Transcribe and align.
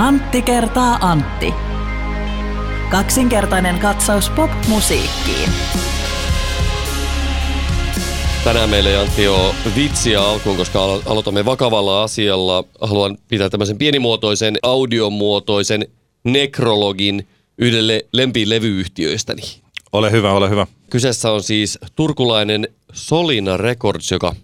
Antti 0.00 0.42
kertaa 0.42 0.98
Antti. 1.00 1.54
Kaksinkertainen 2.90 3.78
katsaus 3.78 4.30
pop-musiikkiin. 4.30 5.50
Tänään 8.44 8.70
meillä 8.70 8.90
ei 8.90 8.96
Antti 8.96 9.28
ole 9.28 9.54
vitsiä 9.76 10.22
alkuun, 10.22 10.56
koska 10.56 10.78
alo- 10.78 11.02
aloitamme 11.06 11.44
vakavalla 11.44 12.02
asialla. 12.02 12.64
Haluan 12.80 13.18
pitää 13.28 13.50
tämmöisen 13.50 13.78
pienimuotoisen, 13.78 14.56
audiomuotoisen 14.62 15.86
nekrologin 16.24 17.28
yhdelle 17.58 18.04
lempilevyyhtiöistäni. 18.12 19.42
Ole 19.92 20.10
hyvä, 20.10 20.32
ole 20.32 20.50
hyvä. 20.50 20.66
Kyseessä 20.90 21.32
on 21.32 21.42
siis 21.42 21.78
turkulainen 21.96 22.68
Solina 22.92 23.56
Records, 23.56 24.10
joka 24.10 24.34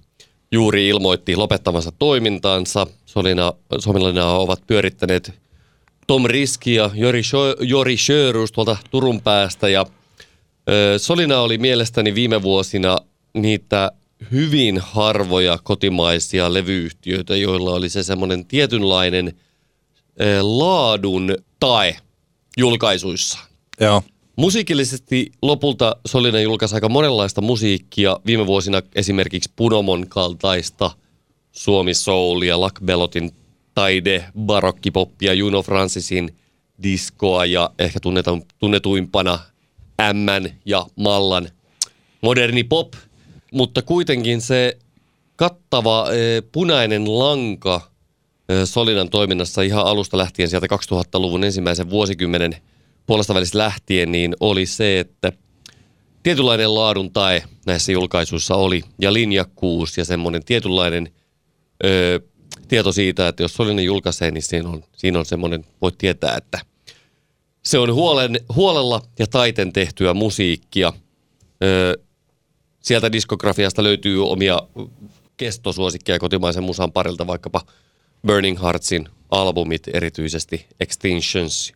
juuri 0.52 0.88
ilmoitti 0.88 1.36
lopettavansa 1.36 1.92
toimintaansa. 1.98 2.86
Solina, 3.06 3.52
Solina 3.78 4.27
ovat 4.27 4.60
pyörittäneet 4.66 5.45
Tom 6.06 6.24
Riski 6.24 6.74
ja 6.74 6.91
Jori, 6.95 7.23
Scho- 7.23 7.65
Jori 7.65 7.96
Sjörus 7.96 8.52
tuolta 8.52 8.77
Turun 8.91 9.20
päästä. 9.20 9.69
Ja, 9.69 9.87
ö, 10.69 10.98
Solina 10.98 11.41
oli 11.41 11.59
mielestäni 11.59 12.15
viime 12.15 12.42
vuosina 12.42 12.98
niitä 13.34 13.92
hyvin 14.32 14.79
harvoja 14.79 15.59
kotimaisia 15.62 16.52
levyyhtiöitä, 16.52 17.37
joilla 17.37 17.70
oli 17.70 17.88
se 17.88 18.02
semmoinen 18.02 18.46
tietynlainen 18.46 19.32
ö, 20.20 20.42
laadun 20.42 21.37
tae 21.60 21.96
julkaisuissa. 22.57 23.38
Joo. 23.80 24.02
Musiikillisesti 24.37 25.32
lopulta 25.43 25.96
Solina 26.07 26.41
julkaisi 26.41 26.74
aika 26.74 26.88
monenlaista 26.88 27.41
musiikkia. 27.41 28.16
Viime 28.27 28.46
vuosina 28.46 28.82
esimerkiksi 28.95 29.51
Punomon 29.57 30.09
kaltaista 30.09 30.91
Suomi 31.52 31.95
Soulia, 31.95 32.60
Luck 32.60 32.80
Bellotin 32.85 33.32
taide, 33.77 34.24
barokkipoppia, 34.38 35.35
Juno 35.35 35.63
Francisin 35.63 36.37
diskoa 36.82 37.46
ja 37.46 37.71
ehkä 37.79 38.01
tunnetu, 38.01 38.46
tunnetuimpana 38.59 39.38
M 40.13 40.46
ja 40.65 40.87
Mallan 40.96 41.49
moderni 42.21 42.65
pop. 42.65 42.93
Mutta 43.52 43.82
kuitenkin 43.82 44.41
se 44.41 44.79
kattava 45.37 46.07
eh, 46.13 46.43
punainen 46.52 47.19
lanka 47.19 47.80
eh, 48.49 48.65
Solinan 48.65 49.10
toiminnassa 49.10 49.63
ihan 49.63 49.87
alusta 49.87 50.19
lähtien 50.19 50.49
sieltä 50.49 50.66
2000-luvun 50.66 51.45
ensimmäisen 51.45 51.91
vuosikymmenen 51.91 52.57
puolesta 53.07 53.35
välissä 53.35 53.59
lähtien, 53.59 54.13
niin 54.13 54.37
oli 54.41 54.66
se, 54.66 55.01
että 55.01 55.32
tietynlainen 56.23 56.74
laadun 56.74 57.13
tae 57.13 57.43
näissä 57.66 57.93
julkaisuissa 57.93 58.54
oli 58.54 58.82
ja 59.01 59.13
linjakkuus 59.13 59.99
ja 59.99 60.04
semmoinen 60.04 60.45
tietynlainen 60.45 61.09
ö, 61.85 62.21
tieto 62.68 62.92
siitä, 62.92 63.28
että 63.28 63.42
jos 63.42 63.54
Solinen 63.54 63.84
julkaisee, 63.84 64.31
niin 64.31 64.42
siinä 64.42 64.69
on, 64.69 64.84
siinä 64.97 65.19
on 65.19 65.26
semmoinen, 65.26 65.64
voit 65.82 65.98
tietää, 65.98 66.36
että 66.36 66.60
se 67.62 67.78
on 67.78 67.94
huolen, 67.94 68.41
huolella 68.54 69.03
ja 69.19 69.26
taiten 69.26 69.72
tehtyä 69.72 70.14
musiikkia. 70.14 70.92
Ö, 71.62 71.98
sieltä 72.82 73.12
diskografiasta 73.12 73.82
löytyy 73.82 74.28
omia 74.28 74.58
kestosuosikkeja 75.36 76.19
kotimaisen 76.19 76.64
musan 76.64 76.92
parilta, 76.92 77.26
vaikkapa 77.26 77.60
Burning 78.26 78.62
Heartsin 78.62 79.08
albumit, 79.30 79.88
erityisesti 79.92 80.66
Extinctions, 80.80 81.72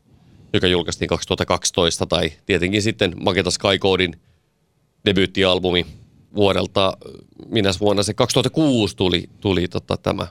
joka 0.53 0.67
julkaistiin 0.67 1.09
2012, 1.09 2.07
tai 2.07 2.33
tietenkin 2.47 2.83
sitten 2.83 3.15
Magenta 3.21 3.51
Sky 3.51 3.79
Codein 3.81 4.21
debyyttialbumi 5.05 5.87
vuodelta, 6.35 6.97
minä 7.49 7.71
vuonna 7.81 8.03
se 8.03 8.15
2006 8.15 8.97
tuli, 8.97 9.31
tuli 9.41 9.69
tota, 9.69 9.97
tämä 9.97 10.27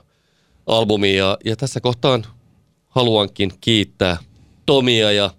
albumi, 0.70 1.16
ja, 1.16 1.38
ja 1.44 1.56
tässä 1.56 1.80
kohtaan 1.80 2.26
haluankin 2.88 3.52
kiittää 3.60 4.16
Tomia 4.66 5.12
ja 5.12 5.30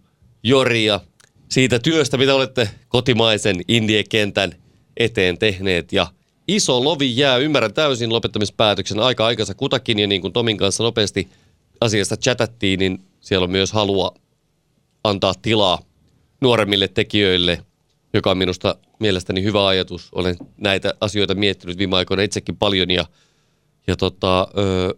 Joria 0.43 0.99
siitä 1.49 1.79
työstä, 1.79 2.17
mitä 2.17 2.35
olette 2.35 2.69
kotimaisen 2.87 3.55
indie-kentän 3.67 4.55
eteen 4.97 5.37
tehneet, 5.37 5.93
ja 5.93 6.07
iso 6.47 6.83
lovi 6.83 7.17
jää, 7.17 7.37
ymmärrän 7.37 7.73
täysin 7.73 8.13
lopettamispäätöksen 8.13 8.99
aika 8.99 9.25
aikansa 9.25 9.53
kutakin, 9.53 9.99
ja 9.99 10.07
niin 10.07 10.21
kuin 10.21 10.33
Tomin 10.33 10.57
kanssa 10.57 10.83
nopeasti 10.83 11.27
asiasta 11.81 12.17
chatattiin, 12.17 12.79
niin 12.79 13.03
siellä 13.19 13.43
on 13.43 13.51
myös 13.51 13.71
halua 13.71 14.15
antaa 15.03 15.33
tilaa 15.41 15.79
nuoremmille 16.41 16.87
tekijöille, 16.87 17.65
joka 18.13 18.31
on 18.31 18.37
minusta 18.37 18.75
mielestäni 18.99 19.43
hyvä 19.43 19.67
ajatus. 19.67 20.09
Olen 20.11 20.35
näitä 20.57 20.93
asioita 21.01 21.35
miettinyt 21.35 21.77
viime 21.77 21.95
aikoina 21.95 22.23
itsekin 22.23 22.57
paljon 22.57 22.91
ja, 22.91 23.05
ja 23.87 23.95
tota, 23.95 24.47
ö, 24.57 24.95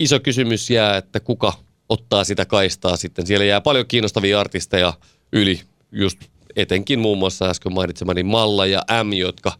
iso 0.00 0.20
kysymys 0.20 0.70
jää, 0.70 0.96
että 0.96 1.20
kuka 1.20 1.52
ottaa 1.88 2.24
sitä 2.24 2.44
kaistaa 2.44 2.96
sitten. 2.96 3.26
Siellä 3.26 3.44
jää 3.44 3.60
paljon 3.60 3.86
kiinnostavia 3.86 4.40
artisteja 4.40 4.94
yli, 5.32 5.60
just 5.92 6.18
etenkin 6.56 6.98
muun 6.98 7.18
muassa 7.18 7.50
äsken 7.50 7.72
mainitsemani 7.72 8.22
Malla 8.22 8.66
ja 8.66 8.82
M, 9.04 9.12
jotka, 9.12 9.52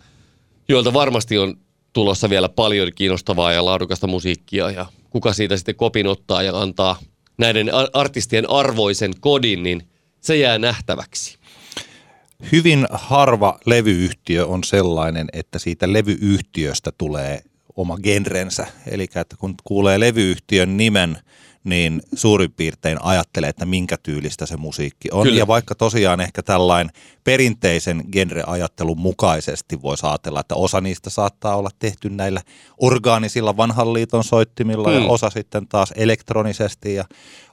joilta 0.68 0.92
varmasti 0.92 1.38
on 1.38 1.56
tulossa 1.92 2.30
vielä 2.30 2.48
paljon 2.48 2.92
kiinnostavaa 2.94 3.52
ja 3.52 3.64
laadukasta 3.64 4.06
musiikkia 4.06 4.70
ja 4.70 4.86
kuka 5.10 5.32
siitä 5.32 5.56
sitten 5.56 5.74
kopin 5.74 6.06
ottaa 6.06 6.42
ja 6.42 6.60
antaa 6.60 6.98
näiden 7.38 7.70
artistien 7.92 8.50
arvoisen 8.50 9.12
kodin, 9.20 9.62
niin 9.62 9.88
se 10.20 10.36
jää 10.36 10.58
nähtäväksi. 10.58 11.38
Hyvin 12.52 12.86
harva 12.90 13.58
levyyhtiö 13.66 14.46
on 14.46 14.64
sellainen, 14.64 15.26
että 15.32 15.58
siitä 15.58 15.92
levyyhtiöstä 15.92 16.92
tulee 16.98 17.42
oma 17.80 17.96
genrensä. 18.02 18.66
Eli 18.86 19.02
että 19.04 19.36
kun 19.38 19.54
kuulee 19.64 20.00
levyyhtiön 20.00 20.76
nimen, 20.76 21.16
niin 21.64 22.02
suurin 22.14 22.52
piirtein 22.52 22.98
ajattelee, 23.02 23.50
että 23.50 23.66
minkä 23.66 23.96
tyylistä 24.02 24.46
se 24.46 24.56
musiikki 24.56 25.08
on. 25.12 25.22
Kyllä. 25.22 25.38
Ja 25.38 25.46
vaikka 25.46 25.74
tosiaan 25.74 26.20
ehkä 26.20 26.42
tällainen 26.42 26.94
perinteisen 27.24 28.04
genreajattelun 28.12 29.00
mukaisesti 29.00 29.82
voisi 29.82 30.06
ajatella, 30.06 30.40
että 30.40 30.54
osa 30.54 30.80
niistä 30.80 31.10
saattaa 31.10 31.56
olla 31.56 31.70
tehty 31.78 32.10
näillä 32.10 32.42
orgaanisilla 32.78 33.56
vanhan 33.56 33.92
liiton 33.92 34.24
soittimilla 34.24 34.90
Hmm. 34.90 35.02
ja 35.02 35.06
osa 35.06 35.30
sitten 35.30 35.68
taas 35.68 35.92
elektronisesti 35.96 36.94
ja 36.94 37.04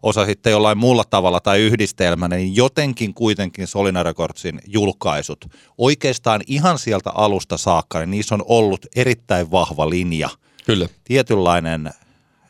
osa 0.04 0.26
sitten 0.26 0.52
jollain 0.52 0.78
muulla 0.78 1.04
tavalla 1.10 1.40
tai 1.40 1.60
yhdistelmänä, 1.60 2.36
niin 2.36 2.56
jotenkin 2.56 3.14
kuitenkin 3.14 3.68
Solina 3.68 4.04
Recordsin 4.04 4.62
julkaisut 4.68 5.46
oikeastaan 5.78 6.42
ihan 6.48 6.80
sieltä 6.80 7.10
alusta 7.10 7.58
saakka, 7.58 8.00
niin 8.00 8.12
niissä 8.12 8.36
on 8.36 8.44
ollut 8.48 8.86
erittäin 8.96 9.52
vahva 9.52 9.90
linja. 9.90 10.30
Kyllä. 10.66 10.90
Tietynlainen 11.04 11.92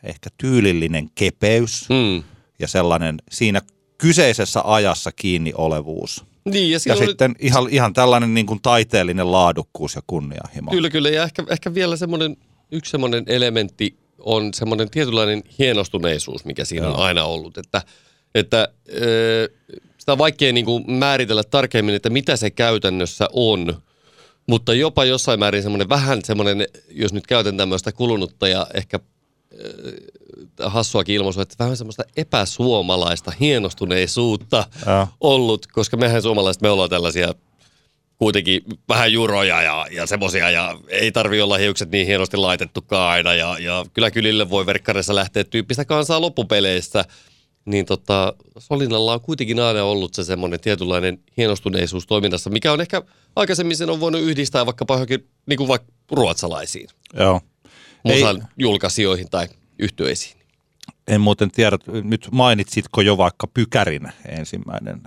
ehkä 0.04 0.30
tyylillinen 0.38 1.10
kepeys 1.14 1.88
Mm. 1.88 2.22
ja 2.58 2.68
sellainen 2.68 3.18
siinä 3.30 3.60
kyseisessä 3.98 4.60
ajassa 4.64 5.12
kiinni 5.12 5.52
olevuus. 5.56 6.24
Niin, 6.44 6.70
ja, 6.70 6.78
Ja 6.86 6.94
oli, 6.94 7.06
sitten 7.06 7.34
ihan, 7.38 7.66
ihan 7.70 7.92
tällainen 7.92 8.34
niin 8.34 8.46
kuin 8.46 8.62
taiteellinen 8.62 9.32
laadukkuus 9.32 9.94
ja 9.94 10.02
kunnianhimo. 10.06 10.70
kyllä, 10.70 10.90
kyllä, 10.90 11.08
ja 11.08 11.22
ehkä, 11.24 11.44
ehkä 11.50 11.74
vielä 11.74 11.96
semmoinen, 11.96 12.36
yksi 12.72 12.90
semmoinen 12.90 13.24
elementti 13.26 13.96
on 14.18 14.54
semmoinen 14.54 14.90
tietynlainen 14.90 15.42
hienostuneisuus, 15.58 16.44
mikä 16.44 16.64
siinä 16.64 16.86
on 16.86 16.92
Joo. 16.92 17.02
aina 17.02 17.24
ollut, 17.24 17.58
että, 17.58 17.82
että 18.34 18.68
ö, 19.02 19.48
sitä 19.98 20.12
on 20.12 20.18
vaikea 20.18 20.52
niin 20.52 20.64
kuin 20.64 20.92
määritellä 20.92 21.44
tarkemmin, 21.44 21.94
että 21.94 22.10
mitä 22.10 22.36
se 22.36 22.50
käytännössä 22.50 23.28
on, 23.32 23.82
mutta 24.46 24.74
jopa 24.74 25.04
jossain 25.04 25.38
määrin 25.38 25.62
semmoinen 25.62 25.88
vähän 25.88 26.18
semmoinen, 26.24 26.66
jos 26.90 27.12
nyt 27.12 27.26
käytän 27.26 27.56
tämmöistä 27.56 27.92
kulunutta 27.92 28.48
ja 28.48 28.66
ehkä 28.74 29.00
hassuakin 30.66 31.14
ilmaisua, 31.14 31.42
että 31.42 31.54
vähän 31.58 31.76
semmoista 31.76 32.04
epäsuomalaista 32.16 33.32
hienostuneisuutta 33.40 34.64
Joo. 34.86 35.06
ollut, 35.20 35.66
koska 35.66 35.96
mehän 35.96 36.22
suomalaiset, 36.22 36.62
me 36.62 36.70
ollaan 36.70 36.90
tällaisia 36.90 37.34
kuitenkin 38.18 38.62
vähän 38.88 39.12
juroja 39.12 39.62
ja, 39.62 39.86
ja 39.90 40.06
semmosia 40.06 40.50
ja 40.50 40.78
ei 40.88 41.12
tarvi 41.12 41.40
olla 41.40 41.56
hiukset 41.56 41.90
niin 41.90 42.06
hienosti 42.06 42.36
laitettukaan 42.36 43.10
aina 43.10 43.34
ja, 43.34 43.56
ja 43.60 43.84
kyllä 43.94 44.10
kylille 44.10 44.50
voi 44.50 44.66
verkkareissa 44.66 45.14
lähteä 45.14 45.44
tyyppistä 45.44 45.84
kansaa 45.84 46.20
loppupeleissä. 46.20 47.04
Niin 47.64 47.86
tota, 47.86 48.34
Solinalla 48.58 49.12
on 49.12 49.20
kuitenkin 49.20 49.60
aina 49.60 49.84
ollut 49.84 50.14
se 50.14 50.24
semmoinen 50.24 50.60
tietynlainen 50.60 51.18
hienostuneisuus 51.36 52.06
toiminnassa, 52.06 52.50
mikä 52.50 52.72
on 52.72 52.80
ehkä 52.80 53.02
aikaisemmin 53.36 53.76
sen 53.76 53.90
on 53.90 54.00
voinut 54.00 54.20
yhdistää 54.20 54.66
vaikkapa 54.66 54.94
johonkin 54.94 55.28
niin 55.46 55.56
kuin 55.56 55.68
vaikka 55.68 55.92
ruotsalaisiin 56.10 56.88
Joo. 57.14 57.40
Ei- 58.08 58.20
musan 58.20 58.48
julkaisijoihin 58.58 59.30
tai 59.30 59.48
yhtyeisiin. 59.78 60.38
En 61.08 61.20
muuten 61.20 61.50
tiedä, 61.50 61.78
nyt 62.02 62.28
mainitsitko 62.32 63.00
jo 63.00 63.16
vaikka 63.16 63.46
Pykärin 63.46 64.12
ensimmäinen 64.28 65.02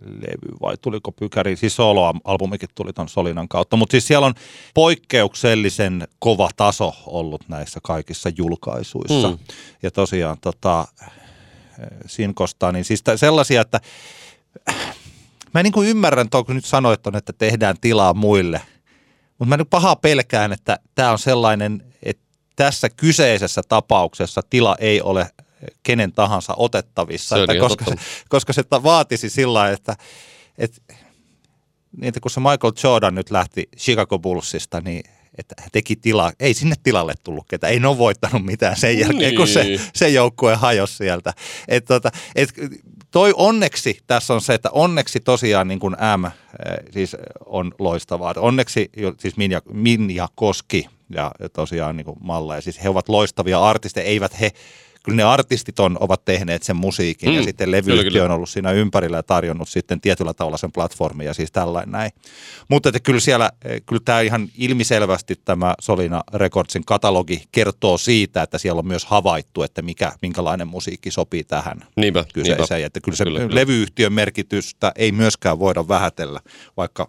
levy 0.00 0.58
vai 0.62 0.76
tuliko 0.76 1.12
Pykäri, 1.12 1.56
siis 1.56 1.76
soloalbumikin 1.76 2.68
tuli 2.74 2.92
ton 2.92 3.08
Solinan 3.08 3.48
kautta, 3.48 3.76
mutta 3.76 3.90
siis 3.90 4.06
siellä 4.06 4.26
on 4.26 4.34
poikkeuksellisen 4.74 6.08
kova 6.18 6.50
taso 6.56 6.94
ollut 7.06 7.48
näissä 7.48 7.80
kaikissa 7.82 8.30
julkaisuissa. 8.36 9.28
Hmm. 9.28 9.38
Ja 9.82 9.90
tosiaan 9.90 10.36
tota, 10.40 10.88
Sinkostaa, 12.06 12.72
niin 12.72 12.84
siis 12.84 13.02
sellaisia, 13.16 13.60
että 13.60 13.80
mä 15.54 15.60
en 15.60 15.64
niin 15.64 15.72
kuin 15.72 15.88
ymmärrän, 15.88 16.30
tuo, 16.30 16.44
kun 16.44 16.56
nyt 16.56 16.64
sanoit 16.64 17.00
että 17.16 17.32
tehdään 17.32 17.76
tilaa 17.80 18.14
muille, 18.14 18.60
mutta 19.38 19.48
mä 19.48 19.56
nyt 19.56 19.70
pahaa 19.70 19.96
pelkään, 19.96 20.52
että 20.52 20.78
tämä 20.94 21.10
on 21.10 21.18
sellainen, 21.18 21.91
tässä 22.56 22.88
kyseisessä 22.90 23.62
tapauksessa 23.68 24.40
tila 24.50 24.76
ei 24.78 25.02
ole 25.02 25.30
kenen 25.82 26.12
tahansa 26.12 26.54
otettavissa. 26.56 27.36
Se 27.36 27.42
että 27.42 27.58
koska, 27.58 27.84
se, 27.84 27.94
koska 28.28 28.52
se 28.52 28.62
vaatisi 28.70 29.30
sillä 29.30 29.70
että, 29.70 29.96
että, 30.58 30.80
niin, 31.96 32.08
että 32.08 32.20
kun 32.20 32.30
se 32.30 32.40
Michael 32.40 32.72
Jordan 32.84 33.14
nyt 33.14 33.30
lähti 33.30 33.68
Chicago 33.76 34.18
Bullsista, 34.18 34.80
niin 34.80 35.02
että 35.38 35.54
hän 35.58 35.68
teki 35.72 35.96
tilaa, 35.96 36.32
ei 36.40 36.54
sinne 36.54 36.74
tilalle 36.82 37.14
tullut 37.24 37.44
ketä, 37.48 37.68
ei 37.68 37.80
ne 37.80 37.88
ole 37.88 37.98
voittanut 37.98 38.44
mitään 38.44 38.76
sen 38.76 38.98
jälkeen, 38.98 39.18
niin. 39.18 39.36
kun 39.36 39.48
se, 39.48 39.64
Niin. 39.64 39.80
se 39.94 40.08
joukkue 40.08 40.54
hajosi 40.54 40.96
sieltä. 40.96 41.32
Et 41.68 41.84
tota, 41.84 42.10
et 42.34 42.52
toi 43.10 43.32
onneksi 43.36 43.98
tässä 44.06 44.34
on 44.34 44.40
se, 44.40 44.54
että 44.54 44.70
onneksi 44.70 45.20
tosiaan 45.20 45.68
niin 45.68 45.80
kuin 45.80 45.96
M 46.16 46.24
äh, 46.24 46.32
siis 46.90 47.16
on 47.46 47.74
loistavaa. 47.78 48.34
Onneksi 48.36 48.90
siis 49.18 49.36
Minja, 49.36 49.62
Minja 49.72 50.28
Koski 50.34 50.88
ja 51.14 51.32
tosiaan 51.52 51.96
niin 51.96 52.04
kuin 52.04 52.16
Malla, 52.20 52.54
ja 52.54 52.60
siis 52.60 52.82
he 52.82 52.88
ovat 52.88 53.08
loistavia 53.08 53.62
artisteja, 53.62 54.06
eivät 54.06 54.40
he 54.40 54.52
Kyllä 55.02 55.16
ne 55.16 55.22
artistit 55.22 55.80
on, 55.80 55.96
ovat 56.00 56.24
tehneet 56.24 56.62
sen 56.62 56.76
musiikin 56.76 57.30
mm, 57.30 57.36
ja 57.36 57.42
sitten 57.42 57.70
levyyhtiö 57.70 58.24
on 58.24 58.30
ollut 58.30 58.48
siinä 58.48 58.70
ympärillä 58.72 59.16
ja 59.16 59.22
tarjonnut 59.22 59.68
sitten 59.68 60.00
tietyllä 60.00 60.34
tavalla 60.34 60.56
sen 60.56 60.72
platformin 60.72 61.26
ja 61.26 61.34
siis 61.34 61.52
tällainen 61.52 61.92
näin. 61.92 62.10
Mutta 62.68 62.88
että 62.88 63.00
kyllä 63.00 63.20
siellä, 63.20 63.50
kyllä 63.86 64.02
tämä 64.04 64.20
ihan 64.20 64.48
ilmiselvästi 64.58 65.34
tämä 65.44 65.74
Solina 65.80 66.22
Recordsin 66.34 66.84
katalogi 66.84 67.44
kertoo 67.52 67.98
siitä, 67.98 68.42
että 68.42 68.58
siellä 68.58 68.78
on 68.78 68.86
myös 68.86 69.04
havaittu, 69.04 69.62
että 69.62 69.82
mikä, 69.82 70.12
minkälainen 70.22 70.68
musiikki 70.68 71.10
sopii 71.10 71.44
tähän 71.44 71.84
Niinpä, 71.96 72.24
kyseiseen. 72.34 72.68
niinpä. 72.70 72.86
Että 72.86 73.00
kyllä 73.00 73.16
se 73.16 73.24
Kyllä, 73.24 73.38
kyllä, 73.38 73.48
kyllä. 73.48 73.60
levyyhtiön 73.60 74.12
merkitystä 74.12 74.92
ei 74.96 75.12
myöskään 75.12 75.58
voida 75.58 75.88
vähätellä, 75.88 76.40
vaikka 76.76 77.08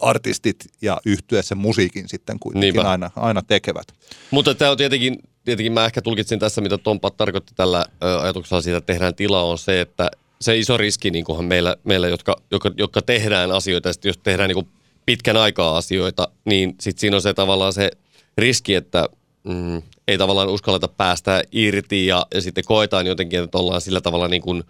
artistit 0.00 0.56
ja 0.82 1.00
yhtyä 1.06 1.42
sen 1.42 1.58
musiikin 1.58 2.08
sitten 2.08 2.38
kuitenkin 2.38 2.74
Niinpä. 2.74 2.90
aina, 2.90 3.10
aina 3.16 3.42
tekevät. 3.42 3.86
Mutta 4.30 4.54
tämä 4.54 4.70
on 4.70 4.76
tietenkin, 4.76 5.18
tietenkin 5.44 5.72
mä 5.72 5.84
ehkä 5.84 6.02
tulkitsin 6.02 6.38
tässä, 6.38 6.60
mitä 6.60 6.78
Tompa 6.78 7.10
tarkoitti 7.10 7.54
tällä 7.54 7.84
ajatuksella 8.20 8.62
siitä, 8.62 8.78
että 8.78 8.92
tehdään 8.92 9.14
tilaa, 9.14 9.44
on 9.44 9.58
se, 9.58 9.80
että 9.80 10.10
se 10.40 10.58
iso 10.58 10.76
riski 10.76 11.10
niin 11.10 11.24
kunhan 11.24 11.44
meillä, 11.44 11.76
meillä 11.84 12.08
jotka, 12.08 12.36
jotka, 12.50 12.70
jotka 12.76 13.02
tehdään 13.02 13.50
asioita, 13.50 13.88
ja 13.88 13.94
jos 14.04 14.18
tehdään 14.18 14.48
niin 14.48 14.68
pitkän 15.06 15.36
aikaa 15.36 15.76
asioita, 15.76 16.28
niin 16.44 16.74
sitten 16.80 17.00
siinä 17.00 17.16
on 17.16 17.22
se 17.22 17.34
tavallaan 17.34 17.72
se 17.72 17.90
riski, 18.38 18.74
että 18.74 19.08
mm, 19.44 19.82
ei 20.08 20.18
tavallaan 20.18 20.48
uskalleta 20.48 20.88
päästä 20.88 21.42
irti 21.52 22.06
ja, 22.06 22.26
ja 22.34 22.40
sitten 22.40 22.64
koetaan 22.66 23.06
jotenkin, 23.06 23.44
että 23.44 23.58
ollaan 23.58 23.80
sillä 23.80 24.00
tavalla 24.00 24.28
niin 24.28 24.42
kuin, 24.42 24.64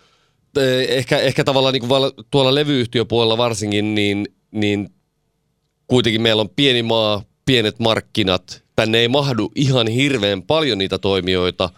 eh, 0.56 0.86
ehkä, 0.88 1.18
ehkä 1.18 1.44
tavallaan 1.44 1.72
niin 1.72 1.88
kuin 1.88 2.12
tuolla 2.30 2.54
levyyhtiöpuolella 2.54 3.38
varsinkin, 3.38 3.94
niin, 3.94 4.26
niin 4.50 4.90
kuitenkin 5.92 6.22
meillä 6.22 6.40
on 6.40 6.48
pieni 6.48 6.82
maa, 6.82 7.22
pienet 7.44 7.78
markkinat. 7.78 8.62
Tänne 8.76 8.98
ei 8.98 9.08
mahdu 9.08 9.52
ihan 9.54 9.88
hirveän 9.88 10.42
paljon 10.42 10.78
niitä 10.78 10.98
toimijoita. 10.98 11.70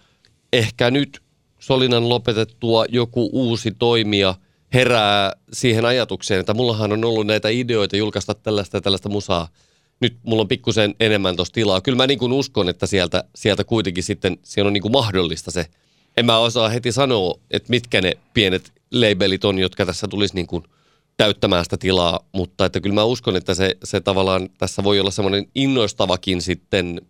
Ehkä 0.52 0.90
nyt 0.90 1.22
Solinan 1.58 2.08
lopetettua 2.08 2.84
joku 2.88 3.30
uusi 3.32 3.72
toimija 3.78 4.34
herää 4.74 5.32
siihen 5.52 5.84
ajatukseen, 5.84 6.40
että 6.40 6.54
mullahan 6.54 6.92
on 6.92 7.04
ollut 7.04 7.26
näitä 7.26 7.48
ideoita 7.48 7.96
julkaista 7.96 8.34
tällaista 8.34 8.76
ja 8.76 8.80
tällaista 8.80 9.08
musaa. 9.08 9.48
Nyt 10.00 10.16
mulla 10.22 10.42
on 10.42 10.48
pikkusen 10.48 10.94
enemmän 11.00 11.36
tuossa 11.36 11.54
tilaa. 11.54 11.80
Kyllä 11.80 11.96
mä 11.96 12.06
niin 12.06 12.18
kuin 12.18 12.32
uskon, 12.32 12.68
että 12.68 12.86
sieltä, 12.86 13.24
sieltä 13.34 13.64
kuitenkin 13.64 14.04
sitten 14.04 14.38
siellä 14.42 14.68
on 14.68 14.72
niin 14.72 14.82
kuin 14.82 14.92
mahdollista 14.92 15.50
se. 15.50 15.66
En 16.16 16.26
mä 16.26 16.38
osaa 16.38 16.68
heti 16.68 16.92
sanoa, 16.92 17.34
että 17.50 17.70
mitkä 17.70 18.00
ne 18.00 18.12
pienet 18.34 18.72
labelit 18.92 19.44
on, 19.44 19.58
jotka 19.58 19.86
tässä 19.86 20.08
tulisi 20.08 20.34
niin 20.34 20.46
kuin 20.46 20.64
täyttämään 21.16 21.64
sitä 21.64 21.76
tilaa, 21.76 22.20
mutta 22.32 22.66
että 22.66 22.80
kyllä 22.80 22.94
mä 22.94 23.04
uskon, 23.04 23.36
että 23.36 23.54
se, 23.54 23.76
se 23.84 24.00
tavallaan 24.00 24.48
tässä 24.58 24.84
voi 24.84 25.00
olla 25.00 25.10
semmoinen 25.10 25.46
innoistavakin 25.54 26.42
sitten, 26.42 27.00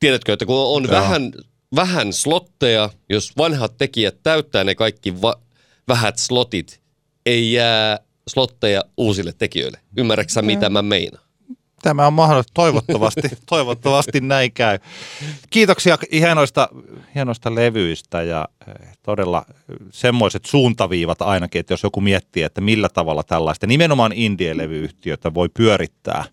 tiedätkö, 0.00 0.32
että 0.32 0.46
kun 0.46 0.56
on 0.56 0.82
Joo. 0.82 0.92
vähän, 0.92 1.32
vähän 1.74 2.12
slotteja, 2.12 2.90
jos 3.08 3.32
vanhat 3.36 3.76
tekijät 3.78 4.22
täyttää 4.22 4.64
ne 4.64 4.74
kaikki 4.74 5.22
va- 5.22 5.40
vähät 5.88 6.18
slotit, 6.18 6.80
ei 7.26 7.52
jää 7.52 7.98
slotteja 8.28 8.82
uusille 8.96 9.32
tekijöille. 9.38 9.80
Ymmärrätkö 9.96 10.42
mitä 10.42 10.70
mä 10.70 10.82
meinaan? 10.82 11.25
Tämä 11.86 12.06
on 12.06 12.12
mahdollista. 12.12 12.52
Toivottavasti, 12.54 13.20
toivottavasti 13.48 14.20
näin 14.20 14.52
käy. 14.52 14.78
Kiitoksia 15.50 15.98
hienoista, 16.12 16.68
hienoista 17.14 17.54
levyistä 17.54 18.22
ja 18.22 18.48
eh, 18.68 18.88
todella 19.02 19.46
semmoiset 19.90 20.44
suuntaviivat 20.44 21.22
ainakin, 21.22 21.60
että 21.60 21.72
jos 21.72 21.82
joku 21.82 22.00
miettii, 22.00 22.42
että 22.42 22.60
millä 22.60 22.88
tavalla 22.88 23.22
tällaista 23.22 23.66
nimenomaan 23.66 24.12
indie-levyyhtiötä 24.12 25.34
voi 25.34 25.48
pyörittää 25.48 26.24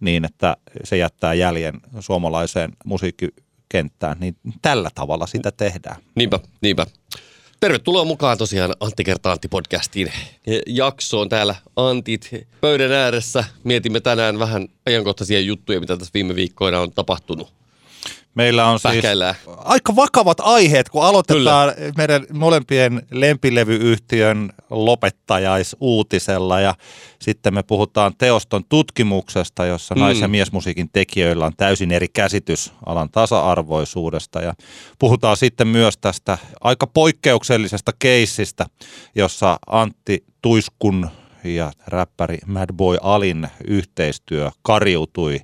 niin, 0.00 0.24
että 0.24 0.56
se 0.84 0.96
jättää 0.96 1.34
jäljen 1.34 1.74
suomalaiseen 2.00 2.72
musiikkikenttään, 2.84 4.16
niin 4.20 4.36
tällä 4.62 4.90
tavalla 4.94 5.26
sitä 5.26 5.52
tehdään. 5.52 5.96
Niinpä, 6.14 6.40
niinpä. 6.60 6.86
Tervetuloa 7.60 8.04
mukaan 8.04 8.38
tosiaan 8.38 8.74
Antti 8.80 9.04
kertaa 9.04 9.32
Antti 9.32 9.48
podcastiin 9.48 10.12
jaksoon 10.66 11.28
täällä 11.28 11.54
Antit 11.76 12.30
pöydän 12.60 12.92
ääressä. 12.92 13.44
Mietimme 13.64 14.00
tänään 14.00 14.38
vähän 14.38 14.68
ajankohtaisia 14.86 15.40
juttuja, 15.40 15.80
mitä 15.80 15.96
tässä 15.96 16.10
viime 16.14 16.34
viikkoina 16.34 16.80
on 16.80 16.92
tapahtunut. 16.92 17.57
Meillä 18.34 18.66
on 18.66 18.78
siis 18.78 18.92
Pähkäillään. 18.92 19.34
aika 19.46 19.96
vakavat 19.96 20.40
aiheet, 20.40 20.88
kun 20.88 21.04
aloitetaan 21.04 21.74
Kyllä. 21.74 21.92
meidän 21.96 22.26
molempien 22.32 23.02
lempilevyyhtiön 23.10 24.50
lopettajaisuutisella 24.70 26.60
ja 26.60 26.74
sitten 27.20 27.54
me 27.54 27.62
puhutaan 27.62 28.12
teoston 28.18 28.64
tutkimuksesta, 28.68 29.66
jossa 29.66 29.94
mm. 29.94 30.00
nais- 30.00 30.20
ja 30.20 30.28
miesmusiikin 30.28 30.90
tekijöillä 30.92 31.46
on 31.46 31.52
täysin 31.56 31.92
eri 31.92 32.08
käsitys 32.08 32.72
alan 32.86 33.10
tasa-arvoisuudesta 33.10 34.42
ja 34.42 34.54
puhutaan 34.98 35.36
sitten 35.36 35.68
myös 35.68 35.98
tästä 35.98 36.38
aika 36.60 36.86
poikkeuksellisesta 36.86 37.92
keissistä, 37.98 38.66
jossa 39.14 39.58
Antti 39.66 40.24
Tuiskun 40.42 41.08
ja 41.44 41.72
räppäri 41.86 42.38
Mad 42.46 42.72
Boy 42.74 42.96
Alin 43.02 43.48
yhteistyö 43.66 44.50
kariutui. 44.62 45.40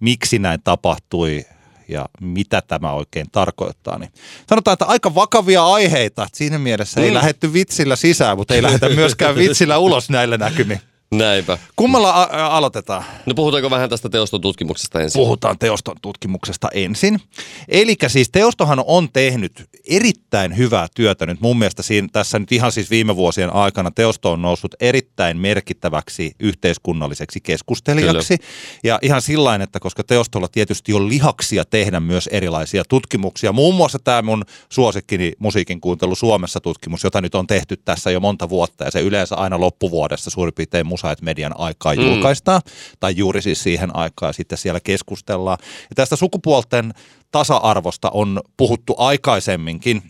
Miksi 0.00 0.38
näin 0.38 0.60
tapahtui, 0.64 1.44
ja 1.88 2.06
mitä 2.20 2.62
tämä 2.62 2.92
oikein 2.92 3.26
tarkoittaa. 3.32 3.98
Niin 3.98 4.12
sanotaan, 4.48 4.72
että 4.72 4.84
aika 4.84 5.14
vakavia 5.14 5.66
aiheita. 5.66 6.26
Siinä 6.32 6.58
mielessä 6.58 7.00
mm. 7.00 7.04
ei 7.04 7.14
lähetty 7.14 7.52
vitsillä 7.52 7.96
sisään, 7.96 8.36
mutta 8.36 8.54
ei 8.54 8.62
lähetä 8.62 8.88
myöskään 8.88 9.36
vitsillä 9.36 9.78
ulos 9.78 10.10
näillä 10.10 10.38
näkymin. 10.38 10.80
Näinpä. 11.18 11.58
Kummalla 11.76 12.10
a- 12.10 12.56
aloitetaan? 12.56 13.04
No 13.26 13.34
puhutaanko 13.34 13.70
vähän 13.70 13.90
tästä 13.90 14.08
teoston 14.08 14.40
tutkimuksesta 14.40 15.00
ensin? 15.00 15.18
Puhutaan 15.18 15.58
teoston 15.58 15.96
tutkimuksesta 16.02 16.68
ensin. 16.74 17.20
Eli 17.68 17.96
siis 18.06 18.30
teostohan 18.30 18.84
on 18.86 19.08
tehnyt 19.12 19.64
erittäin 19.88 20.56
hyvää 20.56 20.86
työtä 20.94 21.26
nyt. 21.26 21.40
Mun 21.40 21.58
mielestä 21.58 21.82
siinä, 21.82 22.08
tässä 22.12 22.38
nyt 22.38 22.52
ihan 22.52 22.72
siis 22.72 22.90
viime 22.90 23.16
vuosien 23.16 23.52
aikana 23.52 23.90
teosto 23.90 24.32
on 24.32 24.42
noussut 24.42 24.74
erittäin 24.80 25.38
merkittäväksi 25.38 26.32
yhteiskunnalliseksi 26.40 27.40
keskustelijaksi. 27.40 28.38
Kyllä. 28.38 28.50
Ja 28.84 28.98
ihan 29.02 29.22
sillain, 29.22 29.62
että 29.62 29.80
koska 29.80 30.04
teostolla 30.04 30.48
tietysti 30.48 30.92
on 30.92 31.08
lihaksia 31.08 31.64
tehdä 31.64 32.00
myös 32.00 32.26
erilaisia 32.26 32.82
tutkimuksia. 32.88 33.52
Muun 33.52 33.74
muassa 33.74 33.98
tämä 33.98 34.22
mun 34.22 34.44
suosikkini 34.72 35.32
musiikin 35.38 35.80
kuuntelu 35.80 36.14
Suomessa 36.14 36.60
tutkimus, 36.60 37.04
jota 37.04 37.20
nyt 37.20 37.34
on 37.34 37.46
tehty 37.46 37.76
tässä 37.76 38.10
jo 38.10 38.20
monta 38.20 38.48
vuotta. 38.48 38.84
Ja 38.84 38.90
se 38.90 39.00
yleensä 39.00 39.36
aina 39.36 39.60
loppuvuodessa 39.60 40.30
suurin 40.30 40.54
piirtein 40.54 40.86
Musa 40.86 41.05
et 41.12 41.22
Median 41.22 41.60
aikaa 41.60 41.94
Mm. 41.94 42.02
julkaistaan. 42.02 42.60
Tai 43.00 43.16
juuri 43.16 43.42
siis 43.42 43.62
siihen 43.62 43.96
aikaan 43.96 44.34
sitten 44.34 44.58
siellä 44.58 44.80
keskustellaan. 44.80 45.58
Ja 45.62 45.94
tästä 45.94 46.16
sukupuolten 46.16 46.94
tasa-arvosta 47.32 48.10
on 48.10 48.40
puhuttu 48.56 48.94
aikaisemminkin. 48.98 50.02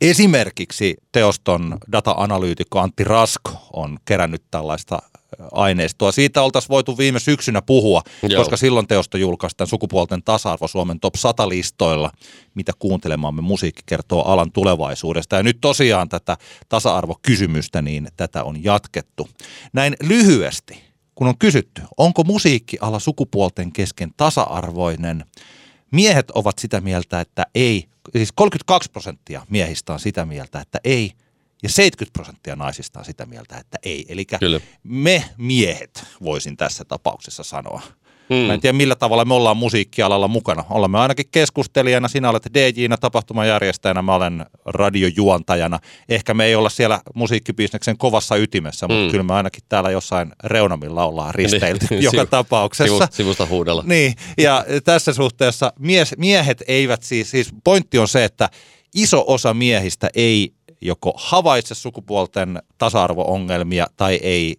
Esimerkiksi 0.00 0.96
teoston 1.12 1.78
data-analyytikko 1.92 2.78
Antti 2.78 3.04
Rasko 3.04 3.50
on 3.72 3.98
kerännyt 4.04 4.42
tällaista 4.50 4.98
aineistoa. 5.52 6.12
Siitä 6.12 6.42
oltaisiin 6.42 6.68
voitu 6.68 6.98
viime 6.98 7.18
syksynä 7.18 7.62
puhua, 7.62 8.02
Joo. 8.22 8.40
Koska 8.40 8.56
silloin 8.56 8.86
teosto 8.86 9.18
julkaistaan 9.18 9.68
sukupuolten 9.68 10.22
tasa-arvo 10.22 10.68
Suomen 10.68 11.00
top 11.00 11.14
100 11.14 11.48
listoilla, 11.48 12.10
mitä 12.54 12.72
kuuntelemaamme 12.78 13.42
musiikki 13.42 13.82
kertoo 13.86 14.22
alan 14.22 14.52
tulevaisuudesta. 14.52 15.36
Ja 15.36 15.42
nyt 15.42 15.58
tosiaan 15.60 16.08
tätä 16.08 16.36
tasa-arvokysymystä, 16.68 17.82
niin 17.82 18.08
tätä 18.16 18.44
on 18.44 18.64
jatkettu. 18.64 19.28
Näin 19.72 19.96
lyhyesti, 20.02 20.82
kun 21.14 21.26
on 21.26 21.38
kysytty, 21.38 21.82
onko 21.96 22.24
musiikkiala 22.24 22.98
sukupuolten 22.98 23.72
kesken 23.72 24.10
tasa-arvoinen, 24.16 25.24
miehet 25.92 26.30
ovat 26.30 26.58
sitä 26.58 26.80
mieltä, 26.80 27.20
että 27.20 27.46
ei, 27.54 27.88
siis 28.12 28.32
32 28.32 28.90
prosenttia 28.90 29.46
miehistä 29.50 29.92
on 29.92 30.00
sitä 30.00 30.26
mieltä, 30.26 30.60
että 30.60 30.80
ei, 30.84 31.12
ja 31.62 31.68
70 31.68 32.12
prosenttia 32.12 32.56
naisista 32.56 32.98
on 32.98 33.04
sitä 33.04 33.26
mieltä, 33.26 33.56
että 33.58 33.78
ei. 33.82 34.04
Eli 34.08 34.24
Kyllä. 34.24 34.60
me 34.82 35.24
miehet, 35.38 36.04
voisin 36.22 36.56
tässä 36.56 36.84
tapauksessa 36.84 37.42
sanoa. 37.42 37.82
Mm. 38.30 38.36
Mä 38.36 38.54
en 38.54 38.60
tiedä 38.60 38.76
millä 38.76 38.94
tavalla 38.94 39.24
me 39.24 39.34
ollaan 39.34 39.56
musiikkialalla 39.56 40.28
mukana. 40.28 40.64
Olemme 40.70 40.98
ainakin 40.98 41.26
keskustelijana, 41.32 42.08
sinä 42.08 42.30
olet 42.30 42.46
DJ-nä, 42.54 42.96
tapahtumajärjestäjänä, 42.96 44.02
mä 44.02 44.14
olen 44.14 44.46
radiojuontajana. 44.64 45.78
Ehkä 46.08 46.34
me 46.34 46.44
ei 46.44 46.54
olla 46.54 46.68
siellä 46.68 47.00
musiikkibisneksen 47.14 47.98
kovassa 47.98 48.36
ytimessä, 48.36 48.88
mutta 48.88 49.04
Mm. 49.04 49.10
kyllä 49.10 49.22
me 49.24 49.34
ainakin 49.34 49.62
täällä 49.68 49.90
jossain 49.90 50.32
reunamilla 50.44 51.04
ollaan 51.04 51.34
risteilty 51.34 51.86
Niin, 51.90 52.02
joka 52.08 52.16
sivu- 52.16 52.26
tapauksessa. 52.30 52.96
Sivu, 53.06 53.06
sivusta 53.10 53.46
huudella. 53.46 53.82
Niin, 53.86 54.14
ja 54.38 54.64
tässä 54.84 55.12
suhteessa 55.12 55.72
mies, 55.78 56.14
miehet 56.18 56.62
eivät 56.68 57.02
siis, 57.02 57.30
siis 57.30 57.48
pointti 57.64 57.98
on 57.98 58.08
se, 58.08 58.24
että 58.24 58.48
iso 58.94 59.24
osa 59.26 59.54
miehistä 59.54 60.10
ei 60.14 60.52
joko 60.80 61.12
havaitse 61.16 61.74
sukupuolten 61.74 62.62
tasa-arvo-ongelmia 62.78 63.86
tai 63.96 64.14
ei 64.22 64.56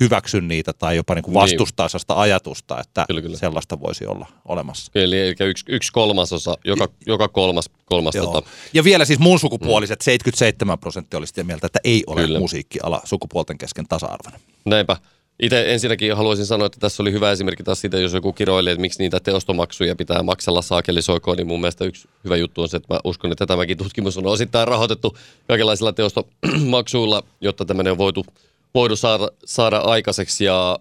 hyväksy 0.00 0.40
niitä 0.40 0.72
tai 0.72 0.96
jopa 0.96 1.14
niin 1.14 1.22
kuin 1.22 1.32
Niin. 1.32 1.40
vastustaa 1.42 1.88
sellaista 1.88 2.20
ajatusta, 2.20 2.80
että 2.80 3.04
Kyllä, 3.08 3.22
kyllä. 3.22 3.36
sellaista 3.38 3.80
voisi 3.80 4.06
olla 4.06 4.26
olemassa. 4.44 4.92
Eli, 4.94 5.20
eli 5.20 5.34
yksi, 5.40 5.64
yksi 5.68 5.92
kolmasosa, 5.92 6.56
joka, 6.64 6.88
joka 7.06 7.28
kolmas, 7.28 7.70
kolmas 7.84 8.14
Joo. 8.14 8.26
tota, 8.32 8.50
Ja 8.72 8.84
vielä 8.84 9.04
siis 9.04 9.18
mun 9.18 9.38
sukupuoliset, 9.38 10.00
77 10.00 10.78
prosenttia 10.78 11.18
oli 11.18 11.26
sitä 11.26 11.44
mieltä, 11.44 11.66
että 11.66 11.78
ei 11.84 12.02
ole 12.06 12.20
Kyllä. 12.20 12.38
musiikkiala 12.38 13.00
sukupuolten 13.04 13.58
kesken 13.58 13.86
tasa-arvoinen. 13.88 14.40
Näinpä. 14.64 14.96
Itse 15.42 15.72
ensinnäkin 15.72 16.16
haluaisin 16.16 16.46
sanoa, 16.46 16.66
että 16.66 16.80
tässä 16.80 17.02
oli 17.02 17.12
hyvä 17.12 17.32
esimerkki 17.32 17.62
taas 17.62 17.80
siitä, 17.80 17.98
jos 17.98 18.12
joku 18.12 18.32
kiroilee, 18.32 18.72
että 18.72 18.80
miksi 18.80 18.98
niitä 18.98 19.20
teostomaksuja 19.20 19.96
pitää 19.96 20.22
maksella 20.22 20.62
saakelisoikoon, 20.62 21.36
niin 21.36 21.46
mun 21.46 21.60
mielestä 21.60 21.84
yksi 21.84 22.08
hyvä 22.24 22.36
juttu 22.36 22.62
on 22.62 22.68
se, 22.68 22.76
että 22.76 22.94
mä 22.94 23.00
uskon, 23.04 23.32
että 23.32 23.46
tämäkin 23.46 23.78
tutkimus 23.78 24.18
on 24.18 24.26
osittain 24.26 24.68
rahoitettu 24.68 25.16
kaikenlaisilla 25.48 25.92
teostomaksuilla, 25.92 27.22
jotta 27.40 27.64
tämmöinen 27.64 27.90
on 27.90 27.98
voitu, 27.98 28.26
voitu 28.74 28.96
saada, 28.96 29.28
saada 29.44 29.78
aikaiseksi 29.78 30.44
ja, 30.44 30.78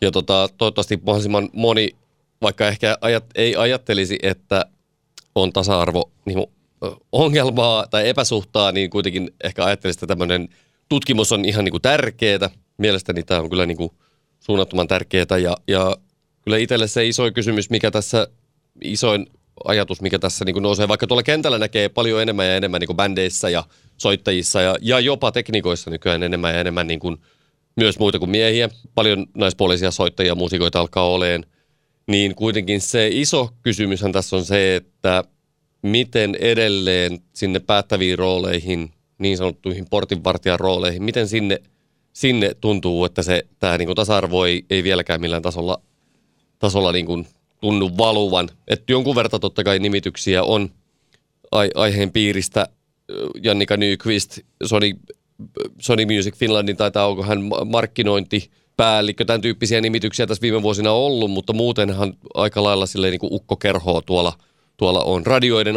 ja 0.00 0.10
tota, 0.10 0.48
toivottavasti 0.58 0.96
mahdollisimman 0.96 1.48
moni, 1.52 1.88
vaikka 2.42 2.68
ehkä 2.68 2.98
ajat, 3.00 3.24
ei 3.34 3.56
ajattelisi, 3.56 4.18
että 4.22 4.64
on 5.34 5.52
tasa-arvo 5.52 6.10
niin 6.24 6.46
ongelmaa 7.12 7.86
tai 7.86 8.08
epäsuhtaa, 8.08 8.72
niin 8.72 8.90
kuitenkin 8.90 9.30
ehkä 9.44 9.64
ajattelisi, 9.64 9.96
että 9.96 10.06
tämmöinen 10.06 10.48
tutkimus 10.88 11.32
on 11.32 11.44
ihan 11.44 11.64
niin 11.64 11.72
kuin 11.72 11.82
tärkeää. 11.82 12.50
Mielestäni 12.78 13.22
tämä 13.22 13.40
on 13.40 13.50
kyllä 13.50 13.66
niin 13.66 13.76
kuin 13.76 13.90
suunnattoman 14.40 14.88
tärkeää 14.88 15.38
ja, 15.42 15.56
ja 15.68 15.96
kyllä 16.42 16.56
itselle 16.56 16.88
se 16.88 17.06
isoin 17.06 17.34
kysymys, 17.34 17.70
mikä 17.70 17.90
tässä, 17.90 18.28
isoin 18.84 19.26
ajatus, 19.64 20.00
mikä 20.00 20.18
tässä 20.18 20.44
niin 20.44 20.54
kuin 20.54 20.62
nousee, 20.62 20.88
vaikka 20.88 21.06
tuolla 21.06 21.22
kentällä 21.22 21.58
näkee 21.58 21.88
paljon 21.88 22.22
enemmän 22.22 22.46
ja 22.46 22.56
enemmän 22.56 22.80
niin 22.80 22.86
kuin 22.86 22.96
bändeissä 22.96 23.48
ja 23.48 23.64
soittajissa 23.96 24.60
ja, 24.60 24.76
ja 24.80 25.00
jopa 25.00 25.32
teknikoissa 25.32 25.90
nykyään 25.90 26.22
enemmän 26.22 26.54
ja 26.54 26.60
enemmän 26.60 26.86
niin 26.86 27.00
kuin 27.00 27.16
myös 27.76 27.98
muita 27.98 28.18
kuin 28.18 28.30
miehiä. 28.30 28.68
Paljon 28.94 29.26
naispuolisia 29.34 29.90
soittajia 29.90 30.34
muusikoita 30.34 30.80
alkaa 30.80 31.08
oleen. 31.08 31.46
Niin 32.06 32.34
kuitenkin 32.34 32.80
se 32.80 33.08
iso 33.12 33.50
kysymyshän 33.62 34.12
tässä 34.12 34.36
on 34.36 34.44
se, 34.44 34.76
että 34.76 35.24
miten 35.82 36.34
edelleen 36.34 37.18
sinne 37.32 37.58
päättäviin 37.58 38.18
rooleihin, 38.18 38.90
niin 39.18 39.36
sanottuihin 39.36 39.86
portinvartijan 39.90 40.60
rooleihin, 40.60 41.02
miten 41.02 41.28
sinne, 41.28 41.58
sinne 42.12 42.54
tuntuu, 42.60 43.04
että 43.04 43.22
se 43.22 43.42
tämä 43.58 43.78
niin 43.78 43.94
tasa-arvo 43.94 44.44
ei, 44.44 44.64
ei 44.70 44.84
vieläkään 44.84 45.20
millään 45.20 45.42
tasolla, 45.42 45.80
tasolla 46.58 46.92
niin 46.92 47.06
kuin 47.06 47.26
tunnu 47.60 47.90
valuvan. 47.98 48.48
Että 48.68 48.92
jonkun 48.92 49.14
verran 49.14 49.40
totta 49.40 49.64
kai 49.64 49.78
nimityksiä 49.78 50.42
on 50.42 50.70
ai- 51.52 51.70
aiheen 51.74 52.12
piiristä. 52.12 52.68
Jannika 53.42 53.76
Nyqvist, 53.76 54.38
Sony, 54.64 54.90
Sony 55.80 56.04
Music 56.16 56.36
Finlandin 56.36 56.76
taitaa, 56.76 57.06
onko 57.06 57.22
hän 57.22 57.42
ma- 57.42 57.64
markkinointipäällikkö, 57.64 59.24
tämän 59.24 59.40
tyyppisiä 59.40 59.80
nimityksiä 59.80 60.26
tässä 60.26 60.42
viime 60.42 60.62
vuosina 60.62 60.92
ollut, 60.92 61.30
mutta 61.30 61.52
muutenhan 61.52 62.14
aika 62.34 62.62
lailla 62.62 62.86
silleen 62.86 63.10
niin 63.10 63.20
kuin 63.20 63.32
ukkokerhoa 63.32 64.02
tuolla, 64.02 64.32
tuolla 64.76 65.00
on. 65.04 65.26
Radioiden 65.26 65.76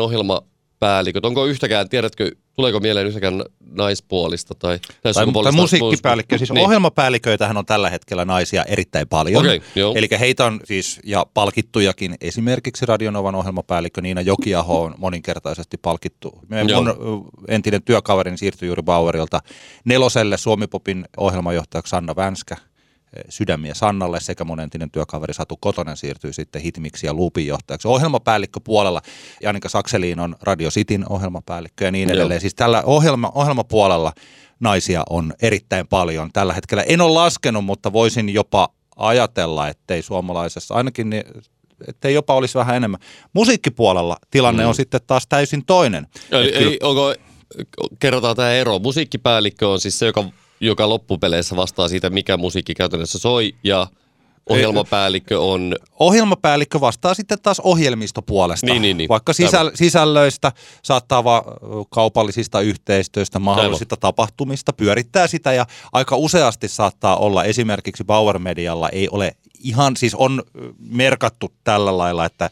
ohjelmapäälliköt, 0.82 1.26
onko 1.26 1.46
yhtäkään, 1.46 1.90
tiedätkö, 1.90 2.32
tuleeko 2.56 2.80
mieleen 2.80 3.08
yhtäkään 3.08 3.44
naispuolista 3.72 4.56
tai, 4.56 4.80
tai, 5.04 5.14
Tai, 5.14 5.26
tai 5.44 5.52
musiikkipäällikkö, 5.52 6.38
siis 6.38 6.52
Niin. 6.52 6.66
ohjelmapäälliköitähän 6.66 7.58
on 7.58 7.66
tällä 7.66 7.90
hetkellä 7.90 8.26
naisia 8.26 8.64
erittäin 8.64 9.08
paljon. 9.08 9.46
Joo. 9.76 9.94
Eli 9.96 10.08
heitä 10.20 10.46
on 10.46 10.60
siis, 10.64 11.00
ja 11.04 11.26
palkittujakin, 11.34 12.16
esimerkiksi 12.22 12.86
Radionovan 12.86 13.36
ohjelmapäällikkö 13.36 14.02
Niina 14.02 14.22
Jokiaho 14.22 14.84
on 14.84 14.96
moninkertaisesti 14.98 15.78
palkittu. 15.78 16.40
Joo. 16.68 16.82
Mun 16.84 17.30
entinen 17.48 17.84
työkaverini 17.84 18.38
siirtyi 18.38 18.68
juuri 18.68 18.84
Bauerilta 18.84 19.40
neloselle 19.86 20.38
Suomipopin 20.38 21.06
ohjelmajohtajaksi 21.18 21.90
Sanna 21.90 22.16
Vänskä, 22.16 22.58
Sydämiä 23.30 23.74
Sannalle 23.74 24.20
sekä 24.20 24.44
mun 24.44 24.60
entinen 24.60 24.92
työkaveri 24.92 25.34
Satu 25.34 25.58
Kotonen 25.58 25.98
siirtyi 25.98 26.34
sitten 26.34 26.62
Hitmiksi 26.62 27.08
ja 27.08 27.16
Loopin 27.16 27.48
johtajaksi. 27.48 27.88
Ohjelmapäällikkö 27.88 28.60
puolella 28.64 29.02
Janika 29.42 29.70
Sakseliin 29.70 30.20
on 30.20 30.36
Radio 30.42 30.70
Cityn 30.70 31.06
ohjelmapäällikkö 31.10 31.86
ja 31.86 31.92
niin 31.92 32.10
Joo. 32.10 32.16
edelleen. 32.16 32.42
Siis 32.42 32.56
tällä 32.56 32.84
ohjelma, 32.86 33.32
ohjelmapuolella 33.36 34.14
naisia 34.60 35.04
on 35.10 35.34
erittäin 35.42 35.88
paljon 35.88 36.30
tällä 36.34 36.54
hetkellä. 36.54 36.84
En 36.84 37.02
ole 37.02 37.14
laskenut, 37.14 37.66
mutta 37.66 37.94
voisin 37.94 38.30
jopa 38.30 38.70
ajatella, 38.96 39.68
ettei 39.68 40.02
suomalaisessa, 40.02 40.76
ainakin 40.76 41.10
niin, 41.10 41.24
ettei 41.88 42.14
jopa 42.14 42.34
olisi 42.36 42.58
vähän 42.58 42.76
enemmän. 42.76 43.00
Musiikkipuolella 43.34 44.18
tilanne 44.32 44.64
Mm. 44.64 44.70
on 44.70 44.76
sitten 44.76 45.02
taas 45.08 45.28
täysin 45.28 45.66
toinen. 45.66 46.08
Eli, 46.32 46.56
eli 46.56 46.80
onko, 46.84 47.14
kerrotaan 48.00 48.36
tämä 48.36 48.52
ero. 48.52 48.80
Musiikkipäällikkö 48.80 49.70
on 49.70 49.80
siis 49.80 50.00
se, 50.00 50.06
joka, 50.06 50.24
joka 50.60 50.90
loppupeleissä 50.90 51.56
vastaa 51.56 51.88
siitä, 51.88 52.10
mikä 52.10 52.38
musiikki 52.38 52.74
käytännössä 52.74 53.20
soi, 53.20 53.56
ja 53.64 53.88
ohjelmapäällikkö 54.50 55.42
on... 55.42 55.76
ohjelmapäällikkö 56.00 56.82
vastaa 56.82 57.14
sitten 57.14 57.42
taas 57.42 57.60
ohjelmistopuolesta. 57.60 58.66
Niin, 58.66 58.82
niin, 58.82 58.98
niin. 58.98 59.10
Vaikka 59.10 59.34
sisäl- 59.34 59.72
sisällöistä, 59.74 60.52
saattaa 60.84 61.24
va- 61.24 61.44
kaupallisista 61.90 62.62
yhteistyöstä, 62.62 63.40
mahdollisista 63.40 63.98
tapahtumista, 63.98 64.74
pyörittää 64.74 65.28
sitä 65.28 65.54
ja 65.54 65.66
aika 65.94 66.16
useasti 66.16 66.68
saattaa 66.68 67.18
olla 67.18 67.44
esimerkiksi 67.44 68.04
Bauer 68.04 68.40
Medialla 68.40 68.90
ei 68.90 69.10
ole 69.10 69.36
ihan, 69.60 69.96
siis 69.96 70.16
on 70.16 70.44
merkattu 70.80 71.54
tällä 71.64 71.98
lailla, 71.98 72.26
että 72.26 72.50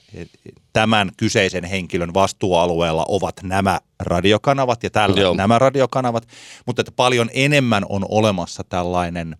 tämän 0.74 1.12
kyseisen 1.18 1.64
henkilön 1.64 2.14
vastuualueella 2.14 3.06
ovat 3.08 3.36
nämä 3.44 3.80
radiokanavat 4.00 4.84
ja 4.84 4.90
tällä 4.90 5.22
Joo. 5.22 5.34
nämä 5.34 5.60
radiokanavat, 5.60 6.28
mutta 6.66 6.82
että 6.82 6.92
paljon 6.96 7.30
enemmän 7.34 7.86
on 7.90 8.06
olemassa 8.10 8.64
tällainen 8.64 9.38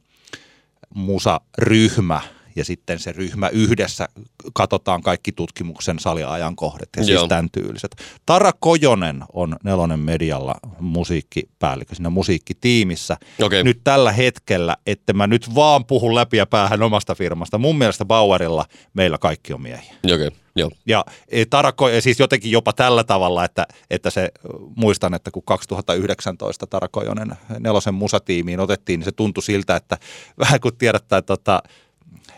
musaryhmä 0.96 2.22
ja 2.56 2.66
sitten 2.66 3.00
se 3.00 3.12
ryhmä 3.12 3.50
yhdessä 3.50 4.08
katsotaan 4.54 5.02
kaikki 5.02 5.32
tutkimuksen 5.32 6.00
saliajankohdat 6.00 6.90
ja 6.98 7.04
siis 7.04 7.16
Joo. 7.16 7.28
tämän 7.28 7.50
tyyliset. 7.52 7.96
Tara 8.26 8.52
Kojonen 8.60 9.24
on 9.34 9.56
Nelonen 9.64 10.00
Medialla 10.00 10.56
musiikkipäällikkö 10.80 11.96
siinä 11.96 12.10
musiikkitiimissä. 12.10 13.18
Okei. 13.42 13.64
Nyt 13.64 13.82
tällä 13.84 14.12
hetkellä, 14.12 14.78
että 14.88 15.14
mä 15.14 15.28
nyt 15.28 15.56
vaan 15.56 15.86
puhun 15.86 16.16
läpi 16.16 16.38
ja 16.38 16.46
päähän 16.46 16.84
omasta 16.84 17.16
firmasta. 17.16 17.58
Mun 17.58 17.78
mielestä 17.78 18.06
Bauerilla 18.06 18.66
meillä 18.94 19.18
kaikki 19.18 19.54
on 19.54 19.62
miehiä. 19.62 19.94
Okei, 20.14 20.30
joo. 20.56 20.72
Ja 20.88 21.06
e, 21.28 21.46
Tarako, 21.46 21.90
ja 21.90 22.02
siis 22.02 22.20
jotenkin 22.20 22.52
jopa 22.52 22.74
tällä 22.74 23.04
tavalla, 23.04 23.46
että, 23.46 23.68
että 23.90 24.10
se, 24.10 24.32
muistan, 24.76 25.14
että 25.14 25.32
kun 25.32 25.44
2019 25.46 26.68
Tarakojonen 26.68 27.36
nelosen 27.60 27.94
musatiimiin 27.94 28.60
otettiin, 28.60 29.00
niin 29.00 29.06
se 29.06 29.12
tuntui 29.12 29.44
siltä, 29.44 29.76
että 29.76 29.98
vähän 30.40 30.60
kun 30.60 30.78
tiedättää, 30.78 31.20
että 31.20 31.38
tota, 31.38 31.64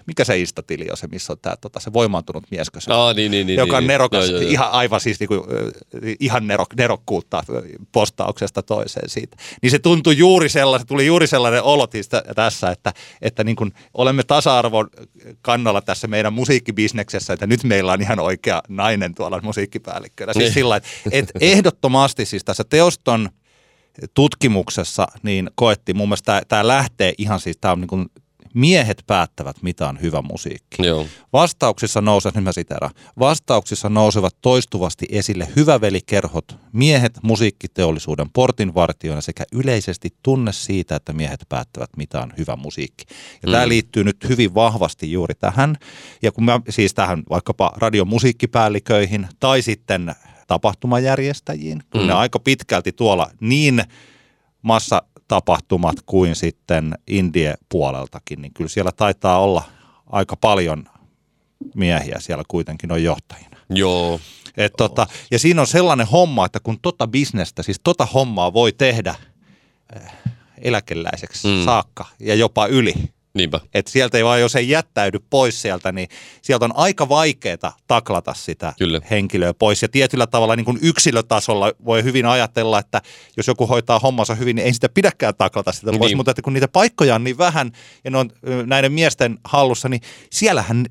mikä 0.08 0.24
se 0.24 0.38
Insta-tili 0.40 0.88
on 0.92 0.98
se, 0.98 1.08
missä 1.08 1.34
on 1.34 1.40
tämä 1.42 1.56
tota, 1.62 1.80
se 1.80 1.94
voimaantunut 1.94 2.44
mieskö 2.52 2.82
se, 2.82 2.94
Aa, 2.94 3.14
niin, 3.14 3.32
niin, 3.32 3.48
niin. 3.48 3.58
joka 3.58 3.78
on 3.78 3.84
niin, 3.84 3.88
nerokas, 3.88 4.24
Joo, 4.26 4.32
joo, 4.32 4.42
joo. 4.42 4.52
ihan 4.52 4.72
aivan 4.72 5.02
siis 5.02 5.20
niinku, 5.20 5.48
ö, 5.52 5.72
ihan 6.20 6.48
nerok, 6.48 6.74
nerokkuutta 6.76 7.44
postauksesta 7.92 8.64
toiseen 8.64 9.10
siitä. 9.10 9.38
Niin 9.62 9.72
se 9.72 9.80
tuntui 9.80 10.18
juuri 10.18 10.50
sellainen, 10.50 10.88
tuli 10.88 11.06
juuri 11.06 11.28
sellainen 11.28 11.64
olo 11.64 11.88
tä- 11.88 12.24
tässä, 12.36 12.72
että, 12.72 12.94
että 13.22 13.44
niin 13.44 13.56
kuin 13.56 13.74
olemme 13.94 14.24
tasa-arvon 14.24 14.88
kannalla 15.42 15.82
tässä 15.82 16.08
meidän 16.08 16.34
musiikkibisneksessä, 16.34 17.34
että 17.34 17.48
nyt 17.48 17.64
meillä 17.64 17.94
on 17.94 18.02
ihan 18.02 18.20
oikea 18.20 18.62
nainen 18.68 19.16
tuolla 19.16 19.40
musiikkipäällikkönä. 19.44 20.34
Siis 20.34 20.44
Niin. 20.44 20.54
sillä, 20.54 20.76
että 20.76 20.90
et 21.12 21.32
ehdottomasti 21.42 22.26
siis 22.26 22.44
tässä 22.44 22.64
teoston 22.64 23.30
tutkimuksessa 24.14 25.08
niin 25.24 25.50
koettiin, 25.56 25.98
mun 25.98 26.08
mielestä 26.10 26.42
tämä 26.48 26.68
lähtee 26.68 27.14
ihan 27.18 27.40
siis, 27.40 27.58
tämä 27.58 27.72
on 27.72 27.82
niin 27.82 27.88
kuin 27.88 28.06
miehet 28.56 29.04
päättävät, 29.08 29.56
mitä 29.62 29.90
on 29.90 30.02
hyvä 30.02 30.22
musiikki. 30.22 30.86
Joo. 30.86 31.06
Vastauksissa 31.34 32.02
nousee, 32.02 32.32
nyt 32.36 32.44
mä 32.44 32.52
siteeraan, 32.52 32.94
vastauksissa 33.20 33.90
nousevat 33.90 34.36
toistuvasti 34.42 35.06
esille 35.10 35.48
hyvävelikerhot, 35.56 36.58
miehet 36.72 37.20
musiikkiteollisuuden 37.24 38.30
portinvartijoina 38.34 39.22
sekä 39.22 39.44
yleisesti 39.52 40.14
tunne 40.24 40.54
siitä, 40.54 40.96
että 40.96 41.14
miehet 41.14 41.46
päättävät, 41.50 41.90
mitä 41.98 42.22
on 42.22 42.34
hyvä 42.38 42.56
musiikki. 42.56 43.06
Ja 43.42 43.48
mm. 43.48 43.52
tämä 43.52 43.68
liittyy 43.68 44.04
nyt 44.04 44.18
hyvin 44.30 44.54
vahvasti 44.54 45.12
juuri 45.12 45.36
tähän, 45.36 45.76
ja 46.22 46.32
kun 46.32 46.46
mä 46.46 46.62
siis 46.70 46.94
tähän 46.94 47.24
vaikkapa 47.30 47.74
radiomusiikkipäälliköihin 47.78 49.28
tai 49.40 49.62
sitten 49.62 50.16
tapahtumajärjestäjiin, 50.48 51.84
kun 51.92 52.02
Mm. 52.02 52.08
ne 52.08 52.14
aika 52.14 52.40
pitkälti 52.40 52.92
tuolla 52.92 53.30
niin 53.40 53.84
massa 54.62 55.02
tapahtumat 55.28 55.96
kuin 56.06 56.36
sitten 56.36 56.96
indie-puoleltakin, 57.08 58.42
niin 58.42 58.54
kyllä 58.54 58.70
siellä 58.70 58.92
taitaa 58.92 59.40
olla 59.40 59.64
aika 60.08 60.36
paljon 60.36 60.86
miehiä 61.76 62.16
siellä 62.20 62.44
kuitenkin 62.48 62.92
on 62.92 63.04
johtajina. 63.04 63.58
Joo. 63.70 64.20
Et 64.58 64.74
tota, 64.78 65.08
ja 65.32 65.40
siinä 65.40 65.62
on 65.62 65.68
sellainen 65.68 66.08
homma, 66.08 66.46
että 66.46 66.60
kun 66.60 66.80
tota 66.82 67.08
bisnestä, 67.08 67.64
siis 67.64 67.80
tota 67.84 68.06
hommaa 68.06 68.54
voi 68.54 68.72
tehdä 68.72 69.16
eh, 69.96 70.12
eläkeläiseksi 70.62 71.48
Mm. 71.48 71.54
mm. 71.54 71.66
saakka 71.66 72.06
ja 72.20 72.36
jopa 72.36 72.68
yli, 72.68 72.94
Niinpä. 73.36 73.60
Että 73.74 73.92
sieltä 73.92 74.18
ei 74.18 74.24
vaan, 74.24 74.42
jos 74.42 74.56
ei 74.56 74.70
jättäydy 74.70 75.20
pois 75.30 75.62
sieltä, 75.62 75.92
niin 75.92 76.08
sieltä 76.42 76.66
on 76.66 76.76
aika 76.76 77.10
vaikeaa 77.10 77.78
taklata 77.88 78.34
sitä 78.34 78.74
Kyllä. 78.80 79.02
henkilöä 79.12 79.54
pois. 79.54 79.82
Ja 79.82 79.90
tietyllä 79.90 80.28
tavalla 80.28 80.56
niin 80.56 80.66
kuin 80.66 80.80
yksilötasolla 80.82 81.72
voi 81.86 82.04
hyvin 82.04 82.26
ajatella, 82.26 82.80
että 82.80 83.02
jos 83.38 83.48
joku 83.48 83.68
hoitaa 83.68 84.00
hommansa 84.00 84.36
hyvin, 84.36 84.56
niin 84.56 84.66
ei 84.66 84.74
sitä 84.74 84.90
pidäkään 84.90 85.34
taklata 85.38 85.72
sitä 85.72 85.92
pois. 85.92 86.00
Niin. 86.00 86.18
Mutta 86.18 86.32
että 86.32 86.42
kun 86.42 86.54
niitä 86.54 86.68
paikkoja 86.68 87.16
on 87.16 87.24
niin 87.24 87.38
vähän 87.38 87.72
ja 88.04 88.12
ne 88.12 88.18
on 88.18 88.30
näiden 88.66 88.92
miesten 88.92 89.38
hallussa, 89.44 89.90
niin 89.90 90.02
siellähän 90.32 90.86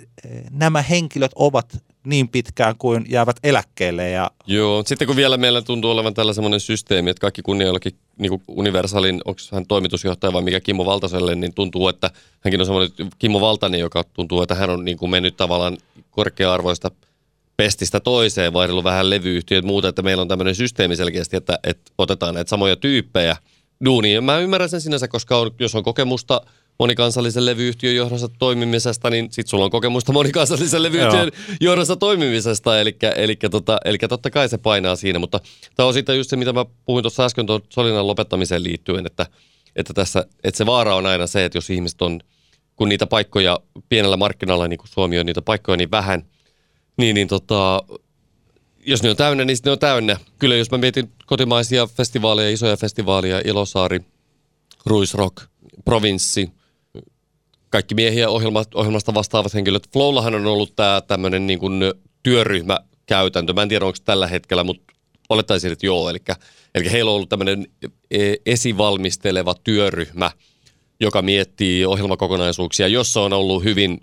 nämä 0.50 0.82
henkilöt 0.82 1.32
ovat 1.34 1.84
niin 2.06 2.28
pitkään 2.28 2.74
kuin 2.78 3.04
jäävät 3.08 3.36
eläkkeelle. 3.42 4.10
Ja 4.10 4.30
Joo, 4.46 4.82
sitten 4.86 5.06
kun 5.06 5.16
vielä 5.16 5.36
meillä 5.36 5.62
tuntuu 5.62 5.90
olevan 5.90 6.14
tällä 6.14 6.32
semmoinen 6.32 6.60
systeemi, 6.60 7.10
että 7.10 7.20
kaikki 7.20 7.42
kunnia 7.42 7.66
jollakin 7.66 7.92
niin 8.18 8.42
Universalin, 8.48 9.20
onko 9.24 9.40
hän 9.52 9.66
toimitusjohtaja 9.66 10.32
vai 10.32 10.42
mikä 10.42 10.60
Kimmo 10.60 10.84
Valtaselle, 10.84 11.34
niin 11.34 11.54
tuntuu, 11.54 11.88
että 11.88 12.10
hänkin 12.40 12.60
on 12.60 12.66
semmoinen 12.66 12.90
Kimmo 13.18 13.40
Valtanen, 13.40 13.80
joka 13.80 14.04
tuntuu, 14.04 14.42
että 14.42 14.54
hän 14.54 14.70
on 14.70 14.84
niin 14.84 14.98
kuin 14.98 15.10
mennyt 15.10 15.36
tavallaan 15.36 15.76
korkea-arvoista 16.10 16.90
pestistä 17.56 18.00
toiseen, 18.00 18.52
vaihdellut 18.52 18.84
vähän 18.84 19.10
levyyhtiöt 19.10 19.64
muuta, 19.64 19.88
että 19.88 20.02
meillä 20.02 20.20
on 20.20 20.28
tämmöinen 20.28 20.54
systeemi 20.54 20.96
selkeästi, 20.96 21.36
että, 21.36 21.58
että 21.64 21.92
otetaan 21.98 22.34
näitä 22.34 22.48
samoja 22.48 22.76
tyyppejä 22.76 23.36
duuniin. 23.84 24.24
Mä 24.24 24.38
ymmärrän 24.38 24.68
sen 24.68 24.80
sinänsä, 24.80 25.08
koska 25.08 25.38
on, 25.38 25.50
jos 25.58 25.74
on 25.74 25.82
kokemusta 25.82 26.40
monikansallisen 26.78 27.46
levyyhtiön 27.46 27.96
johdossa 27.96 28.28
toimimisesta, 28.28 29.10
niin 29.10 29.28
sit 29.30 29.46
sulla 29.46 29.64
on 29.64 29.70
kokemusta 29.70 30.12
monikansallisen 30.12 30.82
levyyhtiön 30.82 31.30
johdossa 31.60 31.96
toimimisesta, 31.96 32.80
eli, 32.80 32.96
eli, 33.16 33.36
tota, 33.50 33.78
eli 33.84 33.98
totta 33.98 34.30
kai 34.30 34.48
se 34.48 34.58
painaa 34.58 34.96
siinä, 34.96 35.18
mutta 35.18 35.40
tämä 35.76 35.86
on 35.86 35.94
sitten 35.94 36.16
just 36.16 36.30
se, 36.30 36.36
mitä 36.36 36.52
mä 36.52 36.64
puhuin 36.84 37.02
tuossa 37.02 37.24
äsken 37.24 37.46
tuon 37.46 37.62
Solinan 37.68 38.06
lopettamiseen 38.06 38.64
liittyen, 38.64 39.06
että, 39.06 39.26
että, 39.76 39.94
tässä, 39.94 40.26
että 40.44 40.58
se 40.58 40.66
vaara 40.66 40.94
on 40.94 41.06
aina 41.06 41.26
se, 41.26 41.44
että 41.44 41.58
jos 41.58 41.70
ihmiset 41.70 42.02
on, 42.02 42.20
kun 42.76 42.88
niitä 42.88 43.06
paikkoja 43.06 43.60
pienellä 43.88 44.16
markkinalla, 44.16 44.68
niin 44.68 44.78
kuin 44.78 44.88
Suomi 44.88 45.18
on 45.18 45.26
niitä 45.26 45.42
paikkoja 45.42 45.76
niin 45.76 45.90
vähän, 45.90 46.22
niin, 46.96 47.14
niin 47.14 47.28
tota, 47.28 47.82
jos 48.86 49.02
ne 49.02 49.10
on 49.10 49.16
täynnä, 49.16 49.44
niin 49.44 49.58
ne 49.64 49.70
on 49.70 49.78
täynnä. 49.78 50.16
Kyllä 50.38 50.56
jos 50.56 50.70
mä 50.70 50.78
mietin 50.78 51.12
kotimaisia 51.26 51.86
festivaaleja, 51.86 52.50
isoja 52.50 52.76
festivaaleja, 52.76 53.42
Ilosaari, 53.44 54.00
Ruisrock, 54.86 55.36
Provinssi, 55.84 56.52
kaikki 57.74 57.94
miehiä 57.94 58.28
ohjelma, 58.28 58.64
ohjelmasta 58.74 59.14
vastaavat 59.14 59.54
henkilöt. 59.54 59.88
Flowllahan 59.92 60.34
on 60.34 60.46
ollut 60.46 60.76
tämä 60.76 61.02
tämmöinen 61.06 61.46
niin 61.46 61.58
kuin 61.58 61.80
työryhmäkäytäntö. 62.22 63.52
Mä 63.52 63.62
en 63.62 63.68
tiedä, 63.68 63.84
onko 63.84 63.98
tällä 64.04 64.26
hetkellä, 64.26 64.64
mutta 64.64 64.92
olettaisin, 65.28 65.72
että 65.72 65.86
joo. 65.86 66.10
Eli, 66.10 66.18
eli 66.74 66.92
heillä 66.92 67.10
on 67.10 67.14
ollut 67.14 67.28
tämmöinen 67.28 67.66
e- 68.10 68.34
esivalmisteleva 68.46 69.54
työryhmä, 69.54 70.30
joka 71.00 71.22
miettii 71.22 71.86
ohjelmakokonaisuuksia, 71.86 72.88
jossa 72.88 73.20
on 73.20 73.32
ollut 73.32 73.64
hyvin 73.64 74.00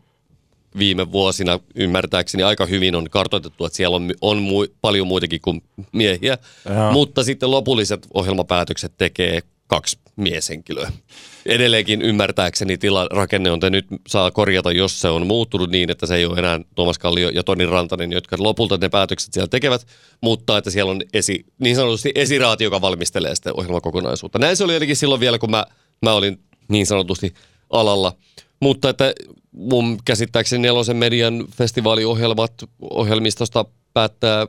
viime 0.78 1.12
vuosina 1.12 1.60
ymmärtääkseni 1.76 2.44
aika 2.44 2.66
hyvin 2.66 2.96
on 2.96 3.10
kartoitettu, 3.10 3.66
että 3.66 3.78
siellä 3.78 3.96
on, 3.96 4.12
on 4.22 4.38
mu- 4.38 4.74
paljon 4.82 5.08
muitakin 5.08 5.42
kuin 5.42 5.64
miehiä. 5.92 6.38
Joo. 6.70 6.92
Mutta 6.92 7.24
sitten 7.24 7.52
lopulliset 7.52 8.08
ohjelmapäätökset 8.14 8.94
tekee 8.98 9.42
kaksi 9.68 9.98
mieshenkilöä. 10.16 10.92
Edelleenkin 11.46 12.02
ymmärtääkseni 12.02 12.78
tila 12.78 13.08
rakenne 13.12 13.52
on, 13.52 13.58
että 13.58 13.70
nyt 13.70 13.86
saa 14.08 14.32
korjata, 14.32 14.72
jos 14.72 15.02
se 15.02 15.08
on 15.08 15.28
muuttunut 15.28 15.70
niin, 15.70 15.92
että 15.92 16.06
se 16.06 16.16
ei 16.16 16.26
ole 16.26 16.40
enää 16.40 16.60
Tuomas 16.76 17.00
Kallio 17.00 17.30
ja 17.30 17.44
Toni 17.44 17.66
Rantanen, 17.66 18.12
jotka 18.12 18.36
lopulta 18.40 18.78
ne 18.78 18.90
päätökset 18.90 19.34
siellä 19.34 19.48
tekevät, 19.48 19.88
mutta 20.22 20.58
että 20.58 20.70
siellä 20.70 20.92
on 20.92 21.02
esi, 21.14 21.46
niin 21.60 21.76
sanotusti 21.76 22.12
esiraati, 22.16 22.64
joka 22.64 22.82
valmistelee 22.82 23.36
sitä 23.36 23.54
ohjelmakokonaisuutta. 23.54 24.40
Näin 24.40 24.58
se 24.58 24.64
oli 24.64 24.74
ainakin 24.74 24.96
silloin 24.96 25.22
vielä, 25.22 25.40
kun 25.40 25.52
mä, 25.52 25.66
mä 26.02 26.14
olin 26.14 26.40
niin 26.68 26.86
sanotusti 26.86 27.34
alalla. 27.70 28.14
Mutta 28.60 28.90
että 28.90 29.14
mun 29.52 30.00
käsittääkseni 30.06 30.62
Nelosen 30.62 30.98
median 30.98 31.46
festivaaliohjelmat 31.58 32.54
ohjelmistosta 32.82 33.66
päättää 33.94 34.48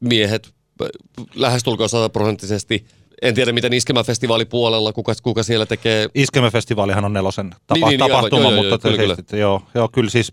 miehet 0.00 0.46
äh, 0.82 0.88
lähestulkoon 1.34 1.88
sataprosenttisesti. 1.88 2.86
En 3.22 3.34
tiedä, 3.34 3.52
miten 3.52 3.72
Iskelmäfestivaalipuolella, 3.72 4.92
kuka, 4.92 5.12
kuka 5.22 5.42
siellä 5.42 5.66
tekee. 5.66 6.08
Iskelmäfestivaalihan 6.14 7.04
on 7.04 7.12
nelosen 7.12 7.50
tapa, 7.66 7.74
Niin, 7.74 7.88
niin, 7.88 8.10
tapahtuma, 8.10 8.42
joo, 8.42 8.50
joo, 8.52 8.62
joo, 8.62 8.70
mutta 8.70 8.78
kyllä, 8.78 8.96
siis, 8.96 9.02
kyllä. 9.04 9.16
että 9.18 9.36
joo, 9.36 9.62
joo, 9.74 9.88
kyllä 9.88 10.10
siis 10.10 10.32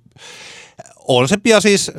on 1.07 1.27
se 1.27 1.37
pian 1.37 1.61
siis 1.61 1.91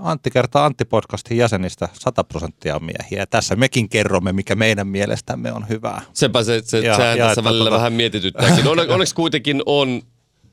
Antti 0.00 0.30
kertaa 0.30 0.64
Antti 0.64 0.84
podcastin 0.84 1.36
jäsenistä 1.36 1.88
100 1.92 2.24
prosenttia 2.24 2.76
on 2.76 2.84
miehiä. 2.84 3.26
Tässä 3.26 3.56
mekin 3.56 3.88
kerromme, 3.88 4.32
mikä 4.32 4.54
meidän 4.54 4.86
mielestämme 4.86 5.52
on 5.52 5.68
hyvää. 5.68 6.02
Sepä 6.12 6.42
se, 6.42 6.62
se 6.64 6.78
Ja- 6.78 6.96
sehän 6.96 7.18
ja 7.18 7.26
tässä 7.26 7.44
välillä 7.44 7.70
tota- 7.70 7.72
vähän 7.72 7.92
mietityttääkin. 7.92 8.68
Onne, 8.68 8.82
onneksi 8.82 9.14
kuitenkin 9.14 9.62
on, 9.66 10.02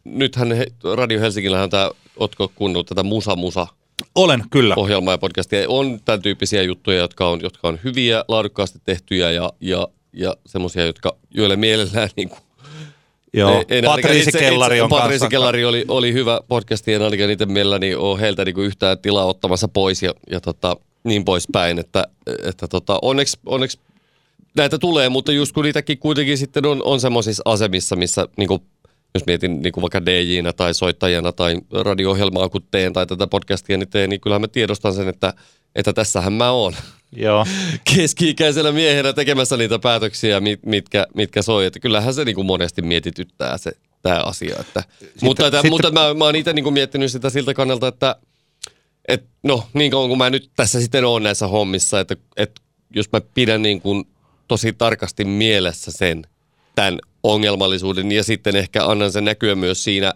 nythän 0.03 0.51
he, 0.51 0.67
Radio 0.95 1.19
Helsingillä 1.19 1.63
on 1.63 1.69
tämä, 1.69 1.91
ootko 2.17 2.51
kuunnellut 2.55 2.87
tätä 2.87 3.03
Musa 3.03 3.35
Musa 3.35 3.67
Olen 4.15 4.43
kyllä. 4.51 4.73
ohjelmaa 4.77 5.13
ja 5.13 5.17
podcastia. 5.17 5.69
On 5.69 5.99
tämän 6.05 6.21
tyyppisiä 6.21 6.63
juttuja, 6.63 6.97
jotka 6.97 7.29
on, 7.29 7.39
jotka 7.41 7.67
on 7.67 7.79
hyviä, 7.83 8.25
laadukkaasti 8.27 8.79
tehtyjä 8.85 9.31
ja, 9.31 9.53
ja, 9.59 9.87
ja 10.13 10.35
semmoisia, 10.45 10.85
jotka, 10.85 11.15
joille 11.31 11.55
mielellään 11.55 12.09
niin 12.15 12.29
kuin, 12.29 12.39
Joo. 13.33 13.63
en 13.69 13.83
Patriisi 13.85 14.31
Kellari 14.31 14.81
on 14.81 14.89
Patriisi. 14.89 15.27
Kellari 15.27 15.65
oli, 15.65 15.85
oli 15.87 16.13
hyvä 16.13 16.39
podcasti, 16.47 16.93
en 16.93 17.01
ainakaan 17.01 17.29
itse 17.29 17.45
mielelläni 17.45 17.95
ole 17.95 18.19
heiltä 18.19 18.45
niin 18.45 18.59
yhtään 18.59 18.99
tilaa 18.99 19.25
ottamassa 19.25 19.67
pois 19.67 20.03
ja, 20.03 20.13
ja 20.31 20.41
tota, 20.41 20.77
niin 21.03 21.25
poispäin, 21.25 21.79
että, 21.79 22.03
että 22.43 22.67
tota, 22.67 22.99
onneksi, 23.01 23.37
onneksi 23.45 23.79
näitä 24.55 24.77
tulee, 24.77 25.09
mutta 25.09 25.31
just 25.31 25.51
kun 25.51 25.63
niitäkin 25.63 25.97
kuitenkin 25.97 26.37
sitten 26.37 26.65
on, 26.65 26.83
on 26.83 26.99
semmoisissa 26.99 27.43
asemissa, 27.45 27.95
missä 27.95 28.27
niin 28.37 28.47
kuin, 28.47 28.61
jos 29.13 29.25
mietin 29.25 29.61
niin 29.61 29.73
kuin 29.73 29.81
vaikka 29.81 30.05
DJnä 30.05 30.53
tai 30.53 30.73
soittajana 30.73 31.31
tai 31.31 31.55
radio-ohjelmaa 31.71 32.49
kun 32.49 32.61
teen 32.71 32.93
tai 32.93 33.07
tätä 33.07 33.27
podcastia 33.27 33.77
niin 33.77 33.89
teen, 33.89 34.09
niin 34.09 34.21
kyllähän 34.21 34.41
mä 34.41 34.47
tiedostan 34.47 34.93
sen, 34.93 35.07
että, 35.07 35.33
että 35.75 35.93
tässähän 35.93 36.33
mä 36.33 36.51
oon 36.51 36.73
Joo. 37.11 37.45
keski-ikäisenä 37.95 38.71
miehenä 38.71 39.13
tekemässä 39.13 39.57
niitä 39.57 39.79
päätöksiä, 39.79 40.39
mit- 40.39 40.65
mitkä, 40.65 41.07
mitkä 41.15 41.41
soi. 41.41 41.65
Että 41.65 41.79
kyllähän 41.79 42.13
se 42.13 42.25
niin 42.25 42.35
kuin 42.35 42.47
monesti 42.47 42.81
mietityttää 42.81 43.57
se 43.57 43.71
tämä 44.01 44.19
asia. 44.19 44.55
Että, 44.59 44.83
mutta 45.21 45.47
että, 45.47 45.57
sitten- 45.57 45.71
mutta 45.71 45.91
mä, 45.91 46.13
mä 46.13 46.25
oon 46.25 46.35
itse 46.35 46.53
niin 46.53 46.63
kuin 46.63 46.73
miettinyt 46.73 47.11
sitä 47.11 47.29
siltä 47.29 47.53
kannalta, 47.53 47.87
että 47.87 48.15
et, 49.07 49.25
no 49.43 49.63
niin 49.73 49.91
kauan 49.91 50.07
kuin 50.07 50.17
mä 50.17 50.29
nyt 50.29 50.51
tässä 50.55 50.81
sitten 50.81 51.05
oon 51.05 51.23
näissä 51.23 51.47
hommissa, 51.47 51.99
että, 51.99 52.15
että 52.37 52.61
jos 52.95 53.11
mä 53.11 53.21
pidän 53.21 53.61
niin 53.61 53.81
kuin 53.81 54.05
tosi 54.47 54.73
tarkasti 54.73 55.25
mielessä 55.25 55.91
sen, 55.91 56.21
tämän 56.79 56.99
ongelmallisuuden 57.23 58.11
ja 58.11 58.23
sitten 58.23 58.55
ehkä 58.55 58.85
annan 58.85 59.11
sen 59.11 59.25
näkyä 59.25 59.55
myös 59.55 59.83
siinä, 59.83 60.13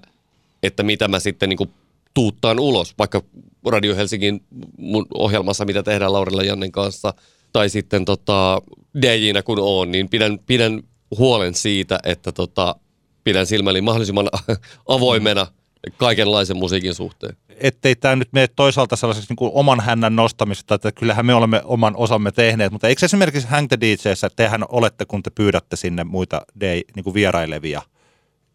että 0.63 0.83
mitä 0.83 1.07
mä 1.07 1.19
sitten 1.19 1.49
niin 1.49 1.57
kuin 1.57 1.69
tuuttaan 2.13 2.59
ulos, 2.59 2.93
vaikka 2.97 3.21
Radio 3.65 3.95
Helsingin 3.95 4.43
mun 4.77 5.05
ohjelmassa, 5.13 5.65
mitä 5.65 5.83
tehdään 5.83 6.13
Laurilla 6.13 6.43
Jannen 6.43 6.71
kanssa, 6.71 7.13
tai 7.53 7.69
sitten 7.69 8.05
tota, 8.05 8.61
DJnä 9.01 9.43
kun 9.43 9.59
on, 9.61 9.91
niin 9.91 10.09
pidän, 10.09 10.39
pidän 10.39 10.83
huolen 11.17 11.53
siitä, 11.53 11.99
että 12.03 12.31
tota, 12.31 12.75
pidän 13.23 13.45
silmäni 13.45 13.81
mahdollisimman 13.81 14.29
avoimena 14.87 15.47
kaikenlaisen 15.97 16.57
musiikin 16.57 16.93
suhteen. 16.93 17.37
ettei 17.59 17.95
tämä 17.95 18.15
nyt 18.15 18.29
mene 18.31 18.47
toisaalta 18.47 18.95
sellaiseksi 18.95 19.29
niin 19.29 19.35
kuin 19.35 19.51
oman 19.53 19.79
hännän 19.79 20.15
nostamista, 20.15 20.75
että 20.75 20.91
kyllähän 20.91 21.25
me 21.25 21.33
olemme 21.33 21.61
oman 21.63 21.95
osamme 21.95 22.31
tehneet, 22.31 22.71
mutta 22.71 22.87
eikö 22.87 23.05
esimerkiksi 23.05 23.47
Hang 23.47 23.67
the 23.67 23.77
DJssä, 23.79 24.29
tehän 24.35 24.65
olette, 24.69 25.05
kun 25.05 25.23
te 25.23 25.29
pyydätte 25.35 25.75
sinne 25.75 26.03
muita 26.03 26.41
DJ, 26.59 26.65
niin 26.95 27.03
kuin 27.03 27.13
vierailevia 27.13 27.81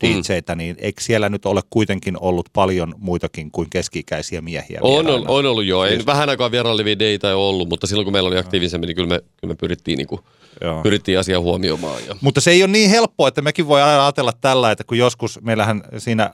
DJitä, 0.04 0.54
niin 0.54 0.76
eikö 0.78 1.00
siellä 1.02 1.28
nyt 1.28 1.46
ole 1.46 1.60
kuitenkin 1.70 2.16
ollut 2.20 2.48
paljon 2.52 2.94
muitakin 2.98 3.50
kuin 3.50 3.70
keski-ikäisiä 3.70 4.40
miehiä 4.40 4.78
On, 4.82 5.06
on, 5.06 5.28
on 5.28 5.46
ollut 5.46 5.64
joo. 5.64 5.84
Ei 5.84 5.92
Siis- 5.94 6.06
vähän 6.06 6.28
aikaa 6.28 6.50
vierailevia 6.50 6.98
deitä 6.98 7.36
ollut, 7.36 7.68
mutta 7.68 7.86
silloin 7.86 8.06
kun 8.06 8.12
meillä 8.12 8.26
oli 8.28 8.38
aktiivisemmin, 8.38 8.86
niin 8.86 8.96
kyllä 8.96 9.08
me, 9.08 9.20
kyllä 9.36 9.52
me 9.52 9.56
pyrittiin, 9.56 9.96
niin 9.98 10.06
kuin, 10.06 10.20
Joo. 10.60 10.82
pyrittiin 10.82 11.18
asiaa 11.18 11.40
huomioimaan. 11.40 12.06
Ja. 12.08 12.16
Mutta 12.20 12.40
se 12.40 12.50
ei 12.50 12.62
ole 12.62 12.70
niin 12.72 12.90
helppoa, 12.90 13.28
että 13.28 13.42
mekin 13.42 13.66
voi 13.68 13.82
ajatella 13.82 14.32
tällä, 14.40 14.70
että 14.70 14.84
kun 14.84 14.98
joskus 14.98 15.38
meillähän 15.42 15.82
siinä 15.98 16.22
äh, 16.24 16.32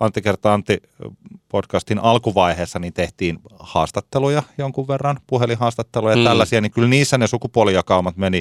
Antti 0.00 0.22
kertaa 0.22 0.54
Antti 0.54 0.72
äh, 0.82 1.10
podcastin 1.48 1.98
alkuvaiheessa 1.98 2.78
niin 2.78 2.92
tehtiin 2.92 3.38
haastatteluja 3.58 4.42
jonkun 4.58 4.88
verran, 4.88 5.18
puhelinhaastatteluja 5.26 6.12
ja 6.12 6.16
Mm. 6.16 6.24
tällaisia, 6.24 6.60
niin 6.60 6.72
kyllä 6.72 6.88
niissä 6.88 7.18
ne 7.18 7.26
sukupuolijakaumat 7.26 8.16
meni 8.16 8.40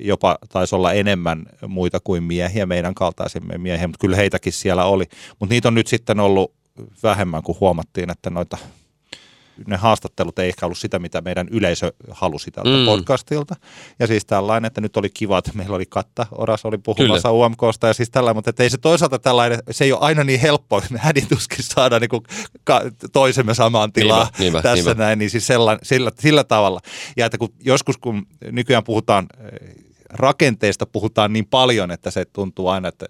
jopa 0.00 0.38
taisi 0.48 0.74
olla 0.74 0.92
enemmän 0.92 1.46
muita 1.68 2.00
kuin 2.04 2.22
miehiä, 2.22 2.66
meidän 2.66 2.94
kaltaisimme 2.94 3.58
miehiä, 3.58 3.88
mutta 3.88 4.00
kyllä 4.00 4.16
heitäkin 4.16 4.52
siellä 4.52 4.84
oli. 4.84 5.04
Mutta 5.38 5.54
niitä 5.54 5.68
on 5.68 5.74
nyt 5.74 5.86
sitten 5.86 6.20
ollut 6.20 6.54
vähemmän, 7.02 7.42
kun 7.42 7.56
huomattiin, 7.60 8.10
että 8.10 8.30
noita 8.30 8.58
ne 9.66 9.76
haastattelut 9.76 10.38
ei 10.38 10.48
ehkä 10.48 10.66
ollut 10.66 10.78
sitä, 10.78 10.98
mitä 10.98 11.20
meidän 11.20 11.48
yleisö 11.48 11.92
halusi 12.10 12.50
tältä 12.50 12.70
Mm. 12.70 12.84
podcastilta. 12.84 13.54
Ja 13.98 14.06
siis 14.06 14.26
tällainen, 14.26 14.66
että 14.66 14.80
nyt 14.80 14.96
oli 14.96 15.10
kiva, 15.10 15.38
että 15.38 15.50
meillä 15.54 15.76
oli 15.76 15.86
Katta 15.88 16.26
Oras 16.32 16.64
oli 16.64 16.78
puhumassa 16.78 17.28
Kyllä. 17.28 17.46
UMKsta 17.46 17.86
ja 17.86 17.94
siis 17.94 18.10
tällainen, 18.10 18.36
mutta 18.36 18.50
että 18.50 18.62
ei 18.62 18.70
se 18.70 18.78
toisaalta 18.78 19.18
tällainen, 19.18 19.58
se 19.70 19.84
ei 19.84 19.92
ole 19.92 20.00
aina 20.00 20.24
niin 20.24 20.40
helppoa, 20.40 20.82
me 20.90 20.98
hädituskin 20.98 21.64
saada 21.64 21.98
niin 22.00 22.08
kuin 22.10 22.22
ka- 22.64 22.82
toisemme 23.12 23.54
samaan 23.54 23.92
tilaan 23.92 24.26
Niinpä, 24.38 24.62
tässä 24.62 24.74
niinpä. 24.74 24.94
näin, 25.04 25.18
niin 25.18 25.30
siis 25.30 25.46
sella, 25.46 25.78
sillä, 25.82 26.10
sillä 26.18 26.44
tavalla. 26.44 26.80
Ja 27.16 27.26
että 27.26 27.38
kun 27.38 27.48
joskus 27.60 27.96
kun 27.98 28.26
nykyään 28.50 28.84
puhutaan 28.84 29.26
rakenteista 30.10 30.86
puhutaan 30.86 31.32
niin 31.32 31.46
paljon, 31.46 31.90
että 31.90 32.10
se 32.10 32.24
tuntuu 32.24 32.68
aina, 32.68 32.88
että 32.88 33.06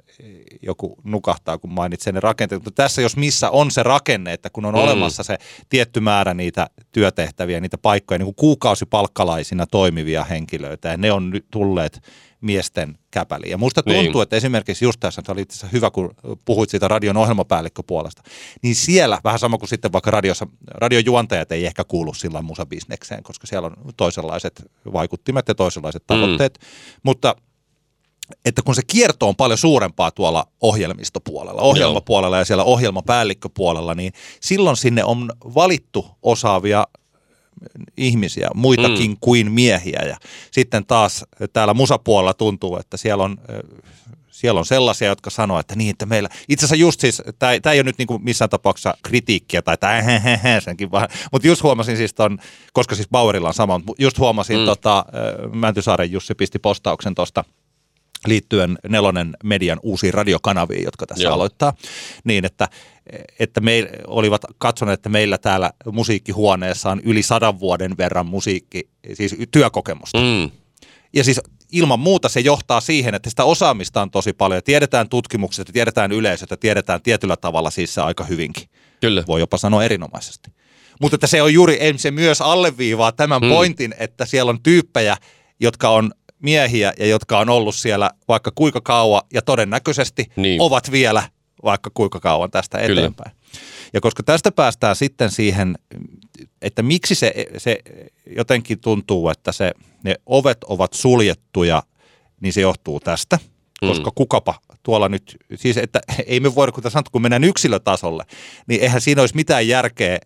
joku 0.63 0.97
nukahtaa, 1.05 1.59
kun 1.59 1.73
mainitsee 1.73 2.13
ne 2.13 2.21
rakenteet. 2.21 2.65
Mutta 2.65 2.83
tässä 2.83 3.03
jos 3.03 3.17
missä 3.17 3.51
on 3.51 3.71
se 3.71 3.83
rakenne, 3.83 4.33
että 4.33 4.51
kun 4.51 4.65
on 4.65 4.75
mm. 4.75 4.81
olemassa 4.81 5.23
se 5.23 5.39
tietty 5.69 6.01
määrä 6.01 6.35
niitä 6.35 6.67
työtehtäviä, 6.93 7.61
niitä 7.61 7.79
paikkoja, 7.79 8.19
niin 8.19 8.27
kuin 8.27 8.35
kuukausipalkkalaisina 8.35 9.67
toimivia 9.67 10.25
henkilöitä, 10.25 10.89
ja 10.89 10.97
ne 10.97 11.13
on 11.13 11.31
nyt 11.31 11.47
tulleet 11.51 12.01
miesten 12.41 12.99
käpäliin. 13.11 13.51
Ja 13.51 13.59
musta 13.59 13.83
tuntuu, 13.83 14.03
niin. 14.03 14.23
että 14.23 14.37
esimerkiksi 14.37 14.85
just 14.85 15.01
tässä, 15.01 15.23
se 15.27 15.33
oli 15.33 15.41
itse 15.41 15.55
asiassa 15.55 15.73
hyvä, 15.73 15.91
kun 15.91 16.15
puhuit 16.45 16.71
siitä 16.71 16.89
radion 16.89 17.17
ohjelmapäällikköpuolesta, 17.17 18.23
niin 18.63 18.75
siellä, 18.75 19.19
vähän 19.25 19.39
sama 19.39 19.59
kuin 19.59 19.69
sitten 19.69 19.93
vaikka 19.93 20.11
radiossa, 20.11 20.47
radiojuontajat 20.69 21.53
ei 21.53 21.67
ehkä 21.67 21.85
kuulu 21.85 22.15
sillä 22.15 22.43
musabisnekseen, 22.43 23.23
koska 23.23 23.47
siellä 23.47 23.67
on 23.67 23.77
toisenlaiset 23.97 24.63
vaikuttimet 24.93 25.49
ja 25.49 25.55
toisenlaiset 25.55 26.03
mm. 26.03 26.07
tavoitteet, 26.07 26.59
mm. 26.61 27.01
mutta 27.03 27.35
että 28.45 28.63
kun 28.63 28.75
se 28.75 28.83
kierto 28.87 29.29
on 29.29 29.37
paljon 29.37 29.59
suurempaa 29.59 30.11
tuolla 30.11 30.47
ohjelmistopuolella, 30.61 31.63
ohjelmapuolella 31.63 32.39
ja 32.39 32.45
siellä 32.45 32.65
ohjelmapäällikköpuolella, 32.65 33.95
niin 33.95 34.13
silloin 34.41 34.77
sinne 34.77 35.05
on 35.05 35.33
valittu 35.55 36.07
osaavia 36.23 36.87
ihmisiä, 37.97 38.49
muitakin 38.55 39.11
mm. 39.11 39.17
kuin 39.21 39.53
miehiä. 39.53 40.03
Ja 40.09 40.17
sitten 40.51 40.87
taas 40.87 41.25
täällä 41.53 41.75
musapuolella 41.75 42.35
tuntuu, 42.35 42.77
että 42.77 42.97
siellä 42.97 43.25
on 43.25 43.39
siellä 44.39 44.59
on 44.59 44.67
sellaisia, 44.67 45.09
jotka 45.09 45.31
sanoo, 45.31 45.59
että 45.59 45.77
niin, 45.77 45.91
että 45.91 46.07
meillä, 46.07 46.29
itse 46.49 46.65
asiassa 46.67 46.81
just 46.81 47.01
siis, 47.01 47.23
tämä 47.39 47.53
ei 47.53 47.79
ole 47.79 47.83
nyt 47.83 47.99
niin 47.99 48.07
kuin 48.07 48.25
missään 48.25 48.51
tapauksessa 48.51 48.95
kritiikkiä 49.03 49.63
tai 49.63 49.77
tämä 49.77 50.03
senkin 50.65 50.91
vaan, 50.91 51.09
mutta 51.33 51.49
just 51.49 51.63
huomasin 51.63 51.97
siis 51.97 52.15
ton, 52.15 52.39
koska 52.73 52.95
siis 52.95 53.09
Bauerilla 53.09 53.49
on 53.49 53.55
sama, 53.55 53.79
mutta 53.79 54.03
just 54.03 54.19
huomasin, 54.19 54.59
mm. 54.59 54.65
tota, 54.65 55.05
Mäntysaaren 55.53 56.13
Jussi 56.13 56.35
pisti 56.35 56.59
postauksen 56.59 57.15
tuosta 57.15 57.45
liittyen 58.27 58.79
Nelonen 58.89 59.37
median 59.45 59.79
uusiin 59.83 60.15
radiokanaviin, 60.15 60.85
jotka 60.85 61.07
tässä 61.07 61.25
Joo. 61.25 61.35
aloittaa, 61.35 61.73
niin 62.25 62.45
että, 62.45 62.69
että 63.39 63.61
me 63.61 63.91
olivat 64.07 64.43
katsoneet, 64.59 64.99
että 64.99 65.09
meillä 65.09 65.39
täällä 65.39 65.73
musiikkihuoneessa 65.93 66.91
on 66.91 67.01
yli 67.05 67.23
sadan 67.23 67.61
vuoden 67.61 67.97
verran 67.99 68.27
musiikki, 68.27 68.89
siis 69.13 69.37
työkokemusta. 69.51 70.19
Mm. 70.19 70.51
Ja 71.13 71.25
siis 71.25 71.41
ilman 71.73 72.01
muuta 72.01 72.29
se 72.29 72.41
johtaa 72.41 72.81
siihen, 72.81 73.15
että 73.15 73.31
sitä 73.31 73.45
osaamista 73.45 74.03
on 74.03 74.11
tosi 74.11 74.33
paljon. 74.33 74.63
Tiedetään 74.63 75.09
tutkimuksesta, 75.09 75.73
tiedetään 75.73 76.13
yleisöstä, 76.13 76.57
tiedetään 76.57 77.03
tietyllä 77.03 77.37
tavalla 77.37 77.71
siis 77.71 77.95
se 77.95 78.01
aika 78.01 78.25
hyvinkin. 78.25 78.69
Kyllä. 79.01 79.25
Voi 79.27 79.41
jopa 79.41 79.59
sanoa 79.59 79.85
erinomaisesti. 79.85 80.51
Mutta 81.01 81.15
että 81.15 81.27
se 81.27 81.43
on 81.43 81.55
juuri, 81.55 81.79
se 81.97 82.11
myös 82.11 82.41
alleviivaa 82.41 83.13
tämän 83.13 83.43
mm. 83.43 83.49
pointin, 83.49 83.95
että 83.99 84.27
siellä 84.27 84.51
on 84.51 84.63
tyyppejä, 84.63 85.17
jotka 85.61 85.89
on 85.89 86.13
miehiä 86.43 86.93
ja 86.99 87.07
jotka 87.07 87.39
on 87.39 87.49
ollut 87.49 87.75
siellä 87.75 88.11
vaikka 88.29 88.53
kuinka 88.55 88.81
kauan 88.81 89.23
ja 89.35 89.43
todennäköisesti 89.43 90.27
niin. 90.37 90.61
ovat 90.61 90.91
vielä 90.91 91.23
vaikka 91.65 91.91
kuinka 91.95 92.21
kauan 92.21 92.51
tästä 92.51 92.79
eteenpäin. 92.79 93.31
Kyllä. 93.31 93.63
Ja 93.93 94.01
koska 94.01 94.23
tästä 94.23 94.53
päästään 94.53 94.97
sitten 94.97 95.31
siihen, 95.31 95.79
että 96.63 96.83
miksi 96.83 97.15
se, 97.15 97.47
se 97.57 97.79
jotenkin 98.37 98.81
tuntuu, 98.81 99.29
että 99.29 99.53
se, 99.53 99.73
ne 100.05 100.15
ovet 100.27 100.65
ovat 100.65 100.93
suljettuja, 100.93 101.83
niin 102.41 102.53
se 102.53 102.61
johtuu 102.61 103.01
tästä. 103.01 103.39
Koska 103.81 104.11
mm. 104.11 104.15
kukapa 104.15 104.55
tuolla 104.83 105.09
nyt, 105.09 105.37
siis 105.55 105.77
että 105.77 106.01
ei 106.27 106.41
me 106.41 106.55
voida, 106.55 106.73
kuten 106.73 106.91
sanottu, 106.91 107.11
kun 107.11 107.23
mennään 107.23 107.45
yksilötasolle, 107.45 108.25
niin 108.67 108.81
eihän 108.81 109.01
siinä 109.01 109.23
olisi 109.23 109.37
mitään 109.37 109.69
järkeä 109.69 110.19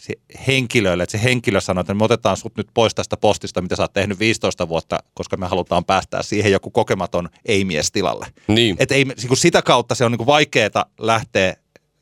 se 0.00 0.14
henkilölle, 0.46 1.02
että 1.02 1.18
se 1.18 1.24
henkilö 1.24 1.60
sanoo, 1.60 1.80
että 1.80 1.94
me 1.94 2.04
otetaan 2.04 2.36
sut 2.36 2.56
nyt 2.56 2.68
pois 2.74 2.94
tästä 2.94 3.16
postista, 3.16 3.62
mitä 3.62 3.76
sä 3.76 3.82
oot 3.82 3.92
tehnyt 3.92 4.18
15 4.18 4.68
vuotta, 4.68 4.98
koska 5.14 5.36
me 5.36 5.46
halutaan 5.46 5.84
päästää 5.84 6.22
siihen 6.22 6.52
joku 6.52 6.70
kokematon 6.70 7.28
ei-mies 7.44 7.92
tilalle. 7.92 8.26
Niin. 8.48 8.76
Että 8.78 8.94
ei, 8.94 9.04
niin 9.04 9.36
sitä 9.36 9.62
kautta 9.62 9.94
se 9.94 10.04
on 10.04 10.12
niin 10.12 10.26
vaikeaa 10.26 10.84
lähteä, 10.98 11.56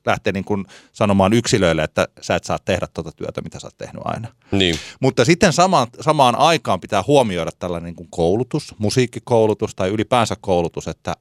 lähteä 0.07 0.33
niin 0.33 0.45
kuin 0.45 0.67
sanomaan 0.93 1.33
yksilöille, 1.33 1.83
että 1.83 2.09
sä 2.21 2.37
et 2.37 2.45
saa 2.45 2.59
tehdä 2.59 2.87
tuota 2.95 3.13
työtä, 3.13 3.41
mitä 3.41 3.61
sä 3.61 3.67
oot 3.67 3.79
tehnyt 3.79 4.03
aina. 4.05 4.29
Niin. 4.51 4.77
Mutta 5.01 5.25
sitten 5.25 5.53
samaan, 5.53 5.87
samaan 6.01 6.37
aikaan 6.37 6.81
pitää 6.81 7.05
huomioida 7.07 7.51
tällainen 7.59 7.87
niin 7.87 7.97
kuin 7.97 8.09
koulutus, 8.11 8.75
musiikkikoulutus 8.79 9.75
tai 9.75 9.89
ylipäänsä 9.89 10.37
koulutus, 10.41 10.89
että 10.89 11.17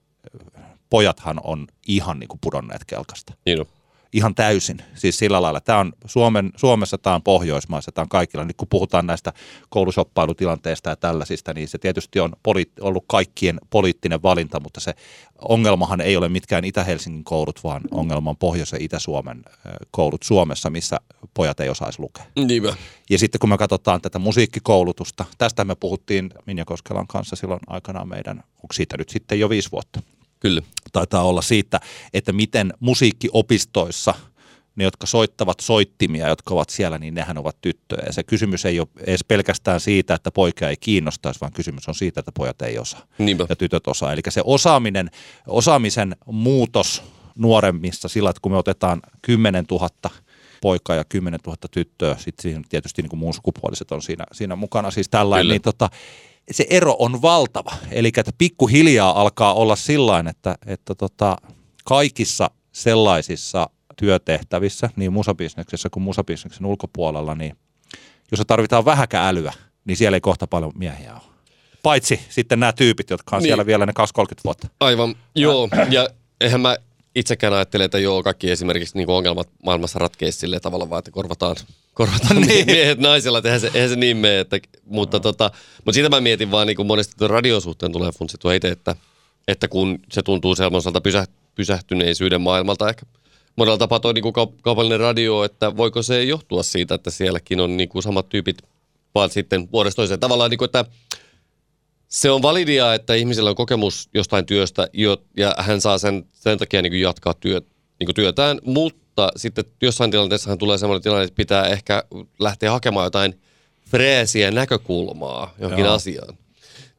pojathan 0.89 1.41
on 1.43 1.67
ihan 1.87 2.19
niin 2.19 2.27
kuin 2.27 2.39
pudonneet 2.43 2.85
kelkasta. 2.85 3.33
Niin 3.45 3.59
on 3.59 3.67
ihan 4.13 4.35
täysin. 4.35 4.81
Siis 4.93 5.17
sillä 5.17 5.41
lailla, 5.41 5.61
tämä 5.61 5.79
on 5.79 5.93
Suomen, 6.05 6.51
Suomessa, 6.55 6.97
tämä 6.97 7.15
on 7.15 7.23
Pohjoismaissa, 7.23 7.91
tämä 7.91 8.03
on 8.03 8.09
kaikilla. 8.09 8.45
Nyt 8.45 8.57
kun 8.57 8.67
puhutaan 8.67 9.07
näistä 9.07 9.33
koulusoppailutilanteista 9.69 10.89
ja 10.89 10.95
tällaisista, 10.95 11.53
niin 11.53 11.67
se 11.67 11.77
tietysti 11.77 12.19
on 12.19 12.33
poli- 12.43 12.71
ollut 12.81 13.03
kaikkien 13.07 13.59
poliittinen 13.69 14.23
valinta, 14.23 14.59
mutta 14.59 14.79
se 14.79 14.93
ongelmahan 15.41 16.01
ei 16.01 16.17
ole 16.17 16.29
mitkään 16.29 16.65
Itä-Helsingin 16.65 17.23
koulut, 17.23 17.63
vaan 17.63 17.81
ongelma 17.91 18.29
on 18.29 18.37
Pohjois- 18.37 18.71
ja 18.71 18.77
Itä-Suomen 18.81 19.43
koulut 19.91 20.23
Suomessa, 20.23 20.69
missä 20.69 20.99
pojat 21.33 21.59
ei 21.59 21.69
osaisi 21.69 21.99
lukea. 21.99 22.25
Niinpä. 22.35 22.75
Ja 23.09 23.19
sitten 23.19 23.39
kun 23.39 23.49
me 23.49 23.57
katsotaan 23.57 24.01
tätä 24.01 24.19
musiikkikoulutusta, 24.19 25.25
tästä 25.37 25.65
me 25.65 25.75
puhuttiin 25.75 26.29
Minja 26.45 26.65
Koskelan 26.65 27.07
kanssa 27.07 27.35
silloin 27.35 27.59
aikanaan 27.67 28.09
meidän, 28.09 28.37
onko 28.37 28.73
siitä 28.73 28.97
nyt 28.97 29.09
sitten 29.09 29.39
jo 29.39 29.49
viisi 29.49 29.71
vuotta, 29.71 30.01
Kyllä. 30.39 30.61
Taitaa 30.93 31.23
olla 31.23 31.41
siitä, 31.41 31.79
että 32.13 32.31
miten 32.31 32.73
musiikkiopistoissa 32.79 34.13
ne, 34.77 34.83
jotka 34.83 35.07
soittavat 35.07 35.59
soittimia, 35.59 36.27
jotka 36.27 36.53
ovat 36.53 36.69
siellä, 36.69 36.97
niin 36.97 37.13
nehän 37.13 37.37
ovat 37.37 37.57
tyttöjä. 37.61 38.03
Ja 38.05 38.13
se 38.13 38.23
kysymys 38.23 38.65
ei 38.65 38.79
ole 38.79 38.87
edes 38.99 39.23
pelkästään 39.27 39.79
siitä, 39.79 40.15
että 40.15 40.31
poika 40.31 40.69
ei 40.69 40.77
kiinnostaisi, 40.77 41.41
vaan 41.41 41.51
kysymys 41.51 41.87
on 41.87 41.95
siitä, 41.95 42.19
että 42.19 42.31
pojat 42.31 42.61
ei 42.61 42.79
osaa 42.79 43.01
Niinpä. 43.17 43.45
ja 43.49 43.55
tytöt 43.55 43.87
osaa. 43.87 44.13
Eli 44.13 44.21
se 44.29 44.41
osaaminen, 44.43 45.09
osaamisen 45.47 46.15
muutos 46.25 47.03
nuoremmissa 47.35 48.07
sillä, 48.07 48.29
että 48.29 48.39
kun 48.41 48.51
me 48.51 48.57
otetaan 48.57 49.01
10 49.21 49.65
000 49.71 49.89
poikaa 50.61 50.95
ja 50.95 51.03
10 51.05 51.39
000 51.45 51.57
tyttöä, 51.71 52.15
sitten 52.17 52.43
siinä 52.43 52.61
tietysti 52.69 53.01
niin 53.01 53.09
kuin 53.09 53.19
muun 53.19 53.33
sukupuoliset 53.33 53.91
on 53.91 54.01
siinä, 54.01 54.25
siinä 54.31 54.55
mukana, 54.55 54.91
siis 54.91 55.09
tällainen, 55.09 55.47
niin 55.47 55.61
tota, 55.61 55.89
se 56.51 56.65
ero 56.69 56.95
on 56.99 57.21
valtava. 57.21 57.71
Eli 57.91 58.07
että 58.07 58.31
pikkuhiljaa 58.37 59.21
alkaa 59.21 59.53
olla 59.53 59.75
sillain, 59.75 60.27
että, 60.27 60.55
että 60.65 60.95
tota, 60.95 61.37
kaikissa 61.85 62.49
sellaisissa 62.71 63.69
työtehtävissä, 63.97 64.89
niin 64.95 65.13
musabisneksessä 65.13 65.89
kuin 65.89 66.03
musabisneksen 66.03 66.65
ulkopuolella, 66.65 67.35
niin 67.35 67.57
jos 68.31 68.41
tarvitaan 68.47 68.85
vähäkä 68.85 69.27
älyä, 69.27 69.53
niin 69.85 69.97
siellä 69.97 70.15
ei 70.15 70.21
kohta 70.21 70.47
paljon 70.47 70.71
miehiä 70.75 71.13
ole. 71.13 71.21
Paitsi 71.83 72.19
sitten 72.29 72.59
nämä 72.59 72.73
tyypit, 72.73 73.09
jotka 73.09 73.35
on 73.35 73.41
niin. 73.41 73.49
siellä 73.49 73.65
vielä 73.65 73.85
ne 73.85 73.93
2-30 74.21 74.23
vuotta. 74.43 74.67
Aivan, 74.79 75.15
joo. 75.35 75.69
Ja 75.89 76.09
eihän 76.41 76.61
mä 76.61 76.77
itsekään 77.17 77.53
ajattele, 77.53 77.83
että 77.83 77.99
joo, 77.99 78.23
kaikki 78.23 78.51
esimerkiksi 78.51 78.97
niin 78.97 79.09
ongelmat 79.09 79.49
maailmassa 79.63 79.99
ratkeisi 79.99 80.39
sille 80.39 80.59
tavalla 80.59 80.89
vaan, 80.89 80.99
että 80.99 81.11
korvataan, 81.11 81.55
korvataan 81.93 82.41
niin. 82.41 82.65
miehet 82.65 82.99
naisilla, 82.99 83.41
eihän 83.43 83.59
se, 83.59 83.71
eihän 83.73 83.89
se 83.89 83.95
niin 83.95 84.17
mene. 84.17 84.39
Että, 84.39 84.59
mutta, 84.85 85.17
no. 85.17 85.21
tota, 85.21 85.51
mutta 85.77 85.93
siitä 85.93 86.09
mä 86.09 86.21
mietin 86.21 86.51
vaan, 86.51 86.67
niin 86.67 86.75
kuin 86.75 86.87
monesti 86.87 87.13
tuon 87.17 87.29
radion 87.29 87.61
suhteen 87.61 87.91
tulee 87.91 88.11
funtsittua 88.11 88.53
itse, 88.53 88.67
että, 88.67 88.95
että 89.47 89.67
kun 89.67 89.99
se 90.11 90.21
tuntuu 90.21 90.55
semmoiselta 90.55 91.01
pysä, 91.01 91.25
pysähtyneisyyden 91.55 92.41
maailmalta 92.41 92.89
ehkä 92.89 93.05
monella 93.55 93.77
tapaa 93.77 93.99
toi 93.99 94.13
niin 94.13 94.33
kaupallinen 94.61 94.99
radio, 94.99 95.43
että 95.43 95.77
voiko 95.77 96.01
se 96.01 96.23
johtua 96.23 96.63
siitä, 96.63 96.95
että 96.95 97.11
sielläkin 97.11 97.59
on 97.59 97.77
niin 97.77 97.89
kuin 97.89 98.03
samat 98.03 98.29
tyypit, 98.29 98.57
vaan 99.15 99.29
sitten 99.29 99.71
vuodesta 99.71 99.95
toiseen 99.95 100.19
tavallaan, 100.19 100.49
niin 100.49 100.57
kuin, 100.57 100.65
että 100.65 100.85
se 102.07 102.31
on 102.31 102.41
validia, 102.41 102.93
että 102.93 103.13
ihmisellä 103.13 103.49
on 103.49 103.55
kokemus 103.55 104.09
jostain 104.13 104.45
työstä 104.45 104.87
ja 105.37 105.55
hän 105.57 105.81
saa 105.81 105.97
sen, 105.97 106.25
sen 106.33 106.57
takia 106.57 106.81
niin 106.81 107.01
jatkaa 107.01 107.33
työt, 107.33 107.67
niin 107.99 108.15
työtään, 108.15 108.59
mutta 108.65 109.31
sitten 109.35 109.65
jossain 109.81 110.11
tilanteessa 110.11 110.57
tulee 110.57 110.77
sellainen 110.77 111.03
tilanne, 111.03 111.23
että 111.23 111.35
pitää 111.35 111.67
ehkä 111.67 112.03
lähteä 112.39 112.71
hakemaan 112.71 113.05
jotain 113.05 113.41
freesiä 113.89 114.51
näkökulmaa 114.51 115.53
johonkin 115.59 115.85
Joo. 115.85 115.93
asiaan. 115.93 116.37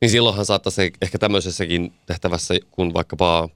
Niin 0.01 0.11
silloinhan 0.11 0.47
saattaisi 0.47 0.92
ehkä 1.03 1.18
tämmöisessäkin 1.18 1.92
tehtävässä, 2.07 2.55
kun 2.71 2.94
vaikkapa 2.94 3.49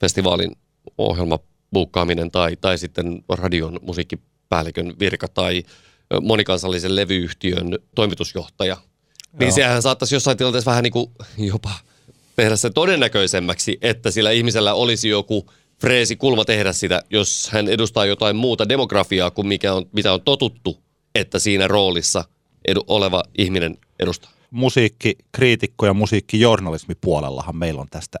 festivaalin 0.00 0.56
ohjelma 0.98 1.38
buukkaaminen 1.72 2.30
tai, 2.30 2.56
tai 2.56 2.78
sitten 2.78 3.24
radion 3.28 3.78
musiikkipäällikön 3.82 4.94
virka 4.98 5.28
tai 5.28 5.62
monikansallisen 6.22 6.96
levyyhtiön 6.96 7.78
toimitusjohtaja– 7.94 8.76
niin 9.32 9.48
Joo. 9.48 9.54
sehän 9.54 9.82
saattaisi 9.82 10.14
jossain 10.14 10.36
tilanteessa 10.36 10.70
vähän 10.70 10.82
niin 10.82 10.92
kuin 10.92 11.10
jopa 11.38 11.70
tehdä 12.36 12.56
se 12.56 12.70
todennäköisemmäksi, 12.70 13.78
että 13.82 14.10
sillä 14.10 14.30
ihmisellä 14.30 14.74
olisi 14.74 15.08
joku 15.08 15.46
freesi 15.80 16.16
kulma 16.16 16.44
tehdä 16.44 16.72
sitä, 16.72 17.02
jos 17.10 17.48
hän 17.52 17.68
edustaa 17.68 18.06
jotain 18.06 18.36
muuta 18.36 18.68
demografiaa 18.68 19.30
kuin 19.30 19.46
mikä 19.46 19.74
on, 19.74 19.86
mitä 19.92 20.12
on 20.12 20.20
totuttu, 20.20 20.78
että 21.14 21.38
siinä 21.38 21.68
roolissa 21.68 22.24
edu, 22.68 22.84
oleva 22.86 23.22
ihminen 23.38 23.78
edustaa. 24.00 24.30
Musiikkikriitikko 24.50 25.86
ja 25.86 25.94
musiikkijournalismi 25.94 26.94
puolellahan 27.00 27.56
meillä 27.56 27.80
on 27.80 27.88
tästä 27.90 28.18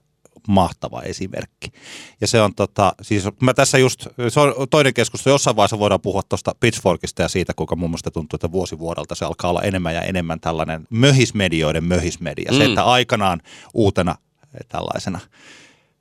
mahtava 0.48 1.02
esimerkki. 1.02 1.72
Ja 2.20 2.26
se 2.26 2.42
on 2.42 2.54
tota, 2.54 2.94
siis 3.02 3.24
mä 3.40 3.54
tässä 3.54 3.78
just, 3.78 4.06
se 4.28 4.40
on 4.40 4.68
toinen 4.70 4.94
keskustelu, 4.94 5.34
jossain 5.34 5.56
vaiheessa 5.56 5.78
voidaan 5.78 6.00
puhua 6.00 6.22
tuosta 6.22 6.54
Pitchforkista 6.60 7.22
ja 7.22 7.28
siitä, 7.28 7.52
kuinka 7.56 7.76
mun 7.76 7.90
mielestä 7.90 8.10
tuntuu, 8.10 8.36
että 8.36 8.52
vuosi 8.52 8.78
vuodelta 8.78 9.14
se 9.14 9.24
alkaa 9.24 9.50
olla 9.50 9.62
enemmän 9.62 9.94
ja 9.94 10.02
enemmän 10.02 10.40
tällainen 10.40 10.86
möhismedioiden 10.90 11.84
möhismedia. 11.84 12.52
Mm. 12.52 12.58
Se, 12.58 12.64
että 12.64 12.84
aikanaan 12.84 13.40
uutena 13.74 14.14
tällaisena 14.68 15.20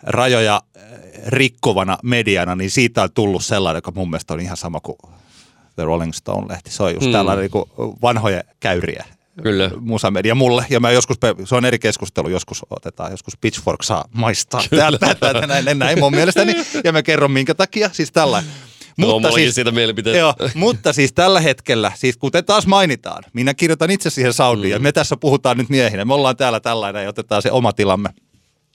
rajoja 0.03 0.61
eh, 0.75 0.81
rikkovana 1.27 1.97
mediana, 2.03 2.55
niin 2.55 2.71
siitä 2.71 3.03
on 3.03 3.09
tullut 3.13 3.45
sellainen, 3.45 3.77
joka 3.77 3.91
mun 3.95 4.09
mielestä 4.09 4.33
on 4.33 4.39
ihan 4.39 4.57
sama 4.57 4.79
kuin 4.79 4.97
The 5.75 5.83
Rolling 5.83 6.13
Stone-lehti. 6.13 6.71
Se 6.71 6.83
on 6.83 6.93
just 6.93 7.05
mm. 7.05 7.11
tällainen 7.11 7.49
niin 7.53 7.95
vanhoja 8.01 8.43
käyriä 8.59 9.05
Kyllä. 9.43 9.71
musamedia 9.79 10.35
mulle. 10.35 10.65
Ja 10.69 10.79
mä 10.79 10.91
joskus, 10.91 11.17
se 11.45 11.55
on 11.55 11.65
eri 11.65 11.79
keskustelu, 11.79 12.29
joskus 12.29 12.65
otetaan, 12.69 13.11
joskus 13.11 13.37
Pitchfork 13.37 13.83
saa 13.83 14.05
maistaa 14.13 14.63
täältä, 14.69 15.15
täältä, 15.15 15.47
näin, 15.47 15.79
näin 15.79 15.99
mun 15.99 16.15
mielestäni. 16.15 16.53
Ja 16.83 16.91
mä 16.91 17.03
kerron 17.03 17.31
minkä 17.31 17.53
takia, 17.53 17.89
siis 17.93 18.11
tällä. 18.11 18.43
Mutta 18.97 19.27
no, 19.27 19.33
siis, 19.33 19.55
siitä 19.55 19.71
joo, 20.17 20.33
mutta 20.53 20.93
siis 20.93 21.13
tällä 21.13 21.39
hetkellä, 21.39 21.91
siis 21.95 22.17
kuten 22.17 22.45
taas 22.45 22.67
mainitaan, 22.67 23.23
minä 23.33 23.53
kirjoitan 23.53 23.91
itse 23.91 24.09
siihen 24.09 24.33
soundiin 24.33 24.71
mm. 24.71 24.73
ja 24.73 24.79
me 24.79 24.91
tässä 24.91 25.17
puhutaan 25.17 25.57
nyt 25.57 25.69
miehinä. 25.69 26.05
Me 26.05 26.13
ollaan 26.13 26.37
täällä 26.37 26.59
tällainen 26.59 27.03
ja 27.03 27.09
otetaan 27.09 27.41
se 27.41 27.51
oma 27.51 27.73
tilamme 27.73 28.09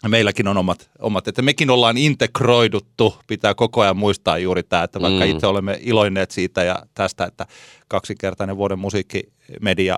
meilläkin 0.09 0.49
on 0.49 0.57
omat, 0.57 0.91
omat, 0.99 1.29
että 1.29 1.43
mekin 1.43 1.71
ollaan 1.71 1.97
integroiduttu, 1.97 3.17
pitää 3.27 3.55
koko 3.55 3.81
ajan 3.81 3.97
muistaa 3.97 4.39
juuri 4.39 4.63
tämä, 4.63 4.83
että 4.83 5.01
vaikka 5.01 5.25
mm. 5.25 5.31
itse 5.31 5.47
olemme 5.47 5.79
iloinneet 5.81 6.31
siitä 6.31 6.65
ja 6.65 6.83
tästä, 6.95 7.25
että 7.25 7.47
kaksinkertainen 7.89 8.57
vuoden 8.57 8.79
musiikkimedia 8.79 9.36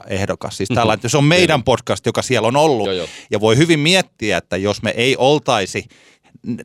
ehdokas. 0.09 0.57
Siis 0.57 0.71
mm-hmm. 0.71 0.81
tällainen, 0.81 1.11
se 1.11 1.19
on 1.19 1.25
meidän 1.25 1.63
podcast, 1.63 2.07
joka 2.07 2.23
siellä 2.23 2.49
on 2.49 2.57
ollut 2.57 2.87
jo, 2.87 2.93
jo. 2.93 3.07
ja 3.31 3.41
voi 3.41 3.57
hyvin 3.57 3.81
miettiä, 3.81 4.39
että 4.39 4.57
jos 4.57 4.83
me 4.83 4.91
ei 4.91 5.17
oltaisi 5.17 5.85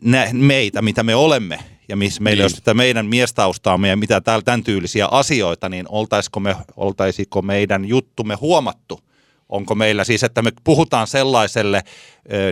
nä- 0.01 0.29
meitä, 0.31 0.81
mitä 0.81 1.03
me 1.03 1.15
olemme, 1.15 1.59
ja 1.89 1.95
missä 1.95 2.21
meillä 2.21 2.41
niin. 2.41 2.43
olisi 2.43 2.55
tätä 2.55 2.73
meidän 2.73 3.05
miestaustaamme 3.05 3.89
ja 3.89 3.97
mitä 3.97 4.21
täällä 4.21 4.43
tämän 4.43 4.63
tyylisiä 4.63 5.07
asioita, 5.11 5.69
niin 5.69 5.85
oltaisiko, 5.89 6.39
me, 6.39 6.55
oltaisiko 6.75 7.41
meidän 7.41 7.85
juttumme 7.85 8.35
huomattu– 8.35 8.99
Onko 9.53 9.75
meillä 9.75 10.03
siis, 10.03 10.23
että 10.23 10.41
me 10.41 10.51
puhutaan 10.63 11.07
sellaiselle 11.07 11.81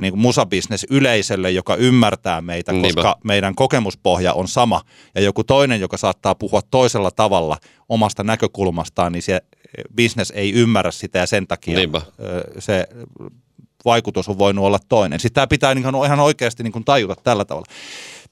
niin 0.01 0.13
kuin 0.13 0.21
musabisnes 0.21 0.85
yleisölle, 0.89 1.51
joka 1.51 1.75
ymmärtää 1.75 2.41
meitä, 2.41 2.71
koska 2.71 3.01
Niinpä. 3.03 3.15
meidän 3.23 3.55
kokemuspohja 3.55 4.33
on 4.33 4.47
sama. 4.47 4.81
Ja 5.15 5.21
joku 5.21 5.43
toinen, 5.43 5.81
joka 5.81 5.97
saattaa 5.97 6.35
puhua 6.35 6.61
toisella 6.71 7.11
tavalla 7.11 7.57
omasta 7.89 8.23
näkökulmastaan, 8.23 9.11
niin 9.11 9.23
se 9.23 9.41
business 9.95 10.31
ei 10.35 10.53
ymmärrä 10.53 10.91
sitä 10.91 11.19
ja 11.19 11.25
sen 11.25 11.47
takia 11.47 11.75
Niinpä. 11.75 12.01
se 12.59 12.87
vaikutus 13.85 14.29
on 14.29 14.37
voinut 14.37 14.65
olla 14.65 14.79
toinen. 14.89 15.19
Sitten 15.19 15.35
tämä 15.35 15.47
pitää 15.47 15.75
niin 15.75 16.05
ihan 16.05 16.19
oikeasti 16.19 16.63
niin 16.63 16.71
kuin 16.71 16.85
tajuta 16.85 17.15
tällä 17.23 17.45
tavalla. 17.45 17.67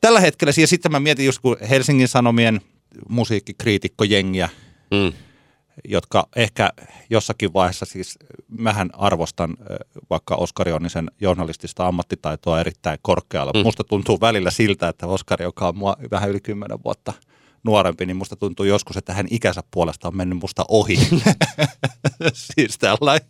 Tällä 0.01 0.19
hetkellä, 0.19 0.53
ja 0.57 0.67
sitten 0.67 0.91
mä 0.91 0.99
mietin 0.99 1.25
just 1.25 1.39
kun 1.41 1.57
Helsingin 1.69 2.07
Sanomien 2.07 2.61
musiikkikriitikkojengiä, 3.09 4.49
mm 4.91 5.13
jotka 5.83 6.27
ehkä 6.35 6.73
jossakin 7.09 7.53
vaiheessa, 7.53 7.85
siis 7.85 8.19
mähän 8.47 8.89
arvostan 8.93 9.57
vaikka 10.09 10.35
Oskari 10.35 10.71
Onnisen 10.71 11.11
journalistista 11.21 11.87
ammattitaitoa 11.87 12.59
erittäin 12.59 12.99
korkealla. 13.01 13.51
Mm. 13.53 13.59
Musta 13.59 13.83
tuntuu 13.83 14.21
välillä 14.21 14.51
siltä, 14.51 14.87
että 14.87 15.07
Oskari, 15.07 15.43
joka 15.43 15.67
on 15.67 15.77
mua 15.77 15.97
vähän 16.11 16.29
yli 16.29 16.39
kymmenen 16.39 16.83
vuotta 16.83 17.13
nuorempi, 17.63 18.05
niin 18.05 18.17
musta 18.17 18.35
tuntuu 18.35 18.65
joskus, 18.65 18.97
että 18.97 19.13
hän 19.13 19.27
ikänsä 19.31 19.63
puolesta 19.71 20.07
on 20.07 20.17
mennyt 20.17 20.39
musta 20.39 20.65
ohi. 20.67 20.99
siis 22.33 22.77
tällainen. 22.77 23.27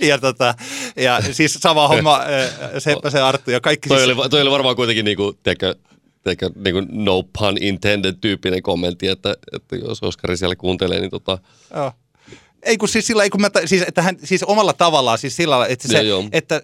Ja, 0.00 0.18
tota, 0.18 0.54
ja 0.96 1.20
siis 1.32 1.54
sama 1.54 1.88
homma, 1.88 2.20
Seppä 2.78 3.10
se 3.10 3.20
Arttu 3.20 3.50
ja 3.50 3.60
kaikki. 3.60 3.88
Toi, 3.88 4.04
siis... 4.04 4.18
oli, 4.18 4.28
toi 4.28 4.40
oli 4.40 4.50
varmaan 4.50 4.76
kuitenkin 4.76 5.04
niinku, 5.04 5.32
tiedätkö, 5.42 5.74
ehkä 6.26 6.50
niin 6.64 6.74
kuin 6.74 6.86
no 6.90 7.22
pun 7.38 7.56
intended 7.60 8.14
tyyppinen 8.20 8.62
kommentti, 8.62 9.08
että, 9.08 9.36
että 9.52 9.76
jos 9.76 10.02
Oskari 10.02 10.36
siellä 10.36 10.56
kuuntelee, 10.56 11.00
niin 11.00 11.10
tota... 11.10 11.38
Joo. 11.74 11.92
Ei 12.62 12.76
kun 12.76 12.88
siis 12.88 13.06
sillä, 13.06 13.22
ei 13.22 13.30
kun 13.30 13.40
mä, 13.40 13.50
siis, 13.64 13.82
että 13.82 14.02
hän, 14.02 14.16
siis 14.24 14.42
omalla 14.42 14.72
tavallaan, 14.72 15.18
siis 15.18 15.36
sillä 15.36 15.66
että 15.66 15.88
se, 15.88 16.02
joo, 16.02 16.20
joo. 16.20 16.28
että 16.32 16.62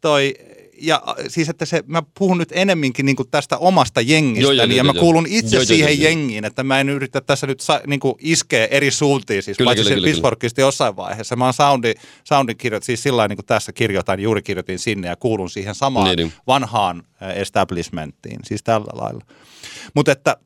toi 0.00 0.34
ja 0.80 1.02
siis, 1.28 1.48
että 1.48 1.64
se, 1.64 1.84
mä 1.86 2.02
puhun 2.18 2.38
nyt 2.38 2.48
enemminkin 2.52 3.06
niin 3.06 3.16
kuin 3.16 3.28
tästä 3.30 3.58
omasta 3.58 4.00
jengistä, 4.00 4.42
joo, 4.42 4.52
joo, 4.52 4.66
ja 4.66 4.74
joo, 4.74 4.84
mä 4.84 4.92
joo. 4.94 5.00
kuulun 5.00 5.26
itse 5.28 5.56
joo, 5.56 5.64
siihen 5.64 6.00
joo, 6.00 6.10
jengiin, 6.10 6.44
että 6.44 6.64
mä 6.64 6.80
en 6.80 6.88
yritä 6.88 7.20
tässä 7.20 7.46
nyt 7.46 7.60
sa, 7.60 7.80
niin 7.86 8.00
kuin 8.00 8.14
iskeä 8.20 8.66
eri 8.66 8.90
suuntiin, 8.90 9.42
siis 9.42 9.58
kyllä, 9.58 9.68
paitsi 9.68 9.94
kyllä, 9.94 10.06
Pitchforkista 10.06 10.60
jossain 10.60 10.96
vaiheessa. 10.96 11.36
Mä 11.36 11.44
oon 11.44 11.54
soundi, 11.54 11.94
soundin 12.24 12.56
kirjoit, 12.56 12.84
siis 12.84 13.02
sillä 13.02 13.28
niin 13.28 13.36
kuin 13.36 13.46
tässä 13.46 13.72
kirjoitan, 13.72 14.20
juuri 14.20 14.42
kirjoitin 14.42 14.78
sinne 14.78 15.08
ja 15.08 15.16
kuulun 15.16 15.50
siihen 15.50 15.74
samaan 15.74 16.06
niin, 16.06 16.16
niin. 16.16 16.32
vanhaan 16.46 17.02
establishmenttiin, 17.34 18.40
siis 18.44 18.62
tällä 18.62 18.90
lailla. 18.92 19.24
Mutta 19.94 20.12
että 20.12 20.36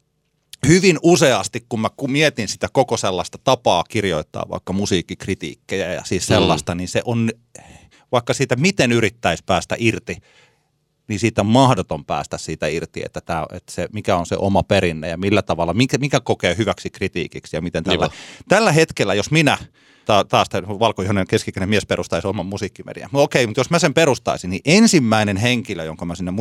hyvin 0.67 0.99
useasti, 1.03 1.67
kun 1.69 1.81
mä 1.81 1.89
mietin 2.09 2.49
sitä 2.49 2.69
koko 2.73 2.97
sellaista 2.97 3.39
tapaa 3.45 3.85
kirjoittaa 3.89 4.47
vaikka 4.51 4.73
musiikkikritiikkejä 4.73 5.93
ja 5.93 6.03
siis 6.05 6.27
sellaista, 6.27 6.75
mm. 6.75 6.79
niin 6.79 6.89
se 6.89 7.03
on 7.05 7.31
vaikka 8.13 8.35
siitä 8.35 8.57
miten 8.57 8.93
yrittäisi 8.93 9.43
päästä 9.47 9.77
irti, 9.79 10.17
niin 11.09 11.21
siitä 11.21 11.41
on 11.41 11.47
mahdoton 11.47 12.05
päästä 12.05 12.39
siitä 12.39 12.67
irti, 12.67 13.03
että, 13.05 13.21
tämä, 13.21 13.47
että 13.53 13.73
se, 13.73 13.89
mikä 13.93 14.17
on 14.17 14.27
se 14.27 14.37
oma 14.39 14.63
perinne 14.63 15.09
ja 15.09 15.17
millä 15.17 15.43
tavalla, 15.43 15.75
mikä, 15.75 15.99
mikä 15.99 16.21
kokee 16.21 16.57
hyväksi 16.57 16.91
kritiikiksi 16.91 17.57
ja 17.57 17.63
miten 17.63 17.85
tällä, 17.85 18.11
tällä 18.49 18.73
hetkellä, 18.73 19.15
jos 19.15 19.31
minä, 19.31 19.59
ta, 20.05 20.25
taas 20.25 20.49
valkoihoinen 20.81 21.27
keskikäinen 21.27 21.69
mies 21.69 21.87
perustaisi 21.87 22.29
oman 22.29 22.47
musiikkimedian. 22.47 23.11
No 23.13 23.23
okei, 23.23 23.47
mutta 23.47 23.61
jos 23.61 23.71
mä 23.71 23.79
sen 23.79 23.95
perustaisin, 23.95 24.51
niin 24.51 24.63
ensimmäinen 24.65 25.37
henkilö, 25.37 25.85
jonka 25.85 26.05
mä 26.05 26.15
sinne 26.15 26.33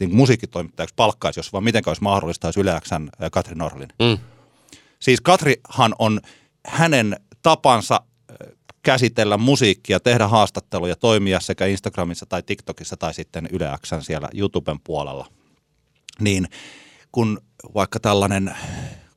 niin 0.00 0.16
musiikkitoimittajaksi 0.16 0.94
palkkaisin, 0.96 1.38
jos 1.38 1.52
vaan 1.52 1.64
miten 1.64 1.82
olisi 1.86 2.02
mahdollista, 2.02 2.48
olisi 2.48 2.60
Yle 2.60 2.80
Xn 2.80 3.08
Katri 3.32 3.54
Norlin. 3.54 3.88
Mm. 4.02 4.18
Siis 5.00 5.20
Katrihan 5.20 5.94
on 5.98 6.20
hänen 6.66 7.16
tapansa 7.42 8.00
käsitellä 8.88 9.36
musiikkia, 9.36 10.00
tehdä 10.00 10.28
haastatteluja, 10.28 10.96
toimia 10.96 11.40
sekä 11.40 11.66
Instagramissa 11.66 12.26
tai 12.26 12.42
TikTokissa 12.42 12.96
tai 12.96 13.14
sitten 13.14 13.48
Yle 13.52 13.68
Xn 13.86 14.02
siellä 14.02 14.28
YouTuben 14.34 14.80
puolella. 14.84 15.26
Niin 16.20 16.48
kun 17.12 17.40
vaikka 17.74 18.00
tällainen, 18.00 18.54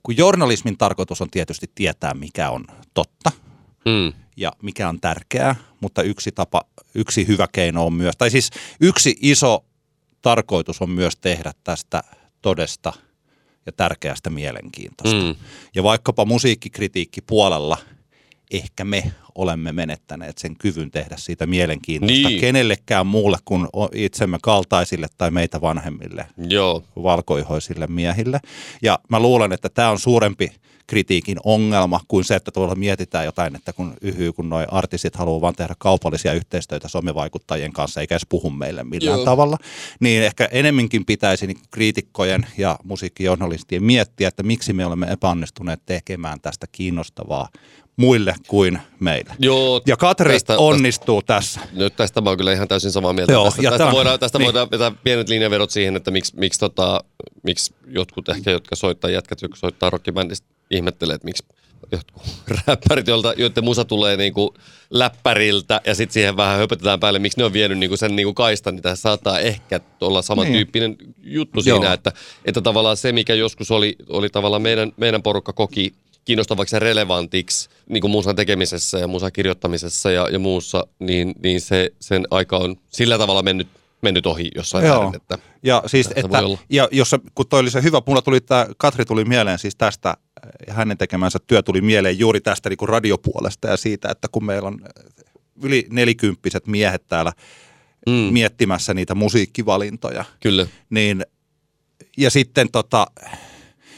kun 0.04 0.18
journalismin 0.18 0.78
tarkoitus 0.78 1.22
on 1.22 1.30
tietysti 1.30 1.72
tietää, 1.76 2.14
mikä 2.14 2.50
on 2.50 2.66
totta 2.94 3.32
mm. 3.86 4.14
ja 4.38 4.52
mikä 4.62 4.90
on 4.90 5.02
tärkeää, 5.02 5.56
mutta 5.80 6.04
yksi 6.04 6.32
tapa, 6.32 6.62
yksi 6.96 7.28
hyvä 7.28 7.48
keino 7.52 7.86
on 7.86 7.94
myös, 7.94 8.18
tai 8.18 8.30
siis 8.30 8.50
yksi 8.82 9.16
iso 9.22 9.66
tarkoitus 10.22 10.82
on 10.82 10.90
myös 10.90 11.16
tehdä 11.16 11.52
tästä 11.64 12.04
todesta 12.42 12.94
ja 13.66 13.72
tärkeästä 13.72 14.30
mielenkiintoista. 14.30 15.24
Mm. 15.24 15.36
Ja 15.76 15.84
vaikkapa 15.84 16.26
musiikkikritiikki 16.26 17.22
puolella– 17.22 17.78
ehkä 18.52 18.86
me 18.86 19.12
olemme 19.36 19.72
menettäneet 19.72 20.38
sen 20.38 20.56
kyvyn 20.56 20.92
tehdä 20.92 21.16
siitä 21.18 21.46
mielenkiintoista 21.46 22.28
niin. 22.28 22.42
kenellekään 22.42 23.08
muulle 23.08 23.38
kuin 23.46 23.68
itsemme 23.94 24.38
kaltaisille 24.42 25.08
tai 25.18 25.32
meitä 25.32 25.62
vanhemmille 25.62 26.28
Joo. 26.38 26.84
valkoihoisille 27.04 27.88
miehille. 27.88 28.40
Ja 28.82 29.00
mä 29.10 29.20
luulen, 29.20 29.52
että 29.52 29.70
tämä 29.70 29.90
on 29.90 30.00
suurempi 30.00 30.52
kritiikin 30.92 31.38
ongelma 31.44 32.00
kuin 32.08 32.24
se, 32.24 32.36
että 32.36 32.52
tuolla 32.52 32.76
mietitään 32.76 33.26
jotain, 33.26 33.56
että 33.56 33.74
kun 33.74 33.94
yhyy, 34.02 34.34
kun 34.34 34.50
noi 34.50 34.66
artistit 34.72 35.16
haluaa 35.16 35.42
vaan 35.42 35.56
tehdä 35.56 35.76
kaupallisia 35.78 36.34
yhteistyötä 36.34 36.88
somivaikuttajien 36.88 37.74
kanssa 37.74 38.02
eikä 38.02 38.16
edes 38.16 38.26
puhu 38.30 38.50
meille 38.50 38.84
millään 38.84 39.18
Joo. 39.18 39.26
tavalla, 39.26 39.58
niin 40.00 40.24
ehkä 40.24 40.50
enemminkin 40.52 41.06
pitäisi 41.06 41.48
niin 41.48 41.58
kriitikkojen 41.72 42.48
ja 42.58 42.80
musiikkijournalistien 42.84 43.84
miettiä, 43.84 44.28
että 44.28 44.44
miksi 44.44 44.74
me 44.74 44.86
olemme 44.86 45.08
epäonnistuneet 45.08 45.82
tekemään 45.86 46.42
tästä 46.42 46.68
kiinnostavaa 46.72 47.50
muille 47.96 48.36
kuin 48.48 48.80
meille. 49.00 49.34
Joo, 49.40 49.82
ja 49.86 49.98
Katri 49.98 50.34
tästä, 50.34 50.58
onnistuu 50.58 51.22
tästä, 51.22 51.60
tässä. 51.60 51.74
Nyt 51.74 51.96
tästä 51.96 52.22
mä 52.22 52.30
oon 52.30 52.38
kyllä 52.38 52.54
ihan 52.54 52.68
täysin 52.68 52.92
samaa 52.92 53.14
mieltä. 53.14 53.34
Joo, 53.34 53.46
tästä, 53.46 53.62
ja 53.62 53.70
tästä, 53.70 53.78
tämän, 53.78 53.94
voidaan, 53.96 54.20
tästä 54.20 54.38
niin. 54.38 54.46
voidaan 54.46 54.72
vetää 54.72 54.92
pienet 55.04 55.30
linjaverot 55.30 55.72
siihen, 55.72 55.96
että 55.96 56.12
miksi, 56.12 56.34
miksi, 56.36 56.60
tota, 56.60 57.04
miksi 57.44 57.74
jotkut 57.88 58.30
ehkä, 58.30 58.52
jotka 58.52 58.76
soittaa, 58.76 59.10
jätkät, 59.10 59.42
jotka 59.42 59.58
soittaa 59.58 59.90
rockibändistä, 59.90 60.48
ihmettelee, 60.72 61.16
että 61.16 61.26
miksi 61.26 61.44
jotkut 61.92 62.24
räppärit, 62.68 63.08
joilta, 63.08 63.34
joiden 63.38 63.64
musa 63.64 63.86
tulee 63.86 64.18
niinku 64.18 64.54
läppäriltä 64.90 65.82
ja 65.86 65.96
sitten 65.96 66.14
siihen 66.14 66.38
vähän 66.38 66.58
höpötetään 66.58 67.00
päälle, 67.00 67.20
miksi 67.20 67.38
ne 67.38 67.44
on 67.44 67.54
vienyt 67.54 67.78
niinku 67.78 67.98
sen 67.98 68.16
niinku 68.16 68.34
kaistan, 68.34 68.76
niin 68.76 68.84
tässä 68.84 69.02
saattaa 69.02 69.40
ehkä 69.40 69.80
olla 70.02 70.22
samantyyppinen 70.22 70.96
niin. 71.00 71.16
juttu 71.24 71.62
siinä, 71.62 71.94
että, 71.94 72.12
että 72.46 72.62
tavallaan 72.62 72.98
se, 72.98 73.12
mikä 73.12 73.34
joskus 73.34 73.72
oli, 73.72 73.96
oli 74.10 74.30
tavallaan 74.30 74.62
meidän, 74.62 74.92
meidän 74.98 75.24
porukka 75.24 75.54
koki 75.54 75.94
kiinnostavaksi 76.26 76.76
ja 76.76 76.80
relevantiksi 76.80 77.70
niin 77.90 78.02
kuin 78.02 78.12
musan 78.12 78.36
tekemisessä 78.36 79.00
ja 79.00 79.08
musan 79.08 79.32
kirjoittamisessa 79.32 80.12
ja, 80.12 80.28
ja 80.32 80.40
muussa, 80.40 80.88
niin, 81.00 81.34
niin 81.44 81.62
se, 81.62 81.92
sen 82.00 82.28
aika 82.32 82.58
on 82.58 82.76
sillä 82.90 83.18
tavalla 83.18 83.44
mennyt 83.44 83.68
mennyt 84.02 84.26
ohi 84.26 84.52
jossain 84.56 84.86
Joo. 84.86 84.98
määrin. 84.98 85.16
Että 85.16 85.38
ja, 85.64 85.84
siis, 85.86 86.10
että, 86.16 86.38
ja 86.70 86.88
jos, 86.92 87.16
kun 87.36 87.48
toi 87.48 87.60
oli 87.60 87.72
se 87.72 87.84
hyvä, 87.84 88.02
mulla 88.08 88.22
tuli 88.22 88.42
tämä, 88.42 88.68
Katri 88.78 89.06
tuli 89.06 89.26
mieleen 89.26 89.60
siis 89.60 89.76
tästä, 89.76 90.14
ja 90.68 90.74
hänen 90.74 90.98
tekemänsä 90.98 91.40
työ 91.48 91.64
tuli 91.64 91.82
mieleen 91.82 92.20
juuri 92.20 92.42
tästä 92.42 92.70
niin 92.70 92.78
kuin 92.78 92.90
radiopuolesta 92.90 93.68
ja 93.68 93.78
siitä, 93.78 94.10
että 94.10 94.28
kun 94.32 94.46
meillä 94.46 94.68
on 94.68 94.80
yli 95.64 95.88
nelikymppiset 95.90 96.68
miehet 96.68 97.08
täällä 97.08 97.32
mm. 98.08 98.14
miettimässä 98.14 98.94
niitä 98.94 99.16
musiikkivalintoja. 99.16 100.26
Kyllä. 100.40 100.68
Niin, 100.90 101.26
ja 102.18 102.30
sitten 102.30 102.72
tota, 102.72 103.08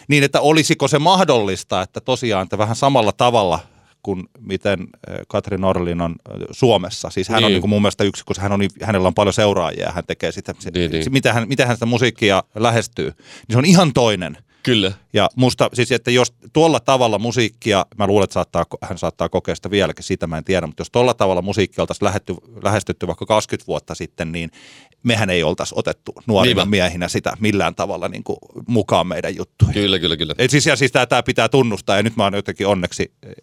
niin, 0.08 0.24
että 0.24 0.42
olisiko 0.42 0.88
se 0.88 1.00
mahdollista, 1.00 1.82
että 1.82 2.02
tosiaan 2.02 2.44
että 2.44 2.58
vähän 2.58 2.76
samalla 2.76 3.12
tavalla 3.12 3.60
kuin 4.04 4.24
miten 4.40 4.80
eh, 4.82 5.18
Katri 5.28 5.58
Norlin 5.58 6.02
on 6.02 6.16
eh, 6.32 6.38
Suomessa. 6.52 7.10
Siis 7.10 7.30
hän 7.30 7.38
niin. 7.38 7.46
on 7.46 7.52
niin 7.52 7.62
kuin 7.62 7.70
mun 7.70 7.82
mielestä 7.82 8.04
yksi, 8.04 8.26
kun 8.26 8.36
hän 8.40 8.52
on, 8.52 8.62
hänellä 8.82 9.08
on 9.08 9.14
paljon 9.14 9.34
seuraajia, 9.34 9.92
hän 9.92 10.04
tekee 10.08 10.32
sitä, 10.32 10.54
niin, 10.74 10.92
niin. 10.92 11.14
Miten, 11.14 11.34
hän, 11.34 11.48
miten 11.48 11.68
hän 11.68 11.76
sitä 11.76 11.86
musiikkia 11.86 12.44
lähestyy, 12.56 13.06
niin 13.08 13.52
se 13.52 13.58
on 13.58 13.66
ihan 13.66 13.94
toinen– 13.94 14.38
Kyllä. 14.64 14.92
Ja 15.14 15.30
musta, 15.36 15.70
siis 15.74 15.92
että 15.92 16.12
jos 16.12 16.34
tuolla 16.54 16.80
tavalla 16.80 17.20
musiikkia, 17.20 17.86
mä 17.98 18.08
luulen, 18.08 18.24
että 18.24 18.34
saattaa, 18.34 18.66
hän 18.82 18.98
saattaa 18.98 19.30
kokea 19.30 19.56
sitä 19.56 19.72
vieläkin, 19.72 20.04
sitä 20.04 20.28
mä 20.28 20.38
en 20.38 20.44
tiedä, 20.44 20.68
mutta 20.68 20.82
jos 20.82 20.92
tuolla 20.92 21.14
tavalla 21.14 21.42
musiikkia 21.42 21.82
oltaisiin 21.82 22.06
lähetty, 22.06 22.36
lähestytty 22.64 23.08
vaikka 23.08 23.26
20 23.26 23.68
vuotta 23.68 23.96
sitten, 23.96 24.32
niin 24.32 24.52
mehän 25.04 25.30
ei 25.30 25.44
oltaisi 25.44 25.76
otettu 25.78 26.14
nuorina 26.28 26.62
Niinpä. 26.62 26.70
miehinä 26.70 27.08
sitä 27.08 27.34
millään 27.40 27.76
tavalla 27.76 28.10
niin 28.10 28.24
kuin 28.24 28.38
mukaan 28.68 29.08
meidän 29.08 29.36
juttuihin. 29.36 29.74
Kyllä, 29.74 30.00
kyllä, 30.00 30.18
kyllä. 30.18 30.36
Et 30.38 30.52
siis, 30.52 30.66
ja 30.66 30.76
siis 30.76 30.92
tämä, 30.92 31.06
tämä 31.06 31.24
pitää 31.24 31.50
tunnustaa, 31.50 31.98
ja 31.98 32.04
nyt 32.04 32.16
mä 32.16 32.24
oon 32.24 32.34
jotenkin 32.34 32.68
onneksi 32.68 33.12
eh, 33.24 33.34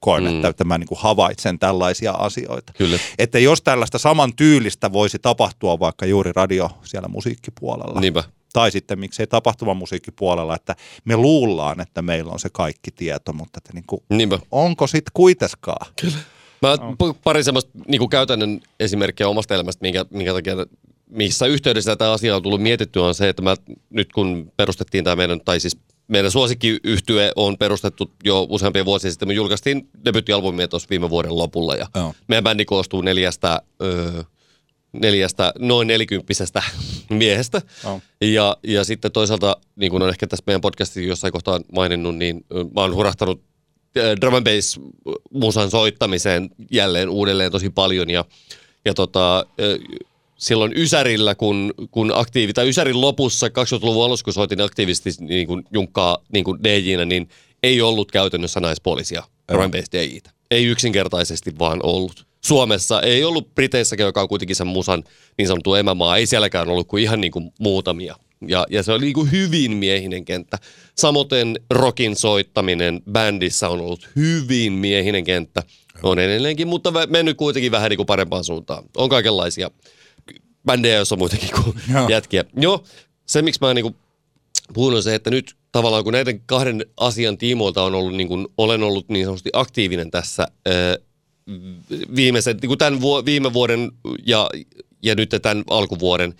koen, 0.00 0.24
mm. 0.24 0.36
että, 0.36 0.48
että 0.48 0.64
mä 0.64 0.78
niin 0.78 0.88
kuin 0.88 1.00
havaitsen 1.00 1.58
tällaisia 1.58 2.12
asioita. 2.12 2.72
Kyllä. 2.78 2.98
Että 3.18 3.38
jos 3.38 3.62
tällaista 3.62 3.98
saman 3.98 4.36
tyylistä 4.36 4.92
voisi 4.92 5.18
tapahtua 5.18 5.78
vaikka 5.78 6.06
juuri 6.06 6.32
radio 6.36 6.70
siellä 6.84 7.08
musiikkipuolella, 7.08 8.00
Niinpä 8.00 8.24
tai 8.56 8.70
sitten 8.70 8.98
miksei 8.98 9.26
tapahtuvan 9.26 9.76
musiikkipuolella, 9.76 10.54
että 10.54 10.76
me 11.04 11.16
luullaan, 11.16 11.80
että 11.80 12.02
meillä 12.02 12.32
on 12.32 12.38
se 12.38 12.48
kaikki 12.52 12.90
tieto, 12.90 13.32
mutta 13.32 13.58
että 13.58 13.72
niin 13.74 13.84
kuin, 13.86 14.40
onko 14.50 14.86
sitten 14.86 15.10
kuitenkaan? 15.14 15.86
Kyllä. 16.00 16.18
Mä 16.62 16.76
no. 16.76 17.14
pari 17.24 17.44
semmoista 17.44 17.70
niin 17.88 17.98
kuin 17.98 18.08
käytännön 18.08 18.60
esimerkkiä 18.80 19.28
omasta 19.28 19.54
elämästä, 19.54 19.82
minkä, 19.82 20.04
minkä 20.10 20.32
takia, 20.32 20.54
missä 21.10 21.46
yhteydessä 21.46 21.96
tämä 21.96 22.12
asia 22.12 22.36
on 22.36 22.42
tullut 22.42 22.62
mietittyä, 22.62 23.02
on 23.02 23.14
se, 23.14 23.28
että 23.28 23.42
mä 23.42 23.56
nyt 23.90 24.12
kun 24.12 24.52
perustettiin 24.56 25.04
tämä 25.04 25.16
meidän, 25.16 25.40
tai 25.44 25.60
siis 25.60 25.78
meidän 26.08 26.30
suosikkiyhtye 26.30 27.32
on 27.36 27.58
perustettu 27.58 28.10
jo 28.24 28.46
useampia 28.48 28.84
vuosia 28.84 29.10
sitten. 29.10 29.28
Me 29.28 29.34
julkaistiin 29.34 29.88
debyttialbumia 30.04 30.68
tuossa 30.68 30.90
viime 30.90 31.10
vuoden 31.10 31.38
lopulla 31.38 31.74
ja 31.74 31.86
oh. 31.94 32.14
meidän 32.28 32.44
bändi 32.44 32.64
koostuu 32.64 33.00
neljästä 33.00 33.62
öö, 33.82 34.22
neljästä 35.00 35.52
noin 35.58 35.88
nelikymppisestä 35.88 36.62
miehestä. 37.10 37.62
Oh. 37.84 38.02
Ja, 38.20 38.56
ja 38.62 38.84
sitten 38.84 39.12
toisaalta, 39.12 39.56
niin 39.76 39.90
kuin 39.90 40.02
on 40.02 40.08
ehkä 40.08 40.26
tässä 40.26 40.42
meidän 40.46 40.60
podcastissa 40.60 41.08
jossain 41.08 41.32
kohtaa 41.32 41.60
maininnut, 41.72 42.16
niin 42.16 42.44
mä 42.74 42.80
oon 42.80 42.94
hurahtanut 42.94 43.42
drum 44.20 44.34
and 44.34 44.44
bass 44.44 44.80
musan 45.32 45.70
soittamiseen 45.70 46.50
jälleen 46.70 47.08
uudelleen 47.08 47.52
tosi 47.52 47.70
paljon. 47.70 48.10
Ja, 48.10 48.24
ja 48.84 48.94
tota, 48.94 49.46
silloin 50.38 50.72
Ysärillä, 50.76 51.34
kun, 51.34 51.74
kun 51.90 52.12
aktiivi, 52.14 52.52
tai 52.52 52.68
Ysärin 52.68 53.00
lopussa 53.00 53.46
20-luvun 53.46 54.04
alussa, 54.04 54.24
kun 54.24 54.32
soitin 54.32 54.60
aktiivisesti 54.60 55.24
niin 55.24 55.46
kuin 55.46 55.64
Junkkaa 55.72 56.18
niin 56.32 56.44
kuin 56.44 56.64
DJ-nä, 56.64 57.04
niin 57.04 57.28
ei 57.62 57.80
ollut 57.80 58.12
käytännössä 58.12 58.60
naispuolisia 58.60 59.22
drum 59.52 59.64
and 59.64 59.72
bass 59.72 59.92
DJitä. 59.92 60.30
Ei 60.50 60.64
yksinkertaisesti 60.64 61.58
vaan 61.58 61.80
ollut. 61.82 62.25
Suomessa. 62.44 63.02
Ei 63.02 63.24
ollut 63.24 63.54
Briteissäkin, 63.54 64.06
joka 64.06 64.22
on 64.22 64.28
kuitenkin 64.28 64.56
sen 64.56 64.66
musan 64.66 65.04
niin 65.38 65.48
sanottu 65.48 65.74
emämaa. 65.74 66.16
Ei 66.16 66.26
sielläkään 66.26 66.68
ollut 66.68 66.88
kuin 66.88 67.02
ihan 67.02 67.20
niin 67.20 67.32
kuin 67.32 67.52
muutamia. 67.58 68.16
Ja, 68.48 68.66
ja 68.70 68.82
se 68.82 68.92
oli 68.92 69.04
niin 69.04 69.14
kuin 69.14 69.30
hyvin 69.32 69.76
miehinen 69.76 70.24
kenttä. 70.24 70.58
Samoin 70.94 71.58
rokin 71.70 72.16
soittaminen 72.16 73.02
bändissä 73.12 73.68
on 73.68 73.80
ollut 73.80 74.08
hyvin 74.16 74.72
miehinen 74.72 75.24
kenttä. 75.24 75.62
On 76.02 76.18
edelleenkin, 76.18 76.68
mutta 76.68 76.92
mennyt 77.08 77.36
kuitenkin 77.36 77.72
vähän 77.72 77.90
niin 77.90 77.96
kuin 77.96 78.06
parempaan 78.06 78.44
suuntaan. 78.44 78.84
On 78.96 79.08
kaikenlaisia 79.08 79.70
bändejä, 80.66 80.96
joissa 80.96 81.14
on 81.14 81.18
muitakin 81.18 81.48
kuin 81.64 81.76
Joo. 81.94 82.08
jätkiä. 82.08 82.44
Joo, 82.56 82.84
se 83.26 83.42
miksi 83.42 83.60
mä 83.60 83.74
niin 83.74 83.82
kuin 83.82 83.96
puhun 84.74 84.94
on 84.94 85.02
se, 85.02 85.14
että 85.14 85.30
nyt 85.30 85.54
tavallaan 85.72 86.04
kun 86.04 86.12
näiden 86.12 86.40
kahden 86.46 86.86
asian 86.96 87.38
tiimoilta 87.38 87.82
on 87.82 87.94
ollut, 87.94 88.14
niin 88.14 88.28
kuin, 88.28 88.46
olen 88.58 88.82
ollut 88.82 89.08
niin 89.08 89.24
sanotusti 89.24 89.50
aktiivinen 89.52 90.10
tässä 90.10 90.48
viimeisen, 92.16 92.56
niin 92.56 92.68
kuin 92.68 92.78
tämän 92.78 93.00
vu- 93.00 93.24
viime 93.24 93.52
vuoden 93.52 93.92
ja, 94.26 94.50
ja 95.02 95.14
nyt 95.14 95.30
tämän 95.42 95.64
alkuvuoden, 95.70 96.34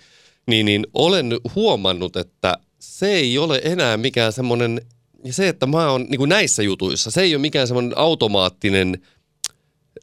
niin, 0.47 0.65
niin 0.65 0.87
olen 0.93 1.37
huomannut, 1.55 2.15
että 2.15 2.57
se 2.79 3.11
ei 3.11 3.37
ole 3.37 3.61
enää 3.63 3.97
mikään 3.97 4.33
semmoinen, 4.33 4.81
se, 5.29 5.47
että 5.47 5.65
mä 5.65 5.91
oon 5.91 6.05
niin 6.09 6.17
kuin 6.17 6.29
näissä 6.29 6.63
jutuissa, 6.63 7.11
se 7.11 7.21
ei 7.21 7.35
ole 7.35 7.41
mikään 7.41 7.67
semmoinen 7.67 7.97
automaattinen 7.97 9.01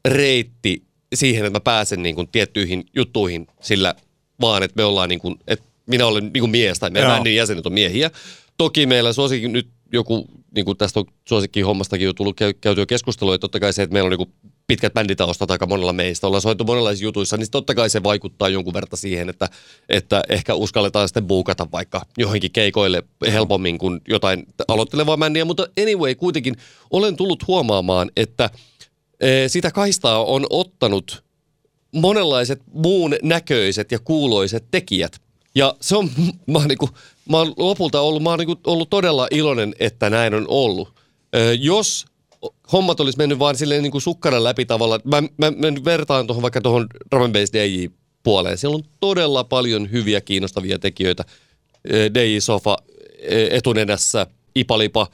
reitti 0.09 0.83
siihen, 1.15 1.45
että 1.47 1.59
mä 1.59 1.61
pääsen 1.61 2.03
niin 2.03 2.15
kuin 2.15 2.29
tiettyihin 2.29 2.85
juttuihin 2.97 3.47
sillä 3.61 3.95
vaan, 4.41 4.63
että 4.63 4.77
me 4.77 4.85
ollaan 4.85 5.09
niin 5.09 5.21
kuin, 5.21 5.35
että 5.47 5.65
minä 5.87 6.07
olen 6.07 6.25
niin 6.25 6.41
kuin 6.41 6.51
mies 6.51 6.79
tai 6.79 6.91
meidän 6.91 7.11
bändin 7.11 7.37
jäsenet 7.37 7.67
on 7.67 7.73
miehiä. 7.73 8.11
Toki 8.57 8.87
meillä 8.87 9.13
suosikin 9.13 9.53
nyt 9.53 9.69
joku, 9.93 10.27
niin 10.55 10.65
kuin 10.65 10.79
tästä 10.79 11.01
on 11.01 11.07
suosikkiin 11.29 11.67
hommastakin 11.67 12.05
jo 12.05 12.13
tullut 12.13 12.37
käy, 12.37 12.53
käytyä 12.53 12.87
keskustelua, 12.87 13.35
että 13.35 13.41
totta 13.41 13.61
kai 13.61 13.73
se, 13.73 13.83
että 13.83 13.93
meillä 13.93 14.07
on 14.07 14.11
niin 14.11 14.27
kuin 14.27 14.53
pitkät 14.67 14.95
bänditaustat 14.95 15.51
aika 15.51 15.67
monella 15.67 15.93
meistä, 15.93 16.27
ollaan 16.27 16.43
soitu 16.43 16.65
monenlaisissa 16.65 17.05
jutuissa, 17.05 17.37
niin 17.37 17.51
totta 17.51 17.75
kai 17.75 17.91
se 17.91 18.03
vaikuttaa 18.03 18.49
jonkun 18.49 18.75
verran 18.75 18.89
siihen, 18.95 19.29
että, 19.29 19.49
että 19.89 20.23
ehkä 20.29 20.55
uskalletaan 20.55 21.09
sitten 21.09 21.27
buukata 21.27 21.67
vaikka 21.73 22.03
johonkin 22.19 22.51
keikoille 22.51 23.03
helpommin 23.33 23.79
kuin 23.79 24.01
jotain 24.09 24.47
aloittelevaa 24.69 25.17
bändiä, 25.17 25.45
mutta 25.45 25.67
anyway, 25.83 26.15
kuitenkin 26.15 26.57
olen 26.91 27.17
tullut 27.17 27.47
huomaamaan, 27.47 28.11
että 28.17 28.51
e, 29.21 29.49
sitä 29.49 29.71
kaistaa 29.71 30.25
on 30.25 30.47
ottanut 30.51 31.25
monenlaiset 31.93 32.63
muun 32.73 33.17
näköiset 33.23 33.93
ja 33.93 33.99
kuuloiset 33.99 34.65
tekijät. 34.71 35.21
Ja 35.55 35.77
se 35.81 35.97
on, 35.97 36.11
mä 36.53 36.59
oon, 36.59 36.69
niinku, 36.69 36.89
mä 37.31 37.37
oon 37.37 37.55
lopulta 37.57 38.01
ollut, 38.01 38.23
mä 38.23 38.31
oon 38.31 38.39
niinku 38.39 38.57
ollut 38.67 38.91
todella 38.91 39.29
iloinen, 39.31 39.75
että 39.81 40.11
näin 40.11 40.35
on 40.35 40.45
ollut. 40.49 40.89
Ö, 41.37 41.55
jos 41.55 42.07
hommat 42.73 43.01
olisi 43.01 43.19
mennyt 43.19 43.39
vaan 43.39 43.57
silleen 43.57 43.83
niin 43.83 43.91
kuin 43.91 44.03
sukkana 44.03 44.45
läpi 44.45 44.65
tavalla. 44.65 45.01
Mä, 45.05 45.23
mä, 45.23 45.51
mä 45.51 45.85
vertaan 45.85 46.27
tuohon 46.27 46.43
vaikka 46.43 46.61
tuohon 46.61 46.87
drum 47.11 47.33
bass 47.33 47.53
DJ 47.53 47.87
puoleen. 48.23 48.59
Siellä 48.59 48.75
on 48.75 48.83
todella 49.01 49.45
paljon 49.45 49.91
hyviä 49.91 50.21
kiinnostavia 50.21 50.79
tekijöitä. 50.79 51.25
DJ 52.15 52.39
Sofa 52.41 52.77
etunenässä, 53.51 54.27
Ipalipa, 54.55 55.07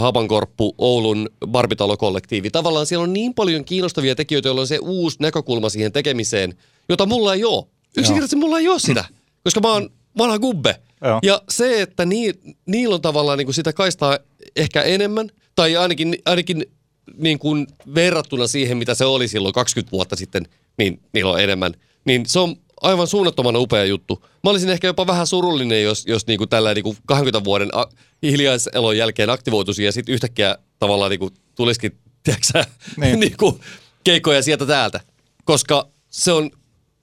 Habankorppu, 0.00 0.74
Oulun 0.78 1.28
Barbitalo-kollektiivi. 1.46 2.50
Tavallaan 2.50 2.86
siellä 2.86 3.02
on 3.02 3.12
niin 3.12 3.34
paljon 3.34 3.64
kiinnostavia 3.64 4.14
tekijöitä, 4.14 4.48
joilla 4.48 4.60
on 4.60 4.66
se 4.66 4.78
uusi 4.78 5.16
näkökulma 5.20 5.68
siihen 5.68 5.92
tekemiseen, 5.92 6.54
jota 6.88 7.06
mulla 7.06 7.34
ei 7.34 7.44
ole. 7.44 7.64
Yksinkertaisesti 7.96 8.36
mulla 8.36 8.58
ei 8.58 8.68
ole 8.68 8.78
sitä, 8.78 9.04
koska 9.44 9.60
mä 9.60 9.72
oon 9.72 9.90
vanha 10.18 10.38
gubbe. 10.38 10.80
Joo. 11.04 11.18
Ja 11.22 11.42
se, 11.48 11.82
että 11.82 12.04
nii, 12.04 12.34
niillä 12.66 12.94
on 12.94 13.02
tavallaan 13.02 13.38
niin 13.38 13.46
kuin 13.46 13.54
sitä 13.54 13.72
kaistaa 13.72 14.18
ehkä 14.56 14.82
enemmän, 14.82 15.30
tai 15.54 15.76
ainakin, 15.76 16.16
ainakin 16.24 16.64
niin 17.16 17.38
kuin 17.38 17.66
verrattuna 17.94 18.46
siihen, 18.46 18.76
mitä 18.76 18.94
se 18.94 19.04
oli 19.04 19.28
silloin 19.28 19.54
20 19.54 19.92
vuotta 19.92 20.16
sitten, 20.16 20.46
niin 20.78 21.00
niillä 21.12 21.32
on 21.32 21.40
enemmän. 21.40 21.74
Niin 22.04 22.26
se 22.26 22.38
on 22.38 22.56
aivan 22.82 23.06
suunnattoman 23.06 23.56
upea 23.56 23.84
juttu. 23.84 24.24
Mä 24.44 24.50
olisin 24.50 24.70
ehkä 24.70 24.86
jopa 24.86 25.06
vähän 25.06 25.26
surullinen, 25.26 25.82
jos, 25.82 26.06
jos 26.06 26.26
niin 26.26 26.38
kuin 26.38 26.48
tällä 26.48 26.74
niin 26.74 26.82
kuin 26.82 26.96
20 27.06 27.44
vuoden 27.44 27.68
a- 27.72 27.88
hiljaiselon 28.22 28.96
jälkeen 28.96 29.30
aktivoituisi 29.30 29.84
ja 29.84 29.92
sitten 29.92 30.12
yhtäkkiä 30.12 30.58
tavallaan 30.78 31.10
niin 31.10 31.20
kuin 31.24 31.34
tulisikin, 31.54 31.98
tiedätkö 32.22 32.64
niin. 32.96 33.20
niin 33.20 33.36
kuin 33.36 33.60
keikkoja 34.04 34.42
sieltä 34.42 34.66
täältä. 34.66 35.00
Koska 35.44 35.88
se 36.10 36.32
on 36.32 36.50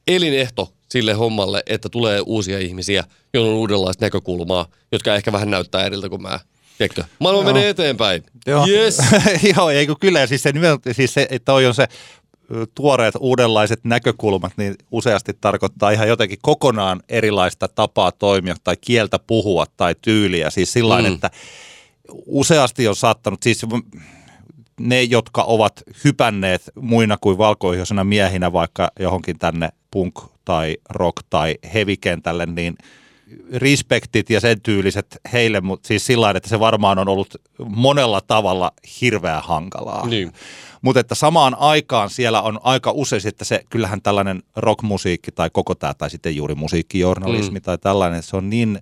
elinehto 0.08 0.74
sille 0.90 1.14
hommalle, 1.14 1.64
että 1.66 1.90
tulee 1.90 2.22
uusia 2.26 2.60
ihmisiä, 2.60 3.04
joilla 3.34 3.50
on 3.50 3.58
uudenlaista 3.58 4.06
näkökulmaa, 4.06 4.68
jotka 4.92 5.16
ehkä 5.16 5.32
vähän 5.32 5.52
näyttää 5.52 5.86
eriltä 5.86 6.10
kuin 6.10 6.22
mä. 6.22 6.40
Tiedätkö? 6.82 7.04
Maailma 7.20 7.44
Joo. 7.44 7.54
menee 7.54 7.70
eteenpäin. 7.70 8.24
Joo, 8.48 8.68
yes. 8.68 8.98
Joo 9.56 9.70
eikö 9.70 9.96
kyllä. 10.00 10.28
Siis 10.28 10.44
se, 10.44 10.54
siis 10.92 11.14
se, 11.14 11.28
että 11.30 11.46
toi 11.46 11.66
on 11.66 11.74
se 11.74 11.88
tuoreet 12.76 13.16
uudenlaiset 13.20 13.80
näkökulmat, 13.84 14.54
niin 14.58 14.76
useasti 14.92 15.34
tarkoittaa 15.42 15.92
ihan 15.92 16.08
jotenkin 16.08 16.38
kokonaan 16.42 17.00
erilaista 17.10 17.68
tapaa 17.68 18.12
toimia 18.12 18.56
tai 18.64 18.76
kieltä 18.82 19.20
puhua 19.28 19.66
tai 19.78 19.96
tyyliä. 20.02 20.50
Siis 20.50 20.74
sillä 20.74 21.02
mm. 21.02 21.14
että 21.14 21.32
useasti 22.26 22.88
on 22.88 22.96
saattanut, 22.96 23.44
siis 23.44 23.66
ne, 24.80 25.04
jotka 25.04 25.44
ovat 25.44 25.84
hypänneet 26.04 26.62
muina 26.76 27.18
kuin 27.22 27.38
valkoihoisena 27.38 28.04
miehinä 28.04 28.54
vaikka 28.54 28.92
johonkin 29.00 29.40
tänne 29.40 29.70
punk- 29.96 30.30
tai 30.46 30.78
rock- 30.94 31.26
tai 31.30 31.56
heavy-kentälle, 31.74 32.46
niin– 32.46 32.76
respektit 33.54 34.30
ja 34.30 34.40
sen 34.40 34.62
tyyliset 34.62 35.18
heille, 35.34 35.62
mutta 35.62 35.88
siis 35.88 36.06
sillä 36.06 36.30
että 36.30 36.50
se 36.50 36.60
varmaan 36.60 37.00
on 37.00 37.08
ollut 37.10 37.36
monella 37.66 38.22
tavalla 38.22 38.72
hirveän 39.02 39.44
hankalaa. 39.44 40.08
Niin. 40.08 40.32
Mutta 40.82 41.00
että 41.00 41.16
samaan 41.16 41.56
aikaan 41.60 42.10
siellä 42.10 42.42
on 42.42 42.60
aika 42.64 42.92
usein, 42.92 43.28
että 43.28 43.46
se 43.46 43.64
kyllähän 43.70 44.02
tällainen 44.02 44.44
rockmusiikki 44.56 45.32
tai 45.32 45.50
koko 45.50 45.76
tämä 45.76 45.94
tai 45.94 46.10
sitten 46.10 46.36
juuri 46.36 46.56
musiikkijournalismi 46.56 47.60
mm. 47.60 47.64
tai 47.64 47.78
tällainen, 47.78 48.24
se 48.24 48.38
on 48.38 48.50
niin 48.50 48.80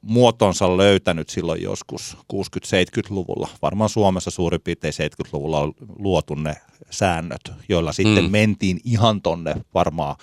muotonsa 0.00 0.76
löytänyt 0.76 1.28
silloin 1.28 1.62
joskus 1.62 2.16
60-70-luvulla. 2.32 3.48
Varmaan 3.62 3.90
Suomessa 3.90 4.30
suurin 4.30 4.60
piirtein 4.60 4.94
70-luvulla 4.94 5.60
on 5.60 5.72
luotu 5.98 6.34
ne 6.34 6.54
säännöt, 6.90 7.52
joilla 7.68 7.92
sitten 7.92 8.24
mm. 8.24 8.30
mentiin 8.30 8.80
ihan 8.84 9.22
tonne 9.22 9.54
varmaan 9.74 10.16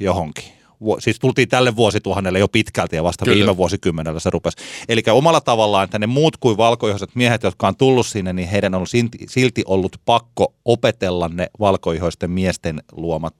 johonkin. 0.00 0.63
Siis 0.98 1.18
tultiin 1.18 1.48
tälle 1.48 1.76
vuosituhannelle 1.76 2.38
jo 2.38 2.48
pitkälti 2.48 2.96
ja 2.96 3.04
vasta 3.04 3.24
Kyllä. 3.24 3.36
Viime 3.36 3.56
vuosikymmenellä 3.56 4.20
se 4.20 4.30
rupesi. 4.30 4.56
Eli 4.88 5.02
omalla 5.10 5.40
tavallaan, 5.40 5.84
että 5.84 5.98
ne 5.98 6.06
muut 6.06 6.36
kuin 6.36 6.56
valkoihoiset 6.56 7.10
miehet, 7.14 7.42
jotka 7.42 7.68
on 7.68 7.76
tullut 7.76 8.06
sinne, 8.06 8.32
niin 8.32 8.48
heidän 8.48 8.74
on 8.74 8.86
silti, 8.86 9.18
silti 9.28 9.62
ollut 9.66 9.96
pakko 10.04 10.54
opetella 10.64 11.28
ne 11.28 11.46
valkoihoisten 11.60 12.30
miesten 12.30 12.82
luomat 12.92 13.34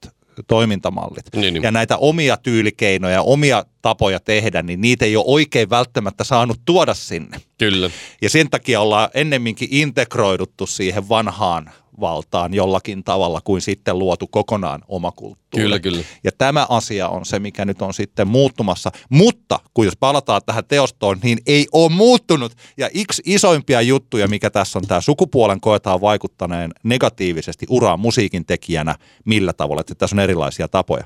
toimintamallit. 0.47 1.25
Niin, 1.37 1.55
niin. 1.55 1.63
Ja 1.63 1.71
näitä 1.71 1.97
omia 1.97 2.37
tyylikeinoja, 2.37 3.23
omia 3.23 3.65
tapoja 3.83 4.21
tehdä, 4.21 4.63
niin 4.63 4.81
niitä 4.81 5.05
ei 5.05 5.17
ole 5.17 5.25
oikein 5.29 5.71
välttämättä 5.71 6.25
saanut 6.25 6.61
tuoda 6.65 6.95
sinne. 6.95 7.41
Kyllä. 7.59 7.91
Ja 8.23 8.31
sen 8.31 8.51
takia 8.51 8.81
ollaan 8.81 9.09
ennemminkin 9.15 9.69
integroiduttu 9.71 10.67
siihen 10.67 11.09
vanhaan 11.09 11.71
valtaan 12.01 12.55
jollakin 12.55 13.05
tavalla 13.05 13.41
kuin 13.45 13.61
sitten 13.61 13.99
luotu 13.99 14.27
kokonaan 14.27 14.83
oma 14.89 15.13
kulttuuri. 15.13 15.65
Kyllä, 15.65 15.79
kyllä. 15.79 16.03
Ja 16.25 16.33
tämä 16.39 16.67
asia 16.69 17.09
on 17.09 17.25
se, 17.25 17.39
mikä 17.39 17.65
nyt 17.65 17.83
on 17.83 17.95
sitten 17.95 18.29
muuttumassa. 18.29 18.91
Mutta 19.09 19.59
kun 19.75 19.85
jos 19.85 19.97
palataan 20.01 20.41
tähän 20.47 20.65
teostoon, 20.69 21.19
niin 21.23 21.39
ei 21.47 21.67
ole 21.73 21.93
muuttunut. 21.93 22.53
Ja 22.77 22.89
yksi 22.95 23.23
isoimpia 23.27 23.81
juttuja, 23.81 24.29
mikä 24.29 24.51
tässä 24.51 24.79
on 24.79 24.87
tämä 24.87 25.01
sukupuolen 25.01 25.61
koetaan 25.61 26.01
vaikuttaneen 26.01 26.71
negatiivisesti 26.83 27.67
uraan 27.69 28.01
musiikin 28.01 28.47
tekijänä, 28.47 28.95
millä 29.25 29.53
tavalla, 29.53 29.81
että 29.81 29.95
tässä 29.95 30.17
on 30.17 30.21
erilaisia 30.21 30.69
tapoja. 30.69 31.05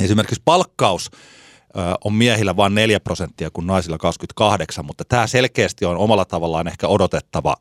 Esimerkiksi 0.00 0.42
palkkaus 0.44 1.10
on 2.04 2.14
miehillä 2.14 2.56
vain 2.56 2.74
4 2.74 3.00
prosenttia, 3.00 3.50
kun 3.50 3.66
naisilla 3.66 3.98
28, 3.98 4.84
mutta 4.84 5.04
tämä 5.04 5.26
selkeästi 5.26 5.84
on 5.84 5.96
omalla 5.96 6.24
tavallaan 6.24 6.68
ehkä 6.68 6.88
odotettava 6.88 7.56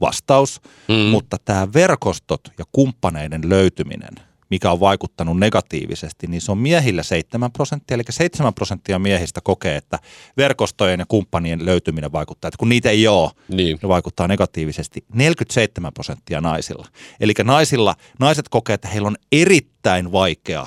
vastaus, 0.00 0.60
Mm. 0.88 0.94
mutta 0.94 1.36
tämä 1.44 1.72
verkostot 1.74 2.40
ja 2.58 2.64
kumppaneiden 2.72 3.48
löytyminen, 3.48 4.14
mikä 4.50 4.70
on 4.70 4.80
vaikuttanut 4.80 5.38
negatiivisesti, 5.38 6.26
niin 6.26 6.40
se 6.40 6.52
on 6.52 6.58
miehillä 6.58 7.02
7 7.02 7.52
prosenttia, 7.52 7.94
eli 7.94 8.02
7 8.10 8.54
prosenttia 8.54 8.98
miehistä 8.98 9.40
kokee, 9.40 9.76
että 9.76 9.98
verkostojen 10.36 11.00
ja 11.00 11.06
kumppanien 11.08 11.66
löytyminen 11.66 12.12
vaikuttaa, 12.12 12.48
että 12.48 12.58
kun 12.58 12.68
niitä 12.68 12.90
ei 12.90 13.08
ole, 13.08 13.30
Niin. 13.48 13.78
ne 13.82 13.88
vaikuttaa 13.88 14.28
negatiivisesti 14.28 15.04
47 15.14 15.92
prosenttia 15.92 16.40
naisilla. 16.40 16.86
Eli 17.20 17.32
naisilla, 17.44 17.94
naiset 18.18 18.48
kokee, 18.48 18.74
että 18.74 18.88
heillä 18.88 19.08
on 19.08 19.16
erittäin 19.32 20.12
vaikea 20.12 20.66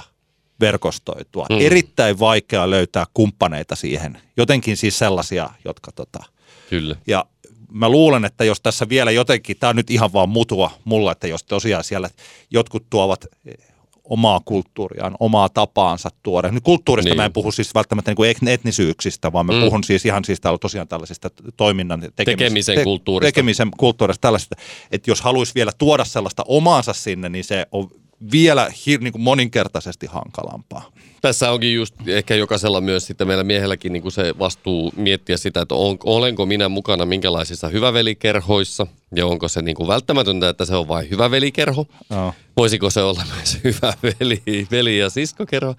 verkostoitua, 0.60 1.46
mm. 1.50 1.58
erittäin 1.60 2.20
vaikea 2.20 2.70
löytää 2.70 3.06
kumppaneita 3.14 3.76
siihen. 3.76 4.22
Jotenkin 4.38 4.78
siis 4.78 4.98
sellaisia, 5.00 5.50
jotka 5.66 5.92
tota, 5.92 6.20
Kyllä. 6.70 6.96
ja 7.08 7.26
mä 7.72 7.90
luulen, 7.90 8.26
että 8.26 8.44
jos 8.44 8.62
tässä 8.62 8.90
vielä 8.90 9.12
jotenkin, 9.12 9.58
tämä 9.60 9.70
on 9.70 9.76
nyt 9.76 9.92
ihan 9.92 10.14
vaan 10.14 10.30
mutua 10.30 10.72
mulla, 10.84 11.12
että 11.12 11.28
jos 11.28 11.44
tosiaan 11.44 11.84
siellä 11.84 12.10
jotkut 12.52 12.86
tuovat 12.90 13.26
eh, 13.46 13.54
omaa 14.04 14.42
kulttuuriaan, 14.46 15.16
omaa 15.20 15.50
tapaansa 15.50 16.10
tuoda. 16.24 16.52
Nyt 16.52 16.64
kulttuurista 16.64 17.08
Niin. 17.10 17.12
niin. 17.12 17.18
mä 17.22 17.26
en 17.26 17.34
puhu 17.34 17.52
siis 17.52 17.76
välttämättä 17.76 18.12
niin 18.12 18.16
kuin 18.16 18.36
etnisyyksistä, 18.48 19.34
vaan 19.34 19.46
mä 19.46 19.54
Mm. 19.54 19.60
puhun 19.62 19.84
siis 19.84 20.06
ihan 20.06 20.26
siis 20.26 20.42
tosiaan 20.62 20.88
tällaisista 20.88 21.30
toiminnan 21.58 22.00
tekemisen, 22.00 22.26
Tekemisen 22.26 22.84
kulttuurista. 22.84 23.28
Tekemisen 23.28 23.72
kulttuurista 23.78 24.22
tällaista, 24.22 24.56
että 24.92 25.12
jos 25.12 25.22
haluaisi 25.22 25.52
vielä 25.56 25.72
tuoda 25.78 26.06
sellaista 26.06 26.44
omaansa 26.48 26.94
sinne, 26.94 27.30
niin 27.30 27.44
se 27.44 27.66
on 27.72 27.90
vielä 28.32 28.72
hir, 28.86 29.02
niin 29.02 29.12
kuin 29.12 29.22
moninkertaisesti 29.22 30.08
hankalampaa. 30.08 30.92
Tässä 31.22 31.52
onkin 31.52 31.76
just 31.76 31.96
ehkä 32.08 32.36
jokaisella 32.36 32.82
myös 32.82 33.08
sitten 33.08 33.28
meillä 33.28 33.44
miehelläkin 33.44 33.94
niin 33.94 34.02
kuin 34.02 34.12
se 34.12 34.34
vastuu 34.40 34.94
miettiä 34.96 35.38
sitä, 35.38 35.62
että 35.62 35.76
on, 35.76 35.98
olenko 36.04 36.46
minä 36.46 36.70
mukana 36.70 37.06
minkälaisissa 37.06 37.68
hyvävelikerhoissa 37.68 38.88
ja 39.16 39.26
onko 39.26 39.48
se 39.48 39.62
niin 39.62 39.76
kuin 39.76 39.88
välttämätöntä, 39.88 40.50
että 40.50 40.66
se 40.66 40.76
on 40.76 40.88
vain 40.88 41.10
hyvävelikerho. 41.10 41.86
Joo. 42.10 42.34
Voisiko 42.58 42.90
se 42.90 43.02
olla 43.02 43.24
myös 43.36 43.58
hyvä 43.64 43.94
veli, 44.04 44.68
veli 44.72 44.98
ja 44.98 45.10
siskokerho? 45.10 45.76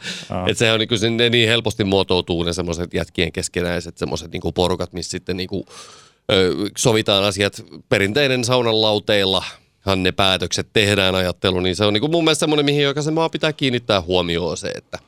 Että 0.47 0.59
sehän 0.59 0.74
on 0.74 0.80
niin 0.80 0.89
kuin, 0.89 0.99
se, 0.99 1.11
ne 1.11 1.30
niin 1.30 1.49
helposti 1.49 1.84
muotoutuu 1.84 2.43
ne 2.43 2.53
semmoiset 2.53 2.95
jätkien 2.95 3.32
keskenäiset 3.32 3.99
semmoiset 3.99 4.32
niin 4.32 4.43
kuin 4.43 4.55
porukat, 4.55 4.93
missä 4.93 5.11
sitten 5.11 5.36
niin 5.36 5.49
kuin, 5.49 5.64
ö, 6.32 6.55
sovitaan 6.78 7.24
asiat 7.24 7.64
perinteinen 7.89 8.45
saunan 8.45 8.82
lauteilla, 8.82 9.45
ne 9.97 10.12
päätökset 10.12 10.68
tehdään 10.72 11.14
ajattelu, 11.14 11.61
niin 11.61 11.76
se 11.76 11.85
on 11.85 11.93
niin 11.93 12.01
kuin 12.01 12.11
mun 12.11 12.24
mielestä 12.24 12.41
semmoinen, 12.41 12.64
mihin 12.64 12.83
jokaisen 12.83 13.14
maa 13.14 13.29
pitää 13.29 13.53
kiinnittää 13.53 14.01
huomioon 14.01 14.57
se, 14.57 14.68
että, 14.68 14.99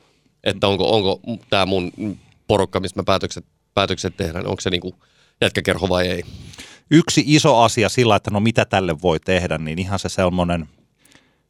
että 0.43 0.67
onko, 0.67 0.91
onko 0.91 1.19
tämä 1.49 1.65
mun 1.65 1.91
porukka, 2.47 2.79
missä 2.79 2.99
mä 2.99 3.03
päätökset, 3.03 3.45
päätökset 3.73 4.17
tehdään, 4.17 4.47
onko 4.47 4.61
se 4.61 4.69
niin 4.69 4.81
kuin 4.81 4.95
jätkäkerho 5.41 5.89
vai 5.89 6.07
ei. 6.07 6.23
yksi 6.91 7.23
iso 7.25 7.59
asia 7.59 7.89
sillä, 7.89 8.15
että 8.15 8.31
no 8.31 8.39
mitä 8.39 8.65
tälle 8.65 9.01
voi 9.01 9.19
tehdä, 9.19 9.57
niin 9.57 9.79
ihan 9.79 9.99
se 9.99 10.09
semmoinen, 10.09 10.69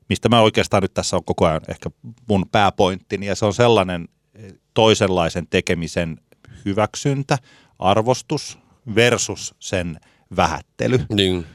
mistä 0.10 0.30
mä 0.30 0.42
oikeastaan 0.42 0.84
nyt 0.84 0.94
tässä 0.94 1.16
on 1.16 1.24
koko 1.24 1.46
ajan 1.46 1.62
ehkä 1.68 1.90
mun 2.28 2.46
pääpointtini, 2.52 3.26
ja 3.26 3.36
se 3.36 3.46
on 3.46 3.54
sellainen 3.54 4.08
eh, 4.36 4.54
toisenlaisen 4.74 5.48
tekemisen 5.48 6.18
hyväksyntä, 6.66 7.38
arvostus 7.80 8.58
versus 8.96 9.56
sen 9.60 10.00
vähättely. 10.36 11.00
Niin, 11.14 11.46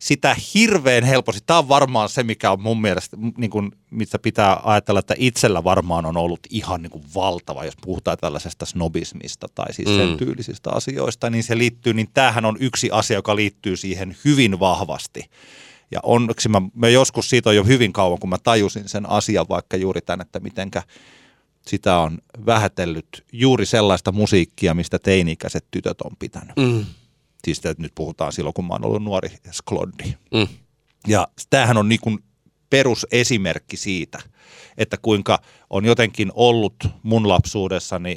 Sitä 0.00 0.36
hirveän 0.54 1.04
helposti, 1.04 1.40
tämä 1.46 1.58
on 1.58 1.68
varmaan 1.68 2.08
se, 2.08 2.22
mikä 2.22 2.50
on 2.50 2.60
mun 2.62 2.80
mielestä, 2.80 3.16
niin 3.36 3.50
kuin, 3.50 3.72
mistä 3.90 4.18
pitää 4.18 4.60
ajatella, 4.64 5.00
että 5.00 5.14
itsellä 5.18 5.64
varmaan 5.64 6.06
on 6.06 6.16
ollut 6.16 6.40
ihan 6.50 6.82
niin 6.82 6.90
kuin 6.90 7.04
valtava, 7.14 7.64
jos 7.64 7.76
puhutaan 7.82 8.18
tällaisesta 8.20 8.66
snobismista 8.66 9.46
tai 9.54 9.72
siis 9.72 9.88
sen 9.88 10.08
Mm. 10.08 10.16
tyylisistä 10.16 10.70
asioista, 10.70 11.30
niin 11.30 11.42
se 11.42 11.58
liittyy, 11.58 11.94
niin 11.94 12.08
tämähän 12.14 12.44
on 12.44 12.56
yksi 12.60 12.90
asia, 12.90 13.16
joka 13.16 13.36
liittyy 13.36 13.76
siihen 13.76 14.16
hyvin 14.24 14.60
vahvasti. 14.60 15.30
Ja 15.90 16.00
onneksi 16.02 16.48
mä, 16.48 16.62
mä 16.74 16.88
joskus 16.88 17.30
siitä 17.30 17.48
on 17.50 17.56
jo 17.56 17.64
hyvin 17.64 17.92
kauan, 17.92 18.18
kun 18.18 18.30
mä 18.30 18.38
tajusin 18.38 18.88
sen 18.88 19.10
asian 19.10 19.46
vaikka 19.48 19.76
juuri 19.76 20.00
tämän, 20.00 20.20
että 20.20 20.40
mitenkä 20.40 20.82
sitä 21.66 21.98
on 21.98 22.18
vähätellyt 22.46 23.24
juuri 23.32 23.66
sellaista 23.66 24.12
musiikkia, 24.12 24.74
mistä 24.74 24.98
teini-ikäiset 24.98 25.64
tytöt 25.70 26.00
on 26.00 26.12
pitänyt. 26.18 26.56
mm, 26.56 26.84
Siis 27.44 27.58
että 27.58 27.82
nyt 27.82 27.92
puhutaan 27.94 28.32
silloin, 28.32 28.54
kun 28.54 28.64
mä 28.66 28.74
oon 28.74 28.84
ollut 28.84 29.02
nuori 29.04 29.28
skloddi. 29.50 30.14
mm, 30.34 30.48
Ja 31.06 31.28
tämähän 31.50 31.76
on 31.76 31.88
niin 31.88 32.00
kuin 32.00 32.18
perusesimerkki 32.70 33.76
siitä, 33.76 34.18
että 34.78 34.96
kuinka 35.02 35.42
on 35.70 35.84
jotenkin 35.84 36.32
ollut 36.34 36.74
mun 37.02 37.28
lapsuudessani 37.28 38.16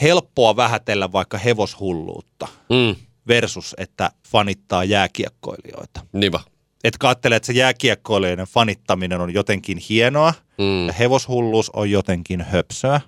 helppoa 0.00 0.56
vähätellä 0.56 1.12
vaikka 1.12 1.38
hevoshulluutta 1.38 2.48
mm, 2.70 2.96
versus, 3.28 3.74
että 3.78 4.10
fanittaa 4.28 4.84
jääkiekkoilijoita. 4.84 6.00
niinpä. 6.12 6.40
Että 6.84 7.08
ajattelee, 7.08 7.36
että 7.36 7.46
se 7.46 7.52
jääkiekkoilijoiden 7.52 8.46
fanittaminen 8.46 9.20
on 9.20 9.34
jotenkin 9.34 9.78
hienoa 9.78 10.34
Mm, 10.58 10.86
ja 10.86 10.92
hevoshulluus 10.92 11.70
on 11.70 11.90
jotenkin 11.90 12.40
höpsöä. 12.40 13.00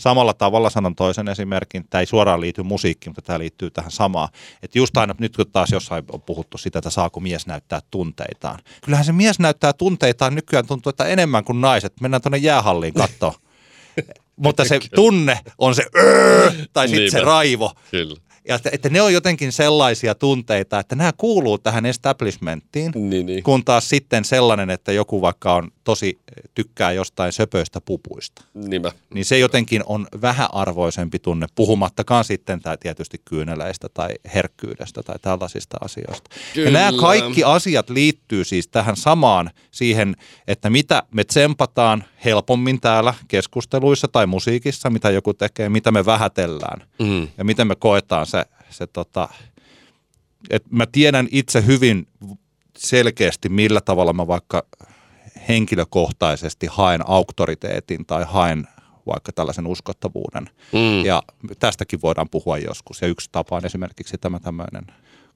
Samalla 0.00 0.34
tavalla 0.34 0.70
sanon 0.70 0.94
toisen 0.94 1.28
esimerkin, 1.28 1.84
tämä 1.90 2.00
ei 2.00 2.06
suoraan 2.06 2.40
liity 2.40 2.62
musiikkiin, 2.62 3.10
mutta 3.10 3.22
tämä 3.22 3.38
liittyy 3.38 3.70
tähän 3.70 3.90
samaan. 3.90 4.28
Että 4.62 4.78
just 4.78 4.96
aina 4.96 5.14
nyt 5.18 5.36
kun 5.36 5.46
taas 5.52 5.70
jossain 5.72 6.04
on 6.12 6.22
puhuttu 6.22 6.58
sitä, 6.58 6.78
että 6.78 6.90
saako 6.90 7.20
mies 7.20 7.46
näyttää 7.46 7.80
tunteitaan. 7.90 8.58
Kyllähän 8.84 9.04
se 9.04 9.12
mies 9.12 9.38
näyttää 9.38 9.72
tunteitaan 9.72 10.34
nykyään 10.34 10.66
tuntuu, 10.66 10.90
että 10.90 11.04
enemmän 11.04 11.44
kuin 11.44 11.60
naiset. 11.60 12.00
Mennään 12.00 12.22
tuonne 12.22 12.38
jäähalliin 12.38 12.94
katsoa. 12.94 13.34
mutta 14.44 14.64
se 14.64 14.80
tunne 14.94 15.38
on 15.58 15.74
se 15.74 15.86
öö, 15.96 16.52
tai 16.72 16.88
sitten 16.88 17.10
se 17.10 17.20
raivo. 17.20 17.72
kyllä. 17.90 18.29
Ja 18.48 18.56
että, 18.56 18.70
että 18.72 18.88
ne 18.88 19.02
on 19.02 19.12
jotenkin 19.12 19.52
sellaisia 19.52 20.14
tunteita, 20.14 20.78
että 20.78 20.96
nämä 20.96 21.12
kuuluu 21.16 21.58
tähän 21.58 21.86
establishmenttiin. 21.86 22.92
Niin, 22.94 23.26
niin. 23.26 23.42
Kun 23.42 23.64
taas 23.64 23.88
sitten 23.88 24.24
sellainen, 24.24 24.70
että 24.70 24.92
joku 24.92 25.22
vaikka 25.22 25.54
on 25.54 25.70
tosi 25.84 26.18
tykkää 26.54 26.92
jostain 26.92 27.32
söpöistä 27.32 27.80
pupuista, 27.80 28.44
Niinpä. 28.54 28.92
niin 29.14 29.24
se 29.24 29.38
jotenkin 29.38 29.82
on 29.86 30.06
vähäarvoisempi 30.22 31.18
tunne, 31.18 31.46
puhumattakaan 31.54 32.24
sitten 32.24 32.60
tai 32.60 32.78
tietysti 32.78 33.20
kyyneleistä 33.24 33.88
tai 33.94 34.08
herkkyydestä 34.34 35.02
tai 35.02 35.16
tällaisista 35.22 35.76
asioista. 35.80 36.30
Kyllä. 36.54 36.68
Ja 36.68 36.72
nämä 36.72 37.00
kaikki 37.00 37.44
asiat 37.44 37.90
liittyy 37.90 38.44
siis 38.44 38.68
tähän 38.68 38.96
samaan 38.96 39.50
siihen, 39.70 40.16
että 40.46 40.70
mitä 40.70 41.02
me 41.14 41.24
tsempataan 41.24 42.04
helpommin 42.24 42.80
täällä 42.80 43.14
keskusteluissa 43.28 44.08
tai 44.08 44.26
musiikissa, 44.26 44.90
mitä 44.90 45.10
joku 45.10 45.34
tekee, 45.34 45.68
mitä 45.68 45.90
me 45.90 46.06
vähätellään 46.06 46.82
Mm, 46.98 47.28
ja 47.38 47.44
miten 47.44 47.66
me 47.66 47.74
koetaan 47.74 48.26
se, 48.26 48.44
se 48.70 48.86
tota, 48.86 49.28
että 50.50 50.68
mä 50.72 50.86
tiedän 50.86 51.28
itse 51.30 51.66
hyvin 51.66 52.08
selkeästi, 52.78 53.48
millä 53.48 53.80
tavalla 53.80 54.12
mä 54.12 54.26
vaikka 54.26 54.62
henkilökohtaisesti 55.48 56.66
haen 56.70 57.08
auktoriteetin 57.08 58.06
tai 58.06 58.24
haen 58.28 58.68
vaikka 59.06 59.32
tällaisen 59.32 59.66
uskottavuuden. 59.66 60.50
mm, 60.72 61.04
Ja 61.04 61.22
tästäkin 61.58 62.02
voidaan 62.02 62.28
puhua 62.30 62.58
joskus. 62.58 63.02
Ja 63.02 63.08
yksi 63.08 63.28
tapa 63.32 63.56
on 63.56 63.66
esimerkiksi 63.66 64.18
tämä 64.18 64.40
tämmöinen 64.40 64.86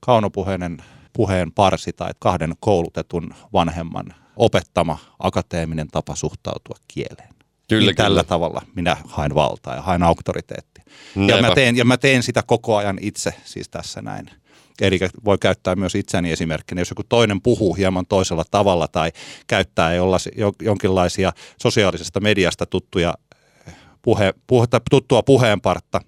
kaunopuheinen 0.00 0.78
puheen 1.12 1.52
parsi 1.52 1.92
tai 1.92 2.10
kahden 2.18 2.52
koulutetun 2.60 3.34
vanhemman 3.52 4.14
opettama 4.36 4.98
akateeminen 5.18 5.88
tapa 5.88 6.16
suhtautua 6.16 6.76
kieleen. 6.88 7.34
Kyllä, 7.68 7.86
niin 7.86 7.96
tällä 7.96 8.20
kyllä. 8.20 8.28
tavalla 8.28 8.62
minä 8.74 8.96
haen 9.04 9.34
valtaa 9.34 9.74
ja 9.74 9.82
haen 9.82 10.02
auktoriteettia. 10.02 10.84
Ja 11.26 11.42
mä, 11.42 11.54
teen, 11.54 11.76
ja 11.76 11.84
mä 11.84 11.96
teen 11.96 12.22
sitä 12.22 12.42
koko 12.42 12.76
ajan 12.76 12.98
itse 13.00 13.34
siis 13.44 13.68
tässä 13.68 14.02
näin. 14.02 14.30
Eli 14.80 14.98
voi 15.24 15.38
käyttää 15.38 15.76
myös 15.76 15.94
itseäni 15.94 16.32
esimerkkinä, 16.32 16.80
jos 16.80 16.90
joku 16.90 17.02
toinen 17.08 17.42
puhuu 17.42 17.74
hieman 17.74 18.06
toisella 18.06 18.44
tavalla 18.50 18.88
tai 18.88 19.12
käyttää 19.46 19.90
jonkinlaisia 20.62 21.32
sosiaalisesta 21.62 22.20
mediasta 22.20 22.66
tuttuja 22.66 23.14
puhe, 24.02 24.34
puhe, 24.46 24.66
tuttua 24.90 25.22
puheenpartta, 25.22 26.00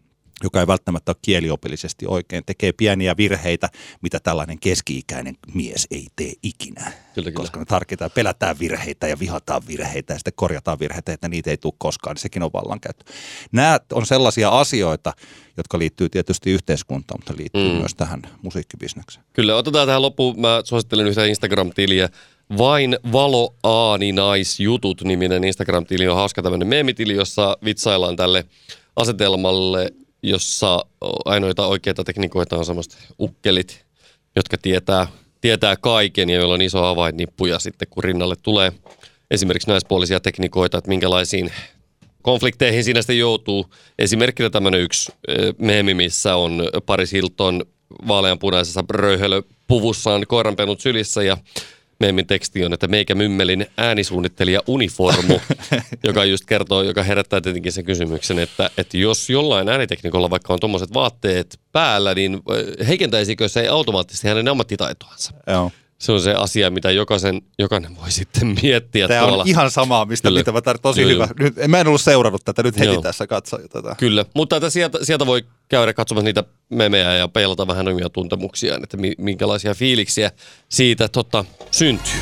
joka 0.45 0.61
ei 0.61 0.66
välttämättä 0.66 1.11
ole 1.11 1.16
kieliopillisesti 1.22 2.07
oikein, 2.09 2.45
tekee 2.47 2.72
pieniä 2.72 3.16
virheitä, 3.16 3.68
mitä 4.03 4.20
tällainen 4.20 4.59
keski-ikäinen 4.59 5.34
mies 5.55 5.87
ei 5.91 6.07
tee 6.16 6.32
ikinä. 6.43 6.80
Kyllä, 6.80 6.93
kyllä. 7.14 7.32
Koska 7.32 7.59
me 7.59 7.64
tarkitaan, 7.64 8.11
pelätään 8.11 8.59
virheitä 8.59 9.09
ja 9.09 9.18
vihataan 9.18 9.62
virheitä 9.66 10.12
ja 10.12 10.18
sitten 10.18 10.32
korjataan 10.37 10.78
virheitä, 10.78 11.12
että 11.12 11.28
niitä 11.28 11.51
ei 11.51 11.57
tule 11.57 11.74
koskaan, 11.78 12.14
niin 12.14 12.22
sekin 12.22 12.43
on 12.43 12.51
vallankäyttö. 12.53 13.05
Nämä 13.53 13.80
on 13.93 14.07
sellaisia 14.07 14.49
asioita, 14.49 15.12
jotka 15.57 15.78
liittyy 15.78 16.09
tietysti 16.09 16.51
yhteiskuntaan, 16.51 17.20
mutta 17.20 17.34
liittyy 17.37 17.72
mm. 17.72 17.78
myös 17.78 17.95
tähän 17.95 18.22
musiikkibisnekseen. 18.43 19.24
Kyllä, 19.32 19.57
otetaan 19.57 19.87
tähän 19.89 20.03
loppuun. 20.03 20.41
Mä 20.41 20.61
suosittelen 20.64 21.07
yhtä 21.07 21.24
Instagram-tiliä. 21.24 22.09
Vain 22.59 22.99
Valo 23.12 23.55
Aani 23.62 24.12
Naisjutut 24.12 25.03
niminen 25.03 25.45
Instagram-tili 25.45 26.09
on 26.09 26.16
hauska 26.16 26.43
tämmöinen 26.43 26.68
meemitili, 26.68 27.14
jossa 27.14 27.57
vitsaillaan 27.64 28.16
tälle 28.16 28.45
asetelmalle, 28.97 29.93
jossa 30.26 30.84
ainoita 31.24 31.66
oikeita 31.66 32.04
tekniikoita 32.04 32.56
on 32.56 32.64
semmoista 32.64 32.96
ukkelit, 33.20 33.84
jotka 34.36 34.56
tietää, 34.62 35.06
tietää 35.40 35.76
kaiken 35.76 36.30
ja 36.30 36.36
joilla 36.36 36.54
on 36.54 36.62
iso 36.62 36.84
avainnippu 36.84 37.46
ja 37.46 37.58
sitten 37.58 37.88
kun 37.90 38.04
rinnalle 38.04 38.34
tulee 38.42 38.72
esimerkiksi 39.30 39.68
naispuolisia 39.68 40.20
tekniikoita, 40.20 40.78
että 40.78 40.88
minkälaisiin 40.88 41.52
konflikteihin 42.22 42.84
siinä 42.84 43.02
sitten 43.02 43.18
joutuu. 43.18 43.66
Esimerkkinä 43.98 44.50
tämmöinen 44.50 44.80
yksi 44.80 45.12
ö, 45.28 45.52
meemi, 45.58 45.94
missä 45.94 46.36
on 46.36 46.68
Paris 46.86 47.12
Hilton 47.12 47.64
vaaleanpunaisessa 48.08 48.84
röyhelöpuvussaan 48.90 50.26
koiranpenut 50.28 50.80
sylissä 50.80 51.22
ja 51.22 51.36
meemin 51.99 52.26
teksti 52.26 52.64
on, 52.64 52.72
että 52.72 52.88
meikä 52.88 53.14
mymmelin 53.14 53.66
äänisuunnittelija 53.76 54.61
uniformu, 54.66 55.40
joka 56.07 56.24
just 56.24 56.44
kertoo, 56.44 56.82
joka 56.82 57.03
herättää 57.03 57.40
tietenkin 57.40 57.72
sen 57.72 57.84
kysymyksen, 57.84 58.38
että, 58.38 58.70
että 58.78 58.97
jos 58.97 59.30
jollain 59.30 59.68
ääniteknikolla 59.68 60.30
vaikka 60.30 60.53
on 60.53 60.61
tuommoiset 60.61 60.94
vaatteet 60.94 61.61
päällä, 61.72 62.14
niin 62.14 62.42
heikentäisikö 62.88 63.49
se 63.49 63.68
automaattisesti 63.68 64.28
hänen 64.28 64.49
ammattitaitoansa? 64.49 65.32
Joo. 65.47 65.70
Se 65.99 66.12
on 66.12 66.20
se 66.20 66.34
asia, 66.34 66.70
mitä 66.70 66.90
jokaisen, 66.90 67.42
jokainen 67.59 67.97
voi 67.97 68.11
sitten 68.11 68.57
miettiä 68.62 69.09
Tämä 69.09 69.20
tuolla. 69.20 69.42
on 69.42 69.49
ihan 69.49 69.70
samaa, 69.70 70.05
mistä 70.05 70.28
Kyllä. 70.28 70.40
mitä 70.40 70.53
mä 70.53 70.59
tar- 70.59 70.78
tosi 70.82 71.03
Joo, 71.03 71.11
hyvä. 71.11 71.28
Nyt, 71.38 71.55
mä 71.68 71.80
en 71.80 71.86
ollut 71.86 72.01
seurannut 72.01 72.44
tätä, 72.44 72.62
nyt 72.62 72.78
heti 72.78 72.92
Joo. 72.92 73.03
tässä 73.03 73.26
katsoin 73.26 73.68
tätä. 73.68 73.94
Kyllä, 73.99 74.24
mutta 74.34 74.57
että 74.57 74.70
sieltä, 74.70 74.99
sieltä 75.03 75.26
voi 75.26 75.44
käydä 75.68 75.92
katsomassa 75.92 76.24
niitä 76.24 76.44
memejä 76.68 77.16
ja 77.16 77.28
peilata 77.28 77.66
vähän 77.66 77.88
omia 77.88 78.09
tuntemuksiaan, 78.11 78.82
että 78.82 78.97
mi, 78.97 79.12
minkälaisia 79.18 79.74
fiiliksiä 79.74 80.30
siitä 80.68 81.09
tota, 81.09 81.44
syntyy. 81.70 82.20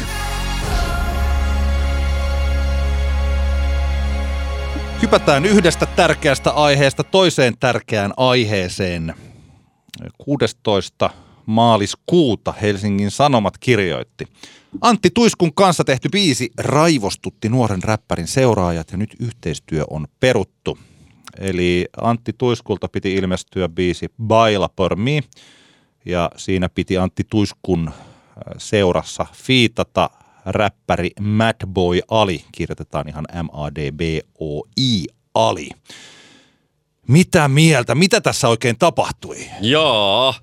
Hypätään 5.03 5.45
yhdestä 5.45 5.87
tärkeästä 5.87 6.51
aiheesta 6.51 7.05
toiseen 7.05 7.55
tärkeään 7.61 8.12
aiheeseen. 8.16 9.14
16. 10.18 11.11
maaliskuuta 11.47 12.53
Helsingin 12.53 13.11
Sanomat 13.11 13.59
kirjoitti. 13.59 14.24
Antti 14.80 15.11
Tuiskun 15.14 15.55
kanssa 15.55 15.84
tehty 15.84 16.09
biisi 16.09 16.51
raivostutti 16.59 17.49
nuoren 17.49 17.82
räppärin 17.82 18.26
seuraajat 18.26 18.90
ja 18.90 18.97
nyt 18.97 19.16
yhteistyö 19.20 19.84
on 19.90 20.07
peruttu. 20.20 20.78
Eli 21.38 21.86
Antti 21.97 22.32
Tuiskulta 22.38 22.88
piti 22.88 23.14
ilmestyä 23.14 23.68
biisi 23.68 24.09
Baila 24.22 24.68
por 24.76 24.97
mi 24.97 25.20
ja 26.05 26.30
siinä 26.36 26.68
piti 26.68 26.99
Antti 26.99 27.24
Tuiskun 27.30 27.88
äh, 27.88 27.95
seurassa 28.59 29.26
fiitata 29.32 30.11
räppäri 30.47 31.11
Madboy 31.20 32.01
Ali, 32.09 32.45
kirjoitetaan 32.53 33.09
ihan 33.09 33.24
M-A-D-B-O-I 33.42 35.05
Ali. 35.34 35.70
Mitä 37.09 37.49
mieltä? 37.49 37.95
Mitä 37.95 38.20
tässä 38.20 38.49
oikein 38.49 38.78
tapahtui? 38.78 39.36
Jaa, 39.61 40.34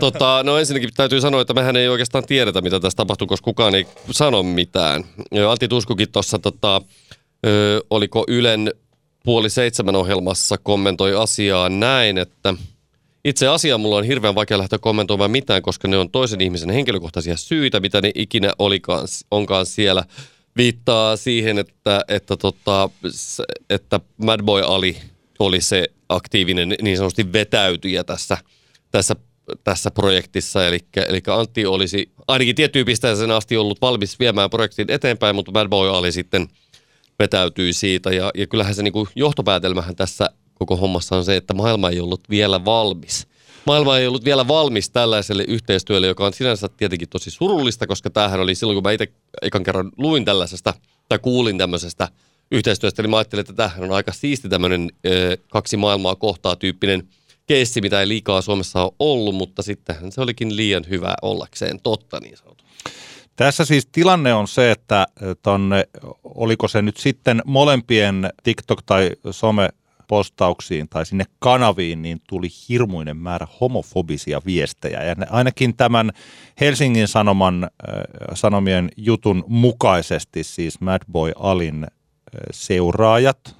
tota, 0.00 0.42
no 0.44 0.58
ensinnäkin 0.58 0.90
täytyy 0.96 1.20
sanoa, 1.20 1.40
että 1.40 1.54
mehän 1.54 1.76
ei 1.76 1.88
oikeastaan 1.88 2.24
tiedetä, 2.26 2.60
mitä 2.60 2.80
tässä 2.80 2.96
tapahtuu, 2.96 3.26
koska 3.26 3.44
kukaan 3.44 3.74
ei 3.74 3.86
sano 4.10 4.42
mitään. 4.42 5.04
Antti 5.50 5.68
Tuskukin 5.68 6.12
tuossa, 6.12 6.38
tota, 6.38 6.80
oliko 7.90 8.24
Ylen 8.28 8.72
puoli 9.24 9.50
seitsemän 9.50 9.96
ohjelmassa, 9.96 10.58
kommentoi 10.58 11.16
asiaa 11.16 11.68
näin, 11.68 12.18
että 12.18 12.54
itse 13.24 13.48
asiaa 13.48 13.78
mulla 13.78 13.96
on 13.96 14.04
hirveän 14.04 14.34
vaikea 14.34 14.58
lähteä 14.58 14.78
kommentoimaan 14.78 15.30
mitään, 15.30 15.62
koska 15.62 15.88
ne 15.88 15.98
on 15.98 16.10
toisen 16.10 16.40
ihmisen 16.40 16.70
henkilökohtaisia 16.70 17.36
syitä, 17.36 17.80
mitä 17.80 18.00
ne 18.00 18.12
ikinä 18.14 18.52
olikaan, 18.58 19.08
onkaan 19.30 19.66
siellä. 19.66 20.04
Viittaa 20.56 21.16
siihen, 21.16 21.58
että, 21.58 22.00
että, 22.08 22.36
tota, 22.36 22.90
että 23.70 24.00
Madboy 24.16 24.62
Ali 24.62 24.96
oli 25.38 25.60
se 25.60 25.88
aktiivinen 26.08 26.74
niin 26.82 26.96
sanotusti 26.96 27.32
vetäytyjä 27.32 28.04
tässä, 28.04 28.38
tässä, 28.90 29.16
tässä 29.64 29.90
projektissa. 29.90 30.66
Eli, 30.66 30.78
eli 31.08 31.22
Antti 31.26 31.66
olisi 31.66 32.12
ainakin 32.28 32.54
tiettyyn 32.54 32.86
pisteeseen 32.86 33.30
asti 33.30 33.56
ollut 33.56 33.80
valmis 33.80 34.18
viemään 34.18 34.50
projektin 34.50 34.90
eteenpäin, 34.90 35.36
mutta 35.36 35.52
Madboy 35.52 35.96
Ali 35.96 36.12
sitten 36.12 36.48
vetäytyi 37.18 37.72
siitä. 37.72 38.10
Ja, 38.10 38.30
ja 38.34 38.46
kyllähän 38.46 38.74
se 38.74 38.82
niin 38.82 38.92
kuin 38.92 39.08
johtopäätelmähän 39.14 39.96
tässä 39.96 40.30
koko 40.54 40.76
hommassa 40.76 41.16
on 41.16 41.24
se, 41.24 41.36
että 41.36 41.54
maailma 41.54 41.90
ei 41.90 42.00
ollut 42.00 42.30
vielä 42.30 42.64
valmis. 42.64 43.26
Maailma 43.66 43.98
ei 43.98 44.06
ollut 44.06 44.24
vielä 44.24 44.48
valmis 44.48 44.90
tällaiselle 44.90 45.44
yhteistyölle, 45.48 46.06
joka 46.06 46.26
on 46.26 46.32
sinänsä 46.32 46.68
tietenkin 46.68 47.08
tosi 47.08 47.30
surullista, 47.30 47.86
koska 47.86 48.10
tämähän 48.10 48.40
oli 48.40 48.54
silloin, 48.54 48.76
kun 48.76 48.82
mä 48.82 48.92
itse 48.92 49.12
ekan 49.42 49.62
kerran 49.64 49.92
luin 49.96 50.24
tällaisesta 50.24 50.74
tai 51.08 51.18
kuulin 51.18 51.58
tämmöisestä 51.58 52.08
yhteistyöstä, 52.50 53.02
niin 53.02 53.10
mä 53.10 53.16
ajattelin, 53.16 53.40
että 53.40 53.52
tämähän 53.52 53.84
on 53.84 53.92
aika 53.92 54.12
siisti 54.12 54.48
tämmöinen 54.48 54.92
kaksi 55.50 55.76
maailmaa 55.76 56.14
kohtaa 56.14 56.56
tyyppinen 56.56 57.08
keissi, 57.46 57.80
mitä 57.80 58.00
ei 58.00 58.08
liikaa 58.08 58.42
Suomessa 58.42 58.82
ole 58.82 58.92
ollut, 58.98 59.34
mutta 59.34 59.62
sittenhän 59.62 60.12
se 60.12 60.20
olikin 60.20 60.56
liian 60.56 60.84
hyvä 60.88 61.14
ollakseen 61.22 61.80
totta 61.82 62.20
niin 62.20 62.36
sanotusti. 62.36 62.64
Tässä 63.36 63.64
siis 63.64 63.86
tilanne 63.92 64.34
on 64.34 64.48
se, 64.48 64.70
että 64.70 65.06
tonne, 65.42 65.84
oliko 66.24 66.68
se 66.68 66.82
nyt 66.82 66.96
sitten 66.96 67.42
molempien 67.44 68.30
TikTok- 68.48 68.82
tai 68.86 69.10
some-postauksiin 69.30 70.88
tai 70.88 71.06
sinne 71.06 71.24
kanaviin, 71.38 72.02
niin 72.02 72.20
tuli 72.28 72.48
hirmuinen 72.68 73.16
määrä 73.16 73.46
homofobisia 73.60 74.42
viestejä. 74.46 75.02
Ja 75.02 75.16
ainakin 75.30 75.76
tämän 75.76 76.10
Helsingin 76.60 77.08
Sanoman, 77.08 77.70
Sanomien 78.34 78.88
jutun 78.96 79.44
mukaisesti 79.48 80.44
siis 80.44 80.80
Madboy 80.80 81.32
Alin 81.38 81.86
seuraajat 82.50 83.56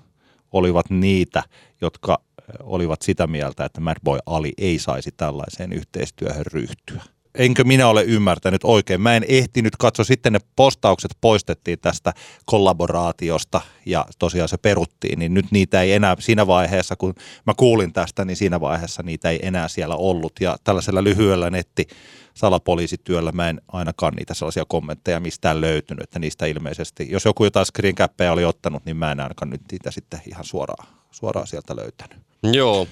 olivat 0.53 0.91
niitä, 0.91 1.43
jotka 1.80 2.18
olivat 2.62 3.03
sitä 3.03 3.26
mieltä, 3.26 3.64
että 3.64 3.80
Madboy 3.80 4.18
Ali 4.26 4.53
ei 4.59 4.78
saisi 4.78 5.11
tällaiseen 5.16 5.72
yhteistyöhön 5.72 6.47
ryhtyä. 6.47 7.03
Enkö 7.34 7.64
minä 7.64 7.88
ole 7.88 8.03
ymmärtänyt 8.03 8.61
oikein. 8.64 9.01
Mä 9.01 9.16
en 9.16 9.24
ehtinyt. 9.28 9.76
Katsoa, 9.76 10.05
sitten 10.05 10.32
ne 10.32 10.38
postaukset 10.57 11.11
poistettiin 11.20 11.78
tästä 11.78 12.12
kollaboraatiosta 12.45 13.61
ja 13.86 14.07
tosiaan 14.18 14.49
se 14.49 14.57
peruttiin, 14.57 15.18
niin 15.18 15.34
nyt 15.34 15.47
niitä 15.51 15.82
ei 15.82 15.92
enää 15.92 16.16
siinä 16.18 16.47
vaiheessa, 16.47 16.97
kun 16.97 17.14
mä 17.47 17.55
kuulin 17.57 17.92
tästä, 17.92 18.24
niin 18.24 18.36
siinä 18.36 18.61
vaiheessa 18.61 19.03
niitä 19.03 19.30
ei 19.30 19.38
enää 19.42 19.68
siellä 19.68 19.97
ollut. 19.97 20.32
Ja 20.40 20.57
tällaisella 20.64 21.05
lyhyellä 21.05 21.51
netti 21.51 21.86
salapoliisityöllä 22.34 23.32
mä 23.32 23.49
en 23.49 23.61
ainakaan 23.68 24.14
niitä 24.14 24.34
sellaisia 24.34 24.64
kommentteja 24.68 25.20
mistään 25.20 25.61
löytynyt, 25.61 26.03
että 26.03 26.18
niistä 26.18 26.47
ilmeisesti, 26.47 27.11
jos 27.11 27.24
joku 27.24 27.45
jotain 27.45 27.66
screen 27.66 27.95
cappeja 27.95 28.32
oli 28.32 28.45
ottanut, 28.45 28.84
niin 28.84 28.97
mä 28.97 29.12
en 29.12 29.20
ainakaan 29.20 29.51
nyt 29.51 29.62
niitä 29.72 29.90
sitten 29.90 30.20
ihan 30.26 30.45
suoraan, 30.45 30.86
suoraan 31.15 31.47
sieltä 31.47 31.77
löytänyt. 31.77 32.19
Joo. 32.53 32.87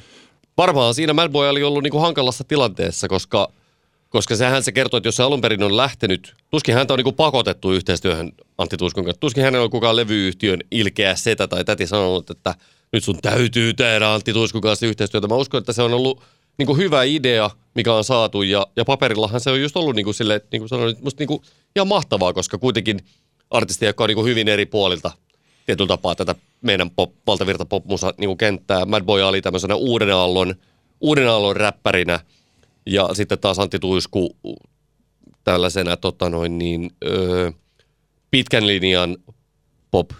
Varmaan 0.56 0.94
siinä 0.94 1.12
Madboy 1.12 1.48
oli 1.48 1.62
ollut 1.62 1.82
niinku 1.82 1.98
hankalassa 1.98 2.44
tilanteessa, 2.44 3.08
koska, 3.08 3.52
koska 4.08 4.36
sehän 4.36 4.62
se 4.62 4.72
kertoo, 4.72 4.98
että 4.98 5.08
jos 5.08 5.16
se 5.16 5.22
alun 5.22 5.40
perin 5.40 5.62
on 5.62 5.76
lähtenyt, 5.76 6.34
tuskin 6.50 6.74
häntä 6.74 6.94
on 6.94 6.98
niinku 6.98 7.12
pakotettu 7.12 7.72
yhteistyöhön 7.72 8.32
Antti 8.58 8.76
Tuiskon 8.76 9.04
kanssa. 9.04 9.20
Tuskin 9.20 9.44
hänellä 9.44 9.64
on 9.64 9.70
kukaan 9.70 9.96
levyyhtiön 9.96 10.60
ilkeä 10.70 11.14
setä 11.14 11.48
tai 11.48 11.64
täti 11.64 11.86
sanonut, 11.86 12.30
että 12.30 12.54
nyt 12.92 13.04
sun 13.04 13.18
täytyy 13.22 13.74
tehdä 13.74 14.12
Antti 14.12 14.32
Tuiskon 14.32 14.60
kanssa 14.60 14.86
yhteistyötä. 14.86 15.28
Mä 15.28 15.34
uskon, 15.34 15.58
että 15.58 15.72
se 15.72 15.82
on 15.82 15.94
ollut 15.94 16.22
niinku 16.58 16.76
hyvä 16.76 17.02
idea, 17.02 17.50
mikä 17.74 17.94
on 17.94 18.04
saatu 18.04 18.42
ja, 18.42 18.66
ja 18.76 18.84
paperillahan 18.84 19.40
se 19.40 19.50
on 19.50 19.60
just 19.60 19.76
ollut 19.76 19.96
niinku 19.96 20.12
sille, 20.12 20.40
niin 20.52 20.60
kuin 20.60 20.68
sanoin, 20.68 20.96
musta 21.00 21.20
niinku 21.20 21.42
ihan 21.76 21.88
mahtavaa, 21.88 22.32
koska 22.32 22.58
kuitenkin 22.58 23.00
artisti, 23.50 23.84
joka 23.84 24.04
on 24.04 24.08
niinku 24.08 24.24
hyvin 24.24 24.48
eri 24.48 24.66
puolilta 24.66 25.10
tietyllä 25.66 25.88
tapaa 25.88 26.14
tätä 26.14 26.34
meidän 26.60 26.90
pop, 26.90 27.12
valtavirta 27.26 27.64
popmusa 27.64 28.14
niin 28.18 28.38
kenttää. 28.38 28.84
Madboy 28.86 29.22
oli 29.22 29.42
tämmöisenä 29.42 29.74
uuden 29.74 30.14
aallon, 30.14 30.54
uuden 31.00 31.28
aallon 31.28 31.56
räppärinä 31.56 32.20
ja 32.86 33.08
sitten 33.12 33.38
taas 33.38 33.58
Antti 33.58 33.78
Tuisku 33.78 34.36
tällaisena 35.44 35.96
tota 35.96 36.30
noin 36.30 36.58
niin, 36.58 36.90
öö, 37.04 37.50
pitkän 38.30 38.66
linjan 38.66 39.16
pop 39.90 40.10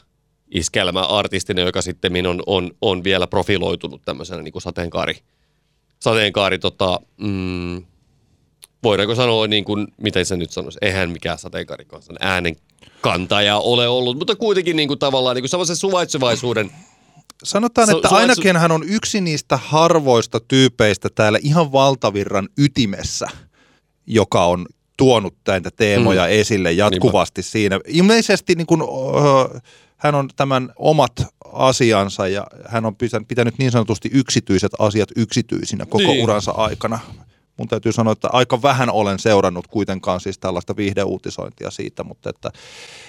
iskelmäartistina, 0.50 1.62
joka 1.62 1.82
sitten 1.82 2.26
on, 2.26 2.42
on, 2.46 2.70
on, 2.80 3.04
vielä 3.04 3.26
profiloitunut 3.26 4.02
tämmöisenä 4.04 4.42
niin 4.42 4.52
kuin 4.52 4.62
sateenkaari, 4.62 5.14
sateenkaari 5.98 6.58
tota, 6.58 7.00
mm, 7.16 7.84
voidaanko 8.82 9.14
sanoa 9.14 9.46
niin 9.46 9.64
kuin, 9.64 9.86
miten 10.02 10.26
se 10.26 10.36
nyt 10.36 10.50
sanoisi, 10.50 10.78
eihän 10.82 11.10
mikään 11.10 11.38
sateenkaari 11.38 11.84
kanssa 11.84 12.14
äänen 12.20 12.56
kantaja 13.02 13.58
ole 13.58 13.88
ollut, 13.88 14.18
mutta 14.18 14.36
kuitenkin 14.36 14.76
niin 14.76 14.88
kuin 14.88 14.98
tavallaan 14.98 15.36
niin 15.36 15.44
kuin 15.50 15.76
suvaitsevaisuuden 15.76 16.70
Sanotaan, 17.44 17.90
että 17.96 18.08
ainakin 18.08 18.56
hän 18.56 18.72
on 18.72 18.82
yksi 18.88 19.20
niistä 19.20 19.56
harvoista 19.56 20.40
tyypeistä 20.40 21.08
täällä 21.14 21.38
ihan 21.42 21.72
valtavirran 21.72 22.48
ytimessä, 22.58 23.26
joka 24.06 24.44
on 24.46 24.66
tuonut 24.96 25.34
näitä 25.48 25.70
teemoja 25.76 26.22
mm. 26.24 26.30
esille 26.30 26.72
jatkuvasti 26.72 27.40
Niinpä. 27.40 27.50
siinä. 27.50 27.80
Ilmeisesti 27.86 28.54
niin 28.54 28.66
kuin, 28.66 28.80
öö, 28.82 29.60
hän 29.96 30.14
on 30.14 30.30
tämän 30.36 30.72
omat 30.76 31.12
asiansa 31.52 32.28
ja 32.28 32.46
hän 32.68 32.86
on 32.86 32.96
pitänyt- 32.96 33.28
pitänyt 33.28 33.58
niin 33.58 33.70
sanotusti 33.70 34.10
yksityiset 34.12 34.72
asiat 34.78 35.08
yksityisinä 35.16 35.86
koko 35.86 35.98
Niin. 36.04 36.22
uransa 36.22 36.50
aikana. 36.50 36.98
Mun 37.56 37.68
täytyy 37.68 37.92
sanoa, 37.92 38.12
että 38.12 38.28
aika 38.32 38.62
vähän 38.62 38.90
olen 38.90 39.18
seurannut 39.18 39.66
kuitenkaan 39.66 40.20
siis 40.20 40.38
tällaista 40.38 40.76
viihdeuutisointia 40.76 41.70
siitä, 41.70 42.04
mutta 42.04 42.30
että, 42.30 42.50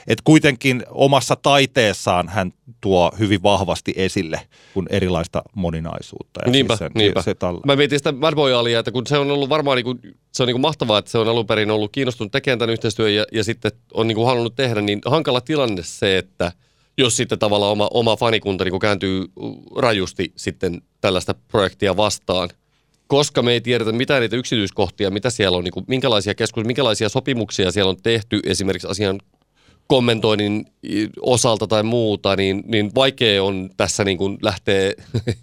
että 0.07 0.21
kuitenkin 0.23 0.83
omassa 0.89 1.35
taiteessaan 1.35 2.29
hän 2.29 2.53
tuo 2.81 3.11
hyvin 3.19 3.43
vahvasti 3.43 3.93
esille 3.95 4.41
kun 4.73 4.87
erilaista 4.89 5.41
moninaisuutta. 5.55 6.41
Ja 6.45 6.51
Niinpä, 6.51 6.75
siis 6.75 6.91
niinpä. 6.95 7.21
Se, 7.21 7.33
tal- 7.33 7.61
Mä 7.65 7.75
mietin 7.75 7.99
sitä 7.99 8.13
Bad 8.13 8.35
Boy-alia, 8.35 8.79
että 8.79 8.91
kun 8.91 9.07
se 9.07 9.17
on 9.17 9.31
ollut 9.31 9.49
varmaan 9.49 9.75
niinku, 9.75 9.95
se 10.31 10.43
on 10.43 10.47
niinku 10.47 10.59
mahtavaa, 10.59 10.97
että 10.97 11.11
se 11.11 11.17
on 11.17 11.27
alun 11.27 11.47
perin 11.47 11.71
ollut 11.71 11.91
kiinnostunut 11.91 12.31
tekemään 12.31 12.59
tämän 12.59 12.73
yhteistyön 12.73 13.15
ja, 13.15 13.25
ja 13.31 13.43
sitten 13.43 13.71
on 13.93 14.07
niinku 14.07 14.25
halunnut 14.25 14.55
tehdä, 14.55 14.81
niin 14.81 15.01
hankala 15.05 15.41
tilanne 15.41 15.83
se, 15.83 16.17
että 16.17 16.51
jos 16.97 17.17
sitten 17.17 17.39
tavallaan 17.39 17.71
oma, 17.71 17.89
oma 17.93 18.15
fanikunta 18.15 18.63
niinku 18.63 18.79
kääntyy 18.79 19.25
rajusti 19.75 20.33
sitten 20.35 20.81
tällaista 21.01 21.33
projektia 21.33 21.97
vastaan, 21.97 22.49
koska 23.07 23.41
me 23.41 23.51
ei 23.51 23.61
tiedetä 23.61 23.91
mitään 23.91 24.21
niitä 24.21 24.35
yksityiskohtia, 24.35 25.11
mitä 25.11 25.29
siellä 25.29 25.57
on, 25.57 25.63
niinku, 25.63 25.83
minkälaisia 25.87 26.35
keskusteluja, 26.35 26.67
minkälaisia 26.67 27.09
sopimuksia 27.09 27.71
siellä 27.71 27.89
on 27.89 28.01
tehty 28.03 28.39
esimerkiksi 28.45 28.87
asian 28.87 29.19
kommentoinnin 29.87 30.65
osalta 31.21 31.67
tai 31.67 31.83
muuta, 31.83 32.35
niin, 32.35 32.63
niin 32.65 32.91
vaikea 32.95 33.43
on 33.43 33.69
tässä 33.77 34.03
niin 34.03 34.17
kuin 34.17 34.37
lähteä 34.41 34.93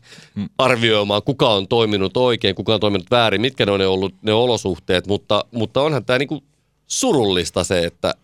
arvioimaan, 0.58 1.22
kuka 1.22 1.48
on 1.48 1.68
toiminut 1.68 2.16
oikein, 2.16 2.54
kuka 2.54 2.74
on 2.74 2.80
toiminut 2.80 3.10
väärin, 3.10 3.40
mitkä 3.40 3.66
ne 3.66 3.72
on 3.72 3.80
ne 3.80 3.86
ollut 3.86 4.14
ne 4.22 4.32
olosuhteet, 4.32 5.06
mutta, 5.06 5.44
mutta 5.50 5.82
onhan 5.82 6.04
tämä 6.04 6.18
niin 6.18 6.28
kuin 6.28 6.44
surullista 6.86 7.64
se, 7.64 7.84
että, 7.84 8.14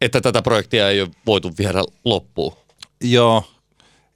että 0.00 0.20
tätä 0.20 0.42
projektia 0.42 0.90
ei 0.90 1.00
ole 1.00 1.10
voitu 1.26 1.50
viedä 1.58 1.84
loppuun. 2.04 2.52
Joo, 3.00 3.44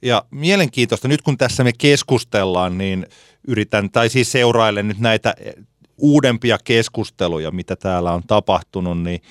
ja 0.01 0.25
mielenkiintoista, 0.31 1.07
nyt 1.07 1.21
kun 1.21 1.37
tässä 1.37 1.63
me 1.63 1.71
keskustellaan, 1.77 2.77
niin 2.77 3.07
yritän, 3.47 3.91
tai 3.91 4.09
siis 4.09 4.31
seurailen 4.31 4.87
nyt 4.87 4.99
näitä 4.99 5.33
uudempia 5.97 6.57
keskusteluja, 6.63 7.51
mitä 7.51 7.75
täällä 7.75 8.11
on 8.11 8.23
tapahtunut, 8.27 9.03
niin 9.03 9.21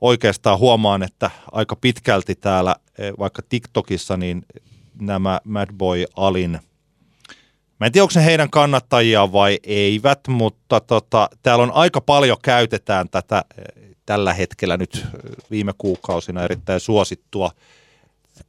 oikeastaan 0.00 0.58
huomaan, 0.58 1.02
että 1.02 1.30
aika 1.52 1.76
pitkälti 1.76 2.34
täällä, 2.34 2.76
eh, 2.98 3.12
vaikka 3.18 3.42
TikTokissa, 3.48 4.16
niin 4.16 4.46
nämä 5.00 5.40
Mad 5.44 5.68
Boy 5.72 6.04
Alin, 6.16 6.60
mä 7.80 7.86
en 7.86 7.92
tiedä, 7.92 8.04
onko 8.04 8.12
se 8.12 8.24
heidän 8.24 8.50
kannattajiaan 8.50 9.32
vai 9.32 9.58
eivät, 9.62 10.20
mutta 10.28 10.80
tota, 10.80 11.30
täällä 11.42 11.62
on 11.62 11.72
aika 11.72 12.00
paljon 12.00 12.38
käytetään 12.42 13.08
tätä 13.08 13.44
eh, 13.58 13.96
tällä 14.06 14.34
hetkellä 14.34 14.76
nyt 14.76 14.94
eh, 14.94 15.10
viime 15.50 15.72
kuukausina 15.78 16.44
erittäin 16.44 16.80
suosittua 16.80 17.50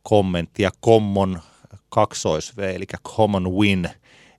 kommenttia 0.03 0.71
common 0.85 1.41
kaksois 1.89 2.57
V, 2.57 2.59
eli 2.59 2.85
common 3.15 3.51
win. 3.53 3.89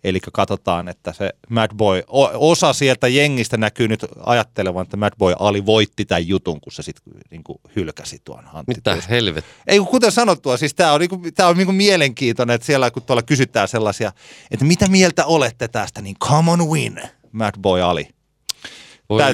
Eli 0.05 0.20
katsotaan, 0.32 0.88
että 0.88 1.12
se 1.12 1.30
Mad 1.48 1.70
Boy, 1.76 2.03
osa 2.34 2.72
sieltä 2.72 3.09
jengistä 3.09 3.57
näkyy 3.57 3.88
nyt 3.88 4.07
ajattelevan, 4.26 4.82
että 4.82 4.96
Mad 4.96 5.12
Boy 5.18 5.34
Ali 5.38 5.66
voitti 5.66 6.05
tämän 6.05 6.28
jutun, 6.28 6.61
kun 6.61 6.72
se 6.72 6.82
sitten 6.82 7.14
niin 7.30 7.42
hylkäsi 7.76 8.18
tuon 8.24 8.44
Antti 8.53 8.74
Mitä 8.74 8.96
helvettiä. 9.11 9.55
Ei 9.66 9.78
kuten 9.78 10.12
sanottua, 10.12 10.57
siis 10.57 10.74
tämä 10.74 10.92
on, 10.92 11.00
niinku, 11.00 11.20
tää 11.34 11.48
on 11.48 11.57
niinku 11.57 11.72
mielenkiintoinen, 11.72 12.55
että 12.55 12.66
siellä 12.66 12.90
kun 12.90 13.03
tuolla 13.03 13.22
kysytään 13.22 13.68
sellaisia, 13.68 14.12
että 14.50 14.64
mitä 14.64 14.88
mieltä 14.88 15.26
olette 15.26 15.68
tästä, 15.68 16.03
niin 16.03 16.16
common 16.18 16.68
win, 16.68 17.00
Mad 17.32 17.55
Boy 17.61 17.80
Ali. 17.80 18.09
Tää-. 19.18 19.32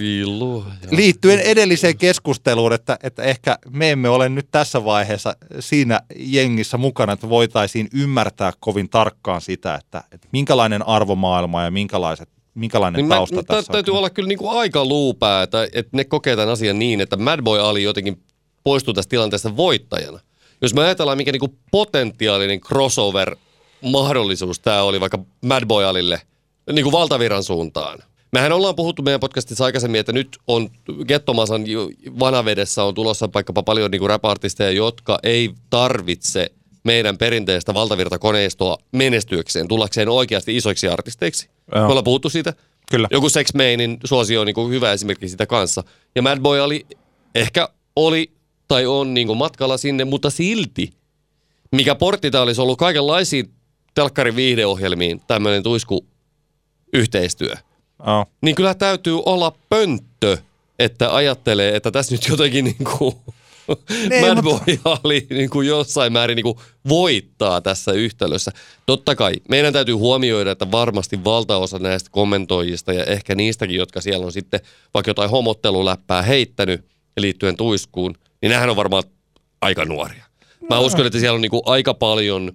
Liittyen 0.91 1.41
edelliseen 1.41 1.99
keskusteluun, 1.99 2.72
että, 2.72 2.99
että 3.03 3.22
ehkä 3.22 3.59
me 3.70 3.91
emme 3.91 4.09
ole 4.09 4.29
nyt 4.29 4.49
tässä 4.51 4.85
vaiheessa 4.85 5.37
siinä 5.61 6.01
jengissä 6.16 6.79
mukana, 6.79 7.12
että 7.12 7.29
voitaisiin 7.29 7.89
ymmärtää 7.95 8.53
kovin 8.61 8.89
tarkkaan 8.89 9.41
sitä, 9.41 9.74
että, 9.74 10.05
että 10.12 10.29
minkälainen 10.33 10.89
arvomaailma 10.89 11.62
ja 11.62 11.70
minkälaiset, 11.70 12.29
minkälainen 12.55 12.99
Niin 12.99 13.09
tausta 13.09 13.37
mä, 13.37 13.43
tässä 13.43 13.72
täytyy 13.72 13.93
on. 13.93 13.99
olla 13.99 14.11
kyllä 14.11 14.29
niin 14.29 14.39
kuin 14.39 14.59
aika 14.59 14.85
luupää, 14.85 15.43
että, 15.43 15.68
että 15.72 15.97
ne 15.97 16.05
kokee 16.05 16.37
tämän 16.37 16.49
asian 16.49 16.79
niin, 16.79 17.01
että 17.01 17.16
Mad 17.16 17.43
Boy 17.43 17.61
Ali 17.61 17.83
jotenkin 17.83 18.22
poistuu 18.64 18.95
tästä 18.95 19.11
tilanteesta 19.11 19.57
voittajana. 19.57 20.20
Jos 20.62 20.74
me 20.74 20.83
ajatellaan, 20.83 21.18
mikä 21.18 21.33
niin 21.33 21.41
kuin 21.41 21.59
potentiaalinen 21.70 22.61
crossover-mahdollisuus 22.61 24.61
tämä 24.61 24.83
oli 24.83 25.01
vaikka 25.01 25.18
Mad 25.45 25.66
Boy 25.66 25.85
Alille 25.85 26.20
niin 26.72 26.83
kuin 26.83 26.93
valtaviran 26.93 27.45
suuntaan. 27.45 27.99
Mehän 28.33 28.53
ollaan 28.53 28.76
puhuttu 28.76 29.03
meidän 29.03 29.20
podcastissa 29.20 29.64
aikaisemmin, 29.64 30.01
että 30.01 30.12
nyt 30.12 30.39
on 30.47 30.70
Gettomasan 31.09 31.64
vanavedessä 32.18 32.85
on 32.85 32.95
tulossa 32.95 33.29
vaikkapa 33.35 33.62
paljon 33.62 33.91
niin 33.91 34.09
rap-artisteja, 34.09 34.70
jotka 34.70 35.18
ei 35.22 35.51
tarvitse 35.70 36.51
meidän 36.85 37.18
perinteistä 37.18 37.74
valtavirtakoneistoa 37.74 38.76
menestyäkseen, 38.93 39.68
tullakseen 39.68 40.09
oikeasti 40.09 40.57
isoiksi 40.57 40.89
artisteiksi. 40.89 41.49
Joo. 41.74 41.83
Me 41.83 41.87
ollaan 41.87 42.05
puhuttu 42.05 42.31
siitä. 42.31 42.55
Kyllä. 42.91 43.09
Joku 43.11 43.29
Sex 43.29 43.55
Mainin 43.55 43.99
suosio 44.05 44.41
on 44.41 44.47
niin 44.47 44.55
kuin 44.55 44.70
hyvä 44.70 44.93
esimerkki 44.93 45.29
sitä 45.29 45.47
kanssa. 45.47 45.85
Ja 46.14 46.22
Mad 46.22 46.41
Boy 46.41 46.61
oli, 46.61 46.87
ehkä 47.35 47.68
oli 47.97 48.33
tai 48.68 48.87
on 48.87 49.14
niin 49.14 49.26
kuin 49.26 49.37
matkalla 49.37 49.76
sinne, 49.76 50.05
mutta 50.05 50.31
silti, 50.31 50.93
mikä 51.72 51.95
portti 51.95 52.31
tämä 52.31 52.43
olisi 52.43 52.61
ollut 52.61 52.79
kaikenlaisiin 52.79 53.51
telkkarin 53.95 54.37
viihdeohjelmiin, 54.37 55.20
tämmöinen 55.26 55.62
tuisku 55.62 56.07
yhteistyö. 56.93 57.55
Oh. 57.99 58.26
Niin 58.40 58.55
kyllä 58.55 58.74
täytyy 58.74 59.22
olla 59.26 59.53
pönttö, 59.68 60.38
että 60.78 61.14
ajattelee, 61.14 61.76
että 61.76 61.90
tässä 61.90 62.14
nyt 62.14 62.28
jotenkin 62.28 62.64
niin 62.64 62.84
kuin 62.99 63.14
Nee, 64.09 64.20
Mad 64.20 64.42
mutta- 64.42 64.64
Boy 64.64 64.78
oli 65.05 65.26
niin 65.30 65.51
kuin 65.51 65.68
jossain 65.68 66.12
määrin 66.12 66.36
niin 66.36 66.44
kuin 66.44 66.59
voittaa 66.88 67.61
tässä 67.61 67.92
yhtälössä. 67.92 68.53
Totta 68.86 69.14
kai 69.16 69.32
meidän 69.49 69.72
täytyy 69.72 69.94
huomioida, 69.94 70.51
että 70.51 70.70
varmasti 70.70 71.24
valtaosa 71.24 71.78
näistä 71.78 72.11
kommentoijista 72.12 72.92
ja 72.92 73.05
ehkä 73.05 73.34
niistäkin, 73.34 73.76
jotka 73.76 74.01
siellä 74.01 74.26
on 74.26 74.32
sitten 74.32 74.61
vaikka 74.94 75.11
jotain 75.11 75.30
homotteluläppää 75.30 76.22
heittänyt 76.22 76.84
liittyen 77.16 77.57
tuiskuun, 77.57 78.14
niin 78.42 78.51
nämähän 78.51 78.70
on 78.70 78.76
varmaan 78.76 79.03
aika 79.61 79.84
nuoria. 79.84 80.24
Mä 80.70 80.78
uskon, 80.78 81.07
että 81.07 81.18
siellä 81.18 81.34
on 81.34 81.40
niin 81.40 81.51
kuin 81.51 81.62
aika 81.66 81.94
paljon, 81.94 82.53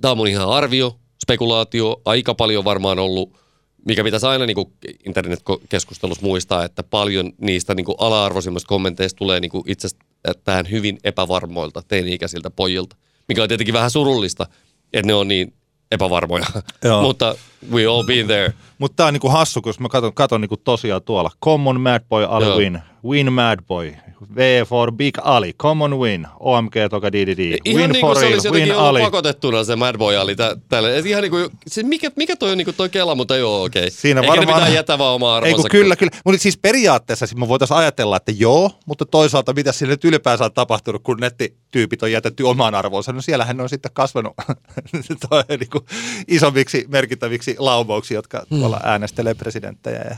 tämä 0.00 0.12
on 0.12 0.16
mun 0.16 0.28
ihan 0.28 0.48
arvio, 0.48 0.96
spekulaatio, 1.22 2.00
aika 2.04 2.34
paljon 2.34 2.64
varmaan 2.64 2.98
ollut, 2.98 3.41
mikä 3.86 4.04
pitäisi 4.04 4.26
aina 4.26 4.46
niin 4.46 4.54
kuin 4.54 4.72
internetkeskustelussa 5.06 6.26
muistaa, 6.26 6.64
että 6.64 6.82
paljon 6.82 7.32
niistä 7.40 7.74
niin 7.74 7.84
kuin 7.84 7.96
ala-arvoisimmista 7.98 8.68
kommenteista 8.68 9.18
tulee 9.18 9.40
niin 9.40 9.50
kuin 9.50 9.64
itsestään 9.66 10.70
hyvin 10.70 10.98
epävarmoilta 11.04 11.82
teini-ikäisiltä 11.88 12.50
pojilta, 12.50 12.96
mikä 13.28 13.42
on 13.42 13.48
tietenkin 13.48 13.74
vähän 13.74 13.90
surullista, 13.90 14.46
että 14.92 15.06
ne 15.06 15.14
on 15.14 15.28
niin 15.28 15.54
epävarmoja. 15.92 16.46
Joo. 16.84 17.02
Mutta 17.06 17.34
we 17.70 17.86
all 17.86 18.04
been 18.04 18.26
there. 18.26 18.52
Mutta 18.78 18.96
tämä 18.96 19.06
on 19.06 19.12
niinku 19.14 19.28
hassu, 19.28 19.62
kun 19.62 19.74
mä 19.78 19.88
katon, 19.88 20.14
katon 20.14 20.40
niinku 20.40 20.56
tosiaan 20.56 21.02
tuolla. 21.02 21.30
Common 21.44 21.80
Mad 21.80 22.00
Boy 22.08 22.24
Ali 22.24 22.44
Joo. 22.44 22.56
win. 22.58 22.78
Win 23.04 23.32
Mad 23.32 23.58
Boy. 23.68 23.94
V 24.36 24.64
for 24.66 24.92
Big 24.92 25.18
Ali. 25.22 25.52
Common 25.52 25.98
win. 25.98 26.26
OMG 26.40 26.72
toka 26.90 27.12
DDD. 27.12 27.58
Ihan 27.64 27.82
win 27.82 27.90
niin 27.92 28.00
for 28.00 28.12
kuin 28.16 28.20
se 28.26 28.32
olisi 28.32 28.50
Win 28.50 28.72
ollut 28.72 28.86
Ali. 28.86 29.00
pakotettuna 29.00 29.64
se 29.64 29.76
Mad 29.76 29.98
Boy 29.98 30.16
oli 30.16 30.36
tä, 30.36 30.56
tälle. 30.68 30.98
Et 30.98 31.06
Ihan 31.06 31.22
niin 31.22 31.30
kuin, 31.30 31.50
se 31.66 31.82
mikä, 31.82 32.10
mikä 32.16 32.36
toi 32.36 32.50
on 32.52 32.58
niin 32.58 32.64
kuin 32.64 32.74
toi 32.74 32.88
kela, 32.88 33.14
mutta 33.14 33.36
joo 33.36 33.62
okei. 33.64 33.90
Siinä 33.90 34.20
Eikä 34.20 34.32
varmaan- 34.36 34.58
pitää 34.60 34.74
jättää 34.74 34.98
vaan 34.98 35.14
omaa 35.14 35.36
Ei 35.36 35.36
arvonsa. 35.36 35.56
kun 35.56 35.70
kyllä, 35.70 35.96
kyllä. 35.96 36.12
Mutta 36.24 36.42
siis 36.42 36.58
periaatteessa 36.58 37.26
siis 37.26 37.38
me 37.38 37.48
voitaisiin 37.48 37.78
ajatella, 37.78 38.16
että 38.16 38.32
joo, 38.36 38.70
mutta 38.86 39.06
toisaalta 39.06 39.52
mitä 39.52 39.72
sille 39.72 39.92
nyt 39.92 40.04
ylipäänsä 40.04 40.44
on 40.44 40.52
tapahtunut, 40.52 41.02
kun 41.02 41.16
nettityypit 41.20 42.02
on 42.02 42.12
jätetty 42.12 42.42
omaan 42.42 42.74
arvoonsa, 42.74 43.12
no 43.12 43.20
siellähän 43.22 43.56
ne 43.56 43.62
on 43.62 43.68
sitten 43.68 43.90
kasvanut 43.94 44.32
toi, 45.30 45.42
niin 45.48 45.70
kuin, 45.70 45.84
isommiksi 46.28 46.84
merkittäviksi 46.88 47.51
laumauksi, 47.58 48.14
jotka 48.14 48.46
tuolla 48.48 48.80
äänestelee 48.82 49.34
presidenttejä 49.34 50.04
ja 50.10 50.16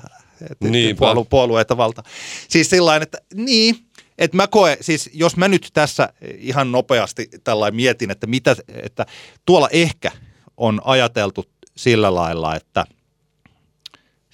Hmm. 0.61 0.97
Puolue, 0.97 1.24
puolueita 1.30 1.76
valta. 1.76 2.03
Siis 2.49 2.70
sillä 2.70 2.97
että 2.97 3.18
niin, 3.35 3.76
että 4.18 4.37
mä 4.37 4.47
koen, 4.47 4.76
siis 4.80 5.11
jos 5.12 5.37
mä 5.37 5.49
nyt 5.49 5.70
tässä 5.72 6.09
ihan 6.39 6.72
nopeasti 6.72 7.28
tällainen 7.45 7.76
mietin, 7.76 8.11
että 8.11 8.26
mitä, 8.26 8.57
että 8.68 9.07
tuolla 9.47 9.68
ehkä 9.72 10.12
on 10.57 10.80
ajateltu 10.85 11.45
sillä 11.76 12.14
lailla, 12.14 12.57
että 12.57 12.85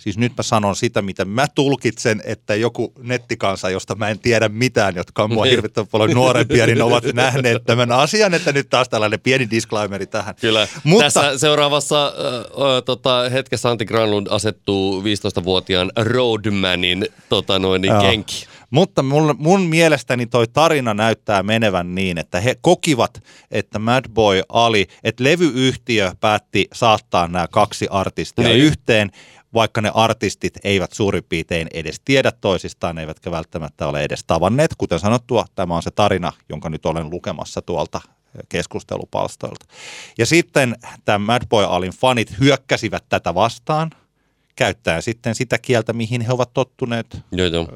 Siis 0.01 0.19
nyt 0.19 0.33
mä 0.37 0.43
sanon 0.43 0.77
sitä, 0.77 1.03
mitä 1.03 1.25
mä 1.25 1.47
tulkitsen, 1.55 2.23
että 2.25 2.55
joku 2.55 2.93
nettikansa, 3.03 3.71
josta 3.71 3.95
mä 3.95 4.09
en 4.09 4.19
tiedä 4.19 4.49
mitään, 4.49 4.95
jotka 4.97 5.23
on 5.23 5.33
mua 5.35 5.45
Niin. 5.45 5.51
hirvittävän 5.51 5.89
paljon 5.89 6.11
nuorempia, 6.17 6.67
niin 6.67 6.83
ovat 6.83 7.05
nähneet 7.15 7.65
tämän 7.67 7.93
asian, 7.93 8.35
että 8.35 8.53
nyt 8.53 8.69
taas 8.71 8.89
tällainen 8.89 9.21
pieni 9.21 9.51
disclaimeri 9.51 10.07
tähän. 10.07 10.35
Kyllä. 10.41 10.69
Mutta- 10.85 11.05
Tässä 11.05 11.39
seuraavassa 11.39 12.07
äh, 12.07 12.13
tota, 12.85 13.29
hetkessä 13.33 13.71
Antti 13.71 13.85
Granlund 13.85 14.27
asettuu 14.31 15.03
15-vuotiaan 15.03 15.93
Roadmanin 15.97 17.07
tota, 17.29 17.59
noin, 17.59 17.83
niin 17.83 17.95
kenki. 18.01 18.47
Mutta 18.71 19.03
mun, 19.03 19.35
mun 19.39 19.63
mielestäni 19.63 20.27
toi 20.27 20.49
tarina 20.49 20.95
näyttää 20.95 21.43
menevän 21.43 21.95
niin, 21.95 22.19
että 22.19 22.41
he 22.41 22.57
kokivat, 22.61 23.23
että 23.51 23.79
Mad 23.79 24.05
Boy 24.15 24.43
Ali, 24.49 24.87
että 25.05 25.25
levyyhtiö 25.25 26.13
päätti 26.21 26.69
saattaa 26.75 27.29
nämä 27.29 27.47
kaksi 27.51 27.87
artistia 27.91 28.45
Niin. 28.49 28.59
yhteen, 28.61 29.11
vaikka 29.55 29.81
ne 29.81 29.91
artistit 29.95 30.53
eivät 30.65 30.93
suurin 30.93 31.25
piirtein 31.29 31.69
edes 31.75 32.01
tiedä 32.05 32.33
toisistaan, 32.41 32.99
eivätkä 32.99 33.31
välttämättä 33.31 33.87
ole 33.87 34.03
edes 34.03 34.25
tavanneet. 34.27 34.75
Kuten 34.79 34.99
sanottua, 34.99 35.45
tämä 35.55 35.77
on 35.77 35.83
se 35.83 35.91
tarina, 35.91 36.33
jonka 36.49 36.71
nyt 36.71 36.87
olen 36.87 37.11
lukemassa 37.11 37.63
tuolta 37.63 38.01
keskustelupalstoilta. 38.49 39.67
Ja 40.19 40.27
sitten 40.27 40.77
tämä 41.05 41.19
Mad 41.19 41.43
Boy 41.49 41.65
Alin 41.65 41.93
fanit 41.93 42.39
hyökkäsivät 42.41 43.05
tätä 43.09 43.35
vastaan, 43.35 43.91
käyttäen 44.61 45.03
sitten 45.03 45.35
sitä 45.35 45.59
kieltä, 45.59 45.93
mihin 45.93 46.21
he 46.21 46.33
ovat 46.33 46.53
tottuneet 46.55 47.07
Joo, 47.33 47.47
joo. 47.47 47.69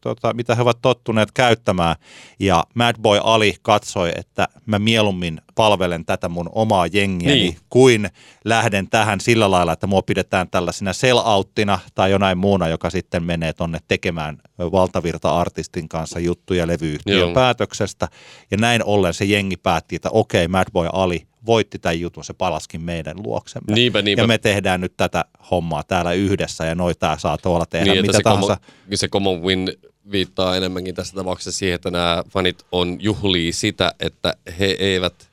tota, 0.00 0.34
mitä 0.34 0.54
he 0.54 0.62
ovat 0.62 0.78
tottuneet 0.82 1.32
käyttämään. 1.32 1.96
Ja 2.38 2.64
Mad 2.74 2.96
Boy 3.02 3.20
Ali 3.22 3.54
katsoi, 3.62 4.12
että 4.16 4.48
mä 4.66 4.78
mieluummin 4.78 5.40
palvelen 5.54 6.04
tätä 6.04 6.28
mun 6.28 6.48
omaa 6.52 6.86
jengiäni, 6.86 7.40
Niin. 7.40 7.56
kuin 7.70 8.10
lähden 8.44 8.88
tähän 8.90 9.20
sillä 9.20 9.50
lailla, 9.50 9.72
että 9.72 9.86
mua 9.86 10.02
pidetään 10.02 10.48
tällaisena 10.50 10.92
sell-outtina 10.92 11.78
tai 11.94 12.10
jonain 12.10 12.38
muuna, 12.38 12.68
joka 12.68 12.90
sitten 12.90 13.22
menee 13.22 13.52
tonne 13.52 13.78
tekemään 13.88 14.38
valtavirta-artistin 14.58 15.88
kanssa 15.88 16.20
juttuja 16.20 16.66
levyyhtiön 16.66 17.20
Joo. 17.20 17.32
päätöksestä. 17.32 18.08
Ja 18.50 18.56
näin 18.56 18.84
ollen 18.84 19.14
se 19.14 19.24
jengi 19.24 19.56
päätti, 19.56 19.96
että 19.96 20.10
okei, 20.12 20.48
Mad 20.48 20.66
Boy 20.72 20.88
Ali 20.92 21.26
voitti 21.46 21.78
tämän 21.78 22.00
jutun, 22.00 22.24
se 22.24 22.32
palaskin 22.32 22.80
meidän 22.80 23.16
luoksemme. 23.22 23.74
Niinpä, 23.74 24.02
niinpä. 24.02 24.22
Ja 24.22 24.26
me 24.26 24.38
tehdään 24.38 24.80
nyt 24.80 24.92
tätä 24.96 25.24
hommaa 25.50 25.82
täällä 25.82 26.12
yhdessä 26.12 26.64
ja 26.66 26.74
noita 26.74 27.18
saa 27.18 27.38
tuolla 27.38 27.66
tehdä 27.66 27.92
Niin, 27.92 28.02
mitä 28.02 28.16
se 28.16 28.22
tahansa. 28.22 28.46
common, 28.56 28.96
se 28.98 29.08
common 29.08 29.42
win 29.42 29.72
viittaa 30.12 30.56
enemmänkin 30.56 30.94
tässä 30.94 31.14
tapauksessa 31.14 31.58
siihen, 31.58 31.74
että 31.74 31.90
nämä 31.90 32.24
fanit 32.30 32.62
on 32.72 32.96
juhlii 33.00 33.52
sitä, 33.52 33.94
että 34.00 34.34
he 34.58 34.64
eivät 34.78 35.32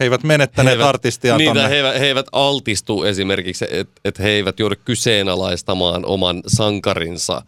He 0.00 0.04
eivät 0.04 0.22
menettäneet 0.22 0.72
eivät- 0.72 0.86
artistia 0.88 1.38
niin, 1.38 1.48
tonne. 1.54 1.68
he, 1.68 1.76
eivät, 1.76 1.98
he 2.00 2.06
eivät 2.06 2.26
altistu 2.32 3.02
esimerkiksi, 3.04 3.64
että 3.70 4.00
et 4.04 4.18
he 4.18 4.28
eivät 4.28 4.58
joudu 4.58 4.74
kyseenalaistamaan 4.84 6.04
oman 6.06 6.42
sankarinsa 6.46 7.42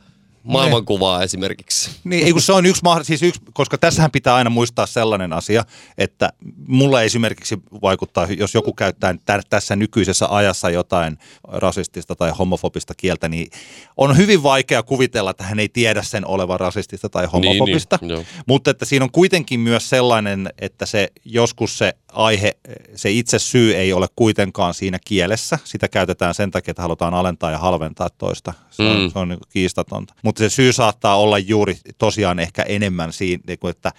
maailmankuvaa 0.52 1.22
esimerkiksi. 1.22 1.90
Niin, 2.04 2.26
ei 2.26 2.32
kun 2.32 2.42
se 2.42 2.52
on 2.52 2.66
yksi, 2.66 2.82
mahdoll- 2.82 3.04
siis 3.04 3.22
yksi, 3.22 3.40
koska 3.52 3.78
tässähän 3.78 4.10
pitää 4.10 4.34
aina 4.34 4.50
muistaa 4.50 4.86
sellainen 4.86 5.32
asia, 5.32 5.64
että 5.98 6.32
mulla 6.68 7.02
esimerkiksi 7.02 7.58
vaikuttaa, 7.82 8.26
jos 8.38 8.54
joku 8.54 8.72
käyttää 8.72 9.14
tä- 9.24 9.42
tässä 9.50 9.76
nykyisessä 9.76 10.26
ajassa 10.30 10.70
jotain 10.70 11.18
rasistista 11.48 12.14
tai 12.14 12.30
homofobista 12.38 12.94
kieltä, 12.96 13.28
niin 13.28 13.50
on 13.96 14.16
hyvin 14.16 14.42
vaikea 14.42 14.82
kuvitella, 14.82 15.30
että 15.30 15.44
hän 15.44 15.58
ei 15.58 15.68
tiedä 15.68 16.02
sen 16.02 16.26
olevan 16.26 16.60
rasistista 16.60 17.08
tai 17.08 17.26
homofobista. 17.26 17.98
niin, 18.00 18.10
joo. 18.10 18.24
Mutta 18.46 18.70
että 18.70 18.84
siinä 18.84 19.04
on 19.04 19.10
kuitenkin 19.10 19.60
myös 19.60 19.90
sellainen, 19.90 20.48
että 20.58 20.86
se 20.86 21.08
joskus 21.24 21.78
se 21.78 21.94
aihe, 22.16 22.56
se 22.94 23.10
itse 23.10 23.38
syy 23.38 23.74
ei 23.74 23.92
ole 23.92 24.06
kuitenkaan 24.16 24.74
siinä 24.74 24.98
kielessä. 25.04 25.58
Sitä 25.64 25.88
käytetään 25.88 26.34
sen 26.34 26.50
takia, 26.50 26.70
että 26.70 26.82
halutaan 26.82 27.14
alentaa 27.14 27.50
ja 27.50 27.58
halventaa 27.58 28.10
toista. 28.10 28.52
Se 28.70 28.82
on, 28.82 28.96
Mm. 29.00 29.10
se 29.12 29.18
on 29.18 29.28
niin 29.28 29.38
kiistatonta. 29.48 30.14
Mutta 30.22 30.38
se 30.38 30.50
syy 30.50 30.72
saattaa 30.72 31.16
olla 31.16 31.38
juuri 31.38 31.78
tosiaan 31.98 32.38
ehkä 32.38 32.62
enemmän 32.62 33.12
siinä, 33.12 33.42
niin 33.46 33.58
kuin, 33.58 33.70
että 33.70 33.92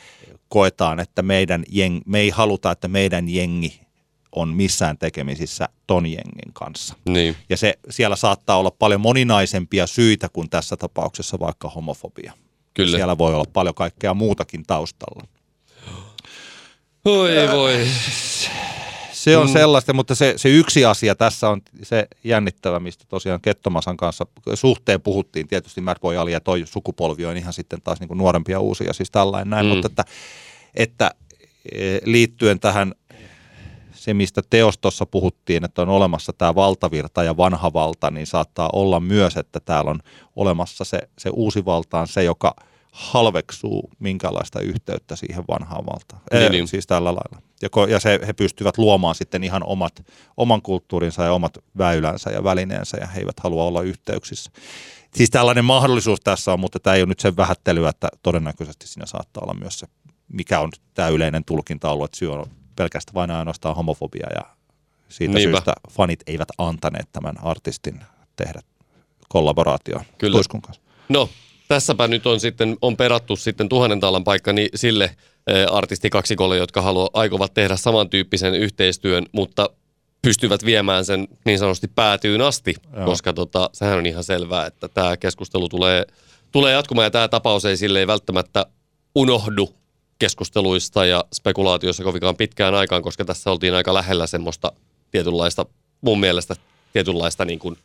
koetaan, 0.49 0.99
että 0.99 1.21
meidän 1.21 1.63
jeng, 1.69 2.01
me 2.05 2.19
ei 2.19 2.29
haluta, 2.29 2.71
että 2.71 2.87
meidän 2.87 3.29
jengi 3.29 3.81
on 4.31 4.49
missään 4.49 4.97
tekemisissä 4.97 5.69
ton 5.87 6.05
jengin 6.05 6.53
kanssa. 6.53 6.95
Niin. 7.09 7.35
Ja 7.49 7.57
se, 7.57 7.73
siellä 7.89 8.15
saattaa 8.15 8.57
olla 8.57 8.71
paljon 8.71 9.01
moninaisempia 9.01 9.87
syitä 9.87 10.29
kuin 10.29 10.49
tässä 10.49 10.77
tapauksessa 10.77 11.39
vaikka 11.39 11.69
homofobia. 11.69 12.33
Kyllä. 12.73 12.97
Siellä 12.97 13.17
voi 13.17 13.33
olla 13.33 13.45
paljon 13.53 13.75
kaikkea 13.75 14.13
muutakin 14.13 14.63
taustalla. 14.67 15.27
Oi 17.07 17.49
voi. 17.51 17.87
Se 19.11 19.37
on 19.37 19.47
mm. 19.47 19.53
sellaista, 19.53 19.93
mutta 19.93 20.15
se, 20.15 20.33
se 20.35 20.49
yksi 20.49 20.85
asia 20.85 21.15
tässä 21.15 21.49
on 21.49 21.61
se 21.83 22.07
jännittävä, 22.23 22.79
mistä 22.79 23.05
tosiaan 23.07 23.41
Kettomasan 23.41 23.97
kanssa 23.97 24.25
suhteen 24.53 25.01
puhuttiin. 25.01 25.47
Tietysti 25.47 25.81
Mad 25.81 25.99
Boy 26.01 26.17
Ali 26.17 26.31
ja 26.31 26.39
toi 26.39 26.63
sukupolvi 26.65 27.25
on 27.25 27.37
ihan 27.37 27.53
sitten 27.53 27.81
taas 27.81 27.99
niin 27.99 28.07
kuin 28.07 28.17
nuorempia 28.17 28.59
uusia, 28.59 28.93
siis 28.93 29.11
tällainen 29.11 29.49
näin. 29.49 29.65
Mm. 29.65 29.69
Mutta 29.69 29.87
että, 29.87 30.05
että 30.75 31.11
eh, 31.71 32.01
liittyen 32.05 32.59
tähän 32.59 32.93
se, 33.93 34.13
mistä 34.13 34.41
teostossa 34.49 35.05
puhuttiin, 35.05 35.65
että 35.65 35.81
on 35.81 35.89
olemassa 35.89 36.33
tämä 36.33 36.55
valtavirta 36.55 37.23
ja 37.23 37.37
vanha 37.37 37.73
valta, 37.73 38.11
niin 38.11 38.27
saattaa 38.27 38.69
olla 38.73 38.99
myös, 38.99 39.37
että 39.37 39.59
täällä 39.59 39.91
on 39.91 39.99
olemassa 40.35 40.83
se, 40.83 40.99
se 41.17 41.29
uusi 41.33 41.65
valta 41.65 41.99
on 41.99 42.07
se, 42.07 42.23
joka 42.23 42.55
halveksuu 42.97 43.89
minkälaista 43.99 44.59
yhteyttä 44.59 45.15
siihen 45.15 45.43
vanhaan 45.47 45.85
valtaan. 45.85 46.21
Niin, 46.31 46.41
Niin, 46.41 46.51
niin. 46.51 46.67
Siis 46.67 46.87
tällä 46.87 47.09
lailla. 47.09 47.41
Ja, 47.61 47.69
ko- 47.77 47.89
ja 47.89 47.99
se, 47.99 48.19
he 48.27 48.33
pystyvät 48.33 48.77
luomaan 48.77 49.15
sitten 49.15 49.43
ihan 49.43 49.63
omat, 49.65 50.05
oman 50.37 50.61
kulttuurinsa 50.61 51.23
ja 51.23 51.33
omat 51.33 51.57
väylänsä 51.77 52.29
ja 52.29 52.43
välineensä 52.43 52.97
ja 52.97 53.07
he 53.07 53.19
eivät 53.19 53.39
halua 53.39 53.63
olla 53.63 53.81
yhteyksissä. 53.81 54.51
Siis 55.15 55.29
tällainen 55.29 55.65
mahdollisuus 55.65 56.19
tässä 56.23 56.53
on, 56.53 56.59
mutta 56.59 56.79
tämä 56.79 56.95
ei 56.95 57.01
ole 57.01 57.09
nyt 57.09 57.19
sen 57.19 57.37
vähättelyä, 57.37 57.89
että 57.89 58.07
todennäköisesti 58.23 58.87
siinä 58.87 59.05
saattaa 59.05 59.43
olla 59.43 59.53
myös 59.53 59.79
se, 59.79 59.87
mikä 60.27 60.59
on 60.59 60.69
tämä 60.93 61.09
yleinen 61.09 61.45
tulkinta 61.45 61.91
ollut, 61.91 62.05
että 62.05 62.17
syy 62.17 62.33
on 62.33 62.45
pelkästään 62.75 63.13
vain 63.13 63.31
ainoastaan 63.31 63.75
homofobia 63.75 64.27
ja 64.35 64.41
siitä 65.09 65.33
Niinpä. 65.33 65.39
Niinpä. 65.39 65.57
syystä 65.57 65.73
fanit 65.91 66.19
eivät 66.27 66.49
antaneet 66.57 67.11
tämän 67.11 67.35
artistin 67.43 67.99
tehdä 68.35 68.59
kollaboraatio 69.29 70.01
Kyllä. 70.17 70.35
Tuiskun 70.35 70.61
kanssa. 70.61 70.81
No, 71.09 71.29
tässäpä 71.67 72.07
nyt 72.07 72.27
on 72.27 72.39
sitten 72.39 72.77
on 72.81 72.97
perattu 72.97 73.35
sitten 73.35 73.69
tuhannen 73.69 73.99
taalan 73.99 74.23
paikka 74.23 74.53
niin 74.53 74.69
sille 74.75 75.15
artistikaksikolle, 75.71 76.57
jotka 76.57 76.81
haluaa, 76.81 77.09
aikovat 77.13 77.53
tehdä 77.53 77.75
samantyyppisen 77.75 78.55
yhteistyön, 78.55 79.25
mutta 79.31 79.69
pystyvät 80.21 80.65
viemään 80.65 81.05
sen 81.05 81.27
niin 81.45 81.59
sanotusti 81.59 81.87
päätyyn 81.87 82.41
asti. 82.41 82.75
Joo. 82.95 83.05
koska 83.05 83.33
tota, 83.33 83.69
sehän 83.73 83.97
on 83.97 84.05
ihan 84.05 84.23
selvää, 84.23 84.65
että 84.65 84.87
tämä 84.87 85.17
keskustelu 85.17 85.69
tulee, 85.69 86.05
tulee 86.51 86.73
jatkumaan 86.73 87.05
ja 87.05 87.11
tämä 87.11 87.27
tapaus 87.27 87.65
ei 87.65 87.77
sille 87.77 87.99
ei 87.99 88.07
välttämättä 88.07 88.65
unohdu 89.15 89.69
keskusteluista 90.19 91.05
ja 91.05 91.23
spekulaatioissa 91.33 92.03
kovinkaan 92.03 92.35
pitkään 92.35 92.75
aikaan, 92.75 93.01
koska 93.01 93.25
tässä 93.25 93.51
oltiin 93.51 93.73
aika 93.73 93.93
lähellä 93.93 94.27
semmoista 94.27 94.71
tietynlaista, 95.11 95.65
mun 96.01 96.19
mielestä 96.19 96.55
tietynlaista 96.93 97.45
niin 97.45 97.59
kuin 97.59 97.77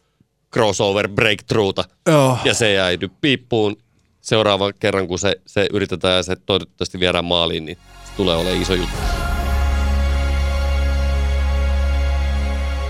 crossover 0.52 1.08
breakthroughta. 1.08 1.84
Joo. 2.06 2.38
Ja 2.44 2.54
se 2.54 2.72
jäi 2.72 2.96
nyt 3.00 3.12
piippuun 3.20 3.76
seuraavan 4.20 4.72
kerran, 4.80 5.08
kun 5.08 5.18
se, 5.18 5.36
se 5.46 5.66
yritetään 5.72 6.16
ja 6.16 6.22
se 6.22 6.36
toivottavasti 6.36 7.00
viedään 7.00 7.24
maaliin, 7.24 7.64
niin 7.64 7.78
se 8.04 8.12
tulee 8.16 8.36
olemaan 8.36 8.62
iso 8.62 8.74
juttu. 8.74 8.96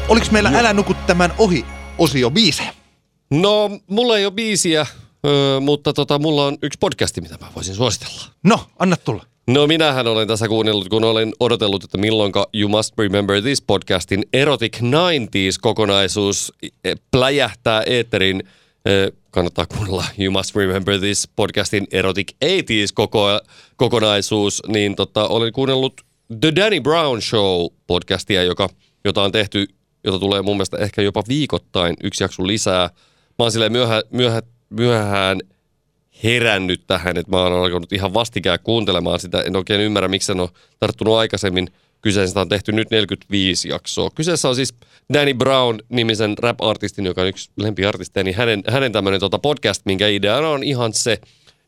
Oliko 0.09 0.27
meillä 0.31 0.53
Älä 0.55 0.73
nuku 0.73 0.95
tämän 1.07 1.33
ohi 1.39 1.65
osio 1.99 2.31
biise? 2.31 2.63
No, 3.31 3.71
mulla 3.87 4.19
ei 4.19 4.27
ole 4.27 4.33
biisiä, 4.33 4.87
mutta 5.61 5.93
tota, 5.93 6.19
mulla 6.19 6.47
on 6.47 6.59
yksi 6.63 6.79
podcasti, 6.79 7.21
mitä 7.21 7.39
mä 7.41 7.47
voisin 7.57 7.75
suositella. 7.75 8.23
No, 8.45 8.67
anna 8.79 8.97
tulla. 8.97 9.25
No 9.47 9.67
minähän 9.67 10.07
olen 10.07 10.29
tässä 10.29 10.49
kuunnellut, 10.49 10.89
kun 10.89 11.05
olen 11.05 11.33
odotellut, 11.41 11.85
että 11.85 11.99
milloinka 11.99 12.49
You 12.55 12.69
Must 12.69 12.99
Remember 12.99 13.43
This 13.43 13.63
podcastin 13.63 14.25
Erotic 14.33 14.81
90s 14.81 15.59
kokonaisuus 15.61 16.53
eh, 16.85 16.97
pläjähtää 17.11 17.83
eetterin. 17.87 18.43
Eh, 18.85 19.13
Kannattaa 19.31 19.67
kuunnella 19.67 20.05
You 20.19 20.33
Must 20.33 20.57
Remember 20.57 20.99
This 20.99 21.29
podcastin 21.37 21.87
Erotic 21.93 22.33
80s 22.45 22.93
koko, 22.95 23.41
kokonaisuus. 23.77 24.63
Niin 24.69 24.97
tota, 24.97 25.29
olen 25.29 25.53
kuunnellut 25.53 26.01
The 26.41 26.53
Danny 26.57 26.81
Brown 26.81 27.23
Show 27.23 27.67
podcastia, 27.87 28.43
joka, 28.43 28.69
jota 29.05 29.23
on 29.23 29.33
tehty, 29.33 29.67
jota 30.05 30.19
tulee 30.19 30.43
mun 30.43 30.57
mielestä 30.57 30.77
ehkä 30.77 31.03
jopa 31.03 31.23
viikoittain 31.29 31.97
yksi 32.05 32.25
jakso 32.25 32.47
lisää. 32.47 32.91
Mä 33.39 33.45
oon 33.45 33.53
silleen 33.53 33.73
myöhä, 33.73 34.03
myöhä, 34.11 34.43
myöhään 34.71 35.41
herännyt 36.25 36.87
tähän, 36.87 37.17
että 37.17 37.31
mä 37.31 37.43
oon 37.43 37.53
alkanut 37.53 37.93
ihan 37.93 38.15
vastikään 38.15 38.59
kuuntelemaan 38.63 39.21
sitä. 39.21 39.43
En 39.43 39.57
oikein 39.57 39.81
ymmärrä, 39.81 40.09
miksi 40.09 40.27
sen 40.27 40.41
on 40.41 40.49
tarttunut 40.81 41.15
aikaisemmin. 41.15 41.69
Kyseessä 42.01 42.41
on 42.41 42.49
tehty 42.49 42.73
nyt 42.73 42.91
45 42.91 43.69
jaksoa. 43.69 44.11
Kyseessä 44.15 44.49
on 44.49 44.57
siis 44.57 44.75
Danny 45.13 45.35
Brown-nimisen 45.35 46.39
rap-artistin, 46.39 47.07
joka 47.07 47.21
on 47.21 47.29
yksi 47.29 47.51
lempiartisteja, 47.57 48.25
niin 48.25 48.37
hänen, 48.37 48.63
hänen 48.69 48.93
tämmöinen 48.93 49.21
tota 49.21 49.39
podcast, 49.39 49.83
minkä 49.85 50.09
ideana 50.09 50.49
on 50.49 50.63
ihan 50.63 50.93
se, 50.93 51.19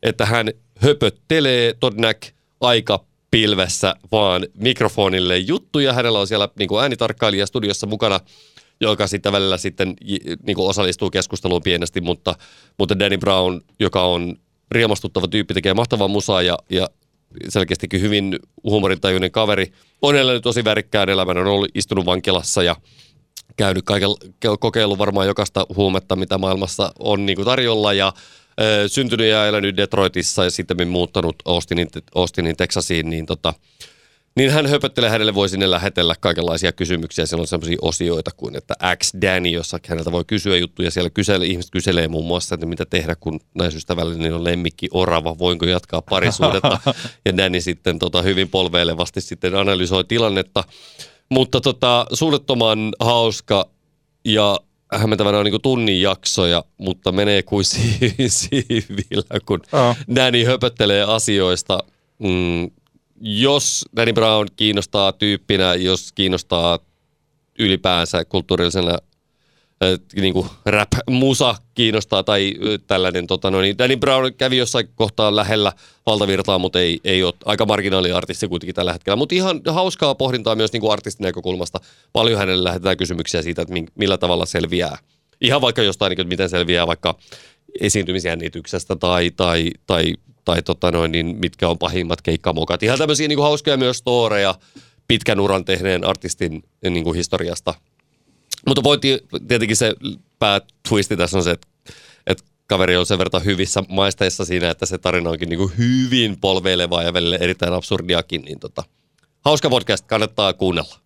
että 0.03 0.25
hän 0.25 0.51
höpöttelee 0.79 1.73
todennäk 1.79 2.25
aika 2.61 3.05
pilvessä 3.31 3.95
vaan 4.11 4.47
mikrofonille 4.53 5.37
juttuja. 5.37 5.93
Hänellä 5.93 6.19
on 6.19 6.27
siellä 6.27 6.49
niin 6.59 6.67
kuin 6.67 6.81
äänitarkkailija 6.81 7.45
studiossa 7.45 7.87
mukana 7.87 8.19
joka 8.79 9.07
sitten 9.07 9.31
välillä 9.31 9.57
sitten 9.57 9.95
niin 10.45 10.55
kuin 10.55 10.69
osallistuu 10.69 11.09
keskusteluun 11.09 11.63
pienesti, 11.63 12.01
mutta, 12.01 12.35
mutta 12.79 12.99
Danny 12.99 13.17
Brown, 13.17 13.61
joka 13.79 14.03
on 14.03 14.35
riemastuttava 14.71 15.27
tyyppi, 15.27 15.53
tekee 15.53 15.73
mahtavaa 15.73 16.07
musaa 16.07 16.41
ja, 16.41 16.57
ja 16.69 16.87
selkeästikin 17.49 18.01
hyvin 18.01 18.39
huumorintajuinen 18.63 19.31
kaveri. 19.31 19.71
On 20.01 20.15
elänyt 20.15 20.43
tosi 20.43 20.63
värikkään 20.63 21.09
elämän, 21.09 21.37
on 21.37 21.47
ollut 21.47 21.69
istunut 21.75 22.05
vankilassa 22.05 22.63
ja 22.63 22.75
käynyt 23.57 23.85
kaiken, 23.85 24.09
kokeillut 24.59 24.97
varmaan 24.97 25.27
jokaista 25.27 25.65
huumetta, 25.75 26.15
mitä 26.15 26.37
maailmassa 26.37 26.93
on 26.99 27.25
niin 27.25 27.35
kuin 27.35 27.45
tarjolla 27.45 27.93
ja 27.93 28.13
ö, 28.61 28.87
syntynyt 28.87 29.27
ja 29.27 29.47
elänyt 29.47 29.77
Detroitissa 29.77 30.43
ja 30.43 30.51
sitten 30.51 30.87
muuttanut 30.87 31.35
Austinin, 31.45 31.87
Austinin 32.15 32.57
Texasiin, 32.57 33.09
niin 33.09 33.25
tota, 33.25 33.53
niin 34.35 34.51
hän 34.51 34.67
höpöttelee, 34.67 35.09
hänelle 35.09 35.35
voi 35.35 35.49
sinne 35.49 35.71
lähetellä 35.71 36.15
kaikenlaisia 36.19 36.71
kysymyksiä. 36.71 37.25
Siellä 37.25 37.41
on 37.41 37.47
sellaisia 37.47 37.77
osioita 37.81 38.31
kuin, 38.37 38.55
että 38.55 38.73
X 38.97 39.13
Danny, 39.21 39.49
jossa 39.49 39.79
häneltä 39.87 40.11
voi 40.11 40.25
kysyä 40.27 40.57
juttuja. 40.57 40.91
Siellä 40.91 41.09
kysele, 41.09 41.45
ihmiset 41.45 41.71
kyselee 41.71 42.07
muun 42.07 42.25
muassa, 42.25 42.55
että 42.55 42.65
mitä 42.65 42.85
tehdä, 42.85 43.15
kun 43.15 43.39
naisystävällinen 43.53 44.33
on 44.33 44.43
lemmikki 44.43 44.87
orava, 44.91 45.37
voinko 45.37 45.65
jatkaa 45.65 46.01
parisuudetta. 46.01 46.79
ja 47.25 47.37
Danny 47.37 47.61
sitten 47.61 47.99
tota, 47.99 48.21
hyvin 48.21 48.49
polveilevasti 48.49 49.21
sitten 49.21 49.55
analysoi 49.55 50.03
tilannetta. 50.03 50.63
Mutta 51.29 51.61
tota, 51.61 52.05
suunnattoman 52.13 52.93
hauska 52.99 53.69
ja 54.25 54.59
hämmentävänä 54.93 55.37
on 55.37 55.45
niin 55.45 55.61
tunnin 55.61 56.01
jaksoja, 56.01 56.63
mutta 56.77 57.11
menee 57.11 57.43
kuin 57.43 57.65
siivillä, 58.27 59.39
kun 59.45 59.61
oh. 59.71 59.97
Danny 60.15 60.43
höpöttelee 60.43 61.03
asioista. 61.03 61.79
Mm, 62.19 62.71
jos 63.21 63.85
Danny 63.95 64.13
Brown 64.13 64.47
kiinnostaa 64.55 65.11
tyyppinä, 65.11 65.75
jos 65.75 66.11
kiinnostaa 66.11 66.79
ylipäänsä 67.59 68.25
kulttuurillisena 68.25 68.91
äh, 68.91 69.99
niin 70.15 70.33
kuin 70.33 70.47
rap-musa 70.65 71.55
kiinnostaa 71.75 72.23
tai 72.23 72.53
tällainen, 72.87 73.27
tota, 73.27 73.51
no, 73.51 73.61
niin 73.61 73.77
Danny 73.77 73.97
Brown 73.97 74.33
kävi 74.33 74.57
jossain 74.57 74.89
kohtaa 74.95 75.35
lähellä 75.35 75.73
valtavirtaa, 76.05 76.59
mutta 76.59 76.79
ei, 76.79 76.99
ei 77.03 77.23
ole 77.23 77.33
aika 77.45 77.65
marginaali 77.65 78.11
artisti 78.11 78.47
kuitenkin 78.47 78.75
tällä 78.75 78.93
hetkellä. 78.93 79.15
Mutta 79.15 79.35
ihan 79.35 79.61
hauskaa 79.67 80.15
pohdintaa 80.15 80.55
myös 80.55 80.73
niin 80.73 80.81
kuin 80.81 80.93
artistin 80.93 81.23
näkökulmasta. 81.23 81.79
Paljon 82.13 82.39
hänelle 82.39 82.63
lähetetään 82.63 82.97
kysymyksiä 82.97 83.41
siitä, 83.41 83.61
että 83.61 83.73
millä 83.95 84.17
tavalla 84.17 84.45
selviää. 84.45 84.97
Ihan 85.41 85.61
vaikka 85.61 85.81
jostain, 85.81 86.09
niin 86.09 86.17
kuin, 86.17 86.27
miten 86.27 86.49
selviää 86.49 86.87
vaikka 86.87 87.15
esiintymisjännityksestä 87.81 88.95
tai, 88.95 89.31
tai, 89.31 89.71
tai 89.87 90.13
tai 90.45 90.61
tota 90.61 90.91
noin, 90.91 91.11
niin 91.11 91.35
mitkä 91.39 91.69
on 91.69 91.77
pahimmat 91.77 92.21
keikkamokat. 92.21 92.83
Ihan 92.83 92.97
tämmöisiä 92.97 93.27
niin 93.27 93.37
kuin 93.37 93.43
hauskoja 93.43 93.77
myös 93.77 93.97
storeja 93.97 94.55
pitkän 95.07 95.39
uran 95.39 95.65
tehneen 95.65 96.03
artistin 96.03 96.63
niin 96.89 97.03
kuin 97.03 97.15
historiasta. 97.15 97.73
Mutta 98.67 98.83
voi 98.83 98.97
tietenkin 99.47 99.75
se 99.75 99.93
päätwisti 100.39 101.17
tässä 101.17 101.37
on 101.37 101.43
se, 101.43 101.51
että, 101.51 101.67
että 102.27 102.43
kaveri 102.67 102.97
on 102.97 103.05
sen 103.05 103.17
verran 103.17 103.45
hyvissä 103.45 103.83
maisteissa 103.89 104.45
siinä, 104.45 104.69
että 104.69 104.85
se 104.85 104.97
tarina 104.97 105.29
onkin 105.29 105.49
niin 105.49 105.57
kuin 105.57 105.71
hyvin 105.77 106.39
polveilevaa 106.39 107.03
ja 107.03 107.13
välillä 107.13 107.37
erittäin 107.37 107.73
absurdiakin. 107.73 108.41
Niin 108.41 108.59
tota, 108.59 108.83
hauska 109.45 109.69
podcast, 109.69 110.05
kannattaa 110.05 110.53
kuunnella. 110.53 111.04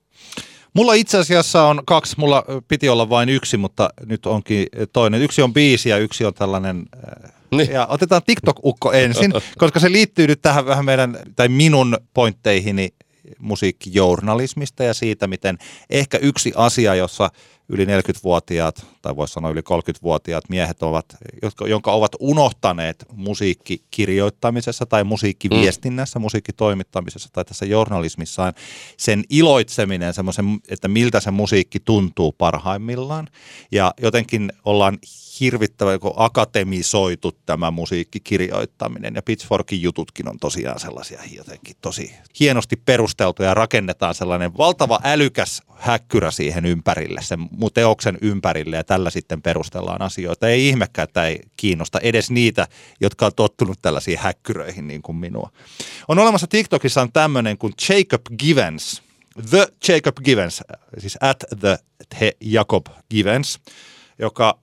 Mulla 0.73 0.93
itse 0.93 1.17
asiassa 1.17 1.63
on 1.63 1.81
kaksi, 1.85 2.15
mulla 2.17 2.43
piti 2.67 2.89
olla 2.89 3.09
vain 3.09 3.29
yksi, 3.29 3.57
mutta 3.57 3.89
nyt 4.05 4.25
onkin 4.25 4.67
toinen. 4.93 5.21
Yksi 5.21 5.41
on 5.41 5.53
biisi 5.53 5.89
ja 5.89 5.97
yksi 5.97 6.25
on 6.25 6.33
tällainen 6.33 6.85
niin. 7.51 7.71
Ja 7.71 7.87
otetaan 7.87 8.21
TikTok-ukko 8.25 8.93
ensin, 8.93 9.33
koska 9.57 9.79
se 9.79 9.91
liittyy 9.91 10.27
nyt 10.27 10.41
tähän 10.41 10.65
vähän 10.65 10.85
meidän, 10.85 11.17
tai 11.35 11.47
minun 11.47 11.97
pointteihini 12.13 12.89
musiikkijournalismista 13.39 14.83
ja 14.83 14.93
siitä, 14.93 15.27
miten 15.27 15.57
ehkä 15.89 16.17
yksi 16.17 16.53
asia, 16.55 16.95
jossa 16.95 17.29
yli 17.69 17.85
40-vuotiaat, 17.85 18.85
tai 19.01 19.15
voisi 19.15 19.33
sanoa 19.33 19.51
yli 19.51 19.61
30-vuotiaat 19.61 20.43
miehet 20.49 20.83
ovat, 20.83 21.05
jotka, 21.41 21.67
jonka 21.67 21.91
ovat 21.91 22.11
unohtaneet 22.19 23.05
musiikkikirjoittamisessa 23.13 24.85
tai 24.85 25.03
musiikkiviestinnässä, 25.03 26.19
mm. 26.19 26.21
musiikkitoimittamisessa 26.21 27.29
tai 27.33 27.45
tässä 27.45 27.65
journalismissaan 27.65 28.53
sen 28.97 29.23
iloitseminen, 29.29 30.13
semmoisen, 30.13 30.59
että 30.69 30.87
miltä 30.87 31.19
se 31.19 31.31
musiikki 31.31 31.79
tuntuu 31.79 32.31
parhaimmillaan. 32.31 33.27
Ja 33.71 33.93
jotenkin 34.01 34.51
ollaan 34.65 34.97
hirvittävä 35.39 35.91
joku 35.91 36.13
akatemisoitu 36.15 37.31
tämä 37.45 37.71
musiikkikirjoittaminen 37.71 39.15
ja 39.15 39.21
Pitchforkin 39.21 39.81
jututkin 39.81 40.29
on 40.29 40.39
tosiaan 40.39 40.79
sellaisia 40.79 41.21
jotenkin 41.35 41.75
tosi 41.81 42.15
hienosti 42.39 42.75
perusteltuja 42.75 43.49
ja 43.49 43.53
rakennetaan 43.53 44.15
sellainen 44.15 44.57
valtava 44.57 44.99
älykäs 45.03 45.61
häkkyrä 45.75 46.31
siihen 46.31 46.65
ympärille, 46.65 47.21
sen 47.21 47.39
teoksen 47.73 48.17
ympärille 48.21 48.75
ja 48.75 48.83
tällä 48.83 49.09
sitten 49.09 49.41
perustellaan 49.41 50.01
asioita. 50.01 50.47
Ei 50.47 50.67
ihmekään, 50.67 51.03
että 51.03 51.25
ei 51.25 51.39
kiinnosta 51.57 51.99
edes 51.99 52.31
niitä, 52.31 52.67
jotka 53.01 53.25
on 53.25 53.31
tottunut 53.35 53.79
tällaisiin 53.81 54.19
häkkyröihin 54.19 54.87
niin 54.87 55.01
kuin 55.01 55.15
minua. 55.15 55.51
On 56.07 56.19
olemassa 56.19 56.47
TikTokissa 56.47 57.01
on 57.01 57.11
tämmöinen 57.11 57.57
kuin 57.57 57.73
Jacob 57.89 58.21
Givens, 58.39 59.01
The 59.49 59.67
Jacob 59.87 60.15
Givens, 60.25 60.63
siis 60.97 61.17
at 61.21 61.43
the 61.59 61.79
Jacob 62.41 62.85
Givens, 63.11 63.59
joka 64.19 64.59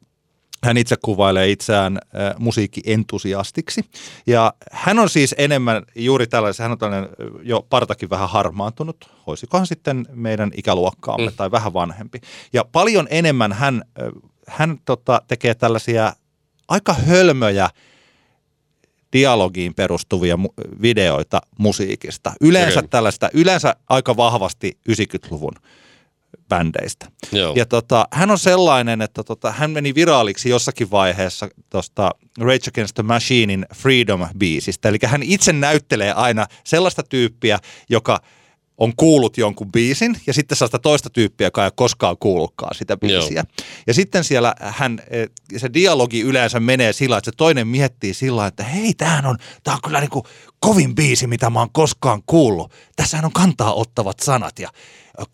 hän 0.67 0.77
itse 0.77 0.97
kuvailee 1.03 1.51
itseään 1.51 1.99
äh, 1.99 2.35
musiikkientusiastiksi. 2.39 3.81
Ja 4.27 4.55
hän 4.73 4.99
on 4.99 5.11
siis 5.11 5.35
enemmän 5.39 5.83
juuri 5.95 6.27
tällaisen, 6.27 6.65
hän 6.65 6.73
on 6.73 6.79
tällainen 6.79 7.11
jo 7.43 7.67
partakin 7.71 8.11
vähän 8.11 8.29
harmaantunut, 8.29 9.11
voisikohan 9.27 9.67
sitten 9.67 10.07
meidän 10.13 10.51
ikäluokkaamme 10.57 11.31
mm. 11.31 11.37
tai 11.37 11.51
vähän 11.51 11.73
vanhempi. 11.73 12.21
Ja 12.53 12.65
paljon 12.73 13.07
enemmän 13.11 13.53
hän, 13.53 13.83
hän 14.49 14.79
tota, 14.85 15.23
tekee 15.29 15.55
tällaisia 15.55 16.13
aika 16.69 16.93
hölmöjä 16.93 17.71
dialogiin 19.13 19.75
perustuvia 19.75 20.37
mu- 20.37 20.83
videoita 20.83 21.41
musiikista. 21.59 22.33
Yleensä 22.41 22.79
okay. 22.79 22.89
tällaista, 22.89 23.31
yleensä 23.35 23.77
aika 23.89 24.17
vahvasti 24.17 24.79
90-luvun 24.91 25.53
bändeistä. 26.49 27.07
Joo. 27.33 27.53
Ja 27.57 27.67
tota, 27.67 28.09
hän 28.13 28.31
on 28.31 28.39
sellainen, 28.39 29.03
että 29.03 29.25
tota, 29.25 29.53
hän 29.53 29.71
meni 29.71 29.95
viraaliksi 29.95 30.49
jossakin 30.49 30.91
vaiheessa 30.91 31.49
tuosta 31.71 32.11
Rage 32.39 32.69
Against 32.69 32.95
the 32.95 33.03
Machinein 33.03 33.67
Freedom-biisistä. 33.75 34.89
Eli 34.89 34.99
hän 35.05 35.23
itse 35.23 35.53
näyttelee 35.53 36.13
aina 36.13 36.47
sellaista 36.65 37.03
tyyppiä, 37.03 37.59
joka 37.89 38.21
on 38.79 38.93
kuullut 38.97 39.39
jonkun 39.39 39.73
biisin 39.73 40.17
ja 40.27 40.33
sitten 40.33 40.57
sellaista 40.57 40.79
toista 40.79 41.11
tyyppiä, 41.11 41.47
joka 41.47 41.65
ei 41.65 41.71
koskaan 41.77 42.17
kuullutkaan 42.21 42.75
sitä 42.75 42.97
biisiä. 42.97 43.45
Joo. 43.59 43.67
Ja 43.87 43.95
sitten 43.95 44.25
siellä 44.25 44.55
hän, 44.61 44.99
eh, 45.11 45.29
se 45.57 45.71
dialogi 45.75 46.21
yleensä 46.21 46.61
menee 46.61 46.93
sillä, 46.93 47.19
että 47.19 47.31
se 47.31 47.37
toinen 47.37 47.69
miettii 47.69 48.15
sillä, 48.15 48.47
että 48.47 48.65
hei, 48.65 48.95
tämähän 48.95 49.27
on, 49.27 49.37
tää 49.65 49.75
on 49.75 49.81
kyllä 49.85 50.01
niin 50.01 50.11
kuin 50.11 50.25
kovin 50.61 50.95
biisi, 50.95 51.27
mitä 51.27 51.51
mä 51.51 51.59
oon 51.59 51.73
koskaan 51.73 52.23
kuullut. 52.27 52.73
Tässähän 52.97 53.25
on 53.25 53.33
kantaa 53.33 53.75
ottavat 53.75 54.21
sanat 54.21 54.59
ja 54.59 54.71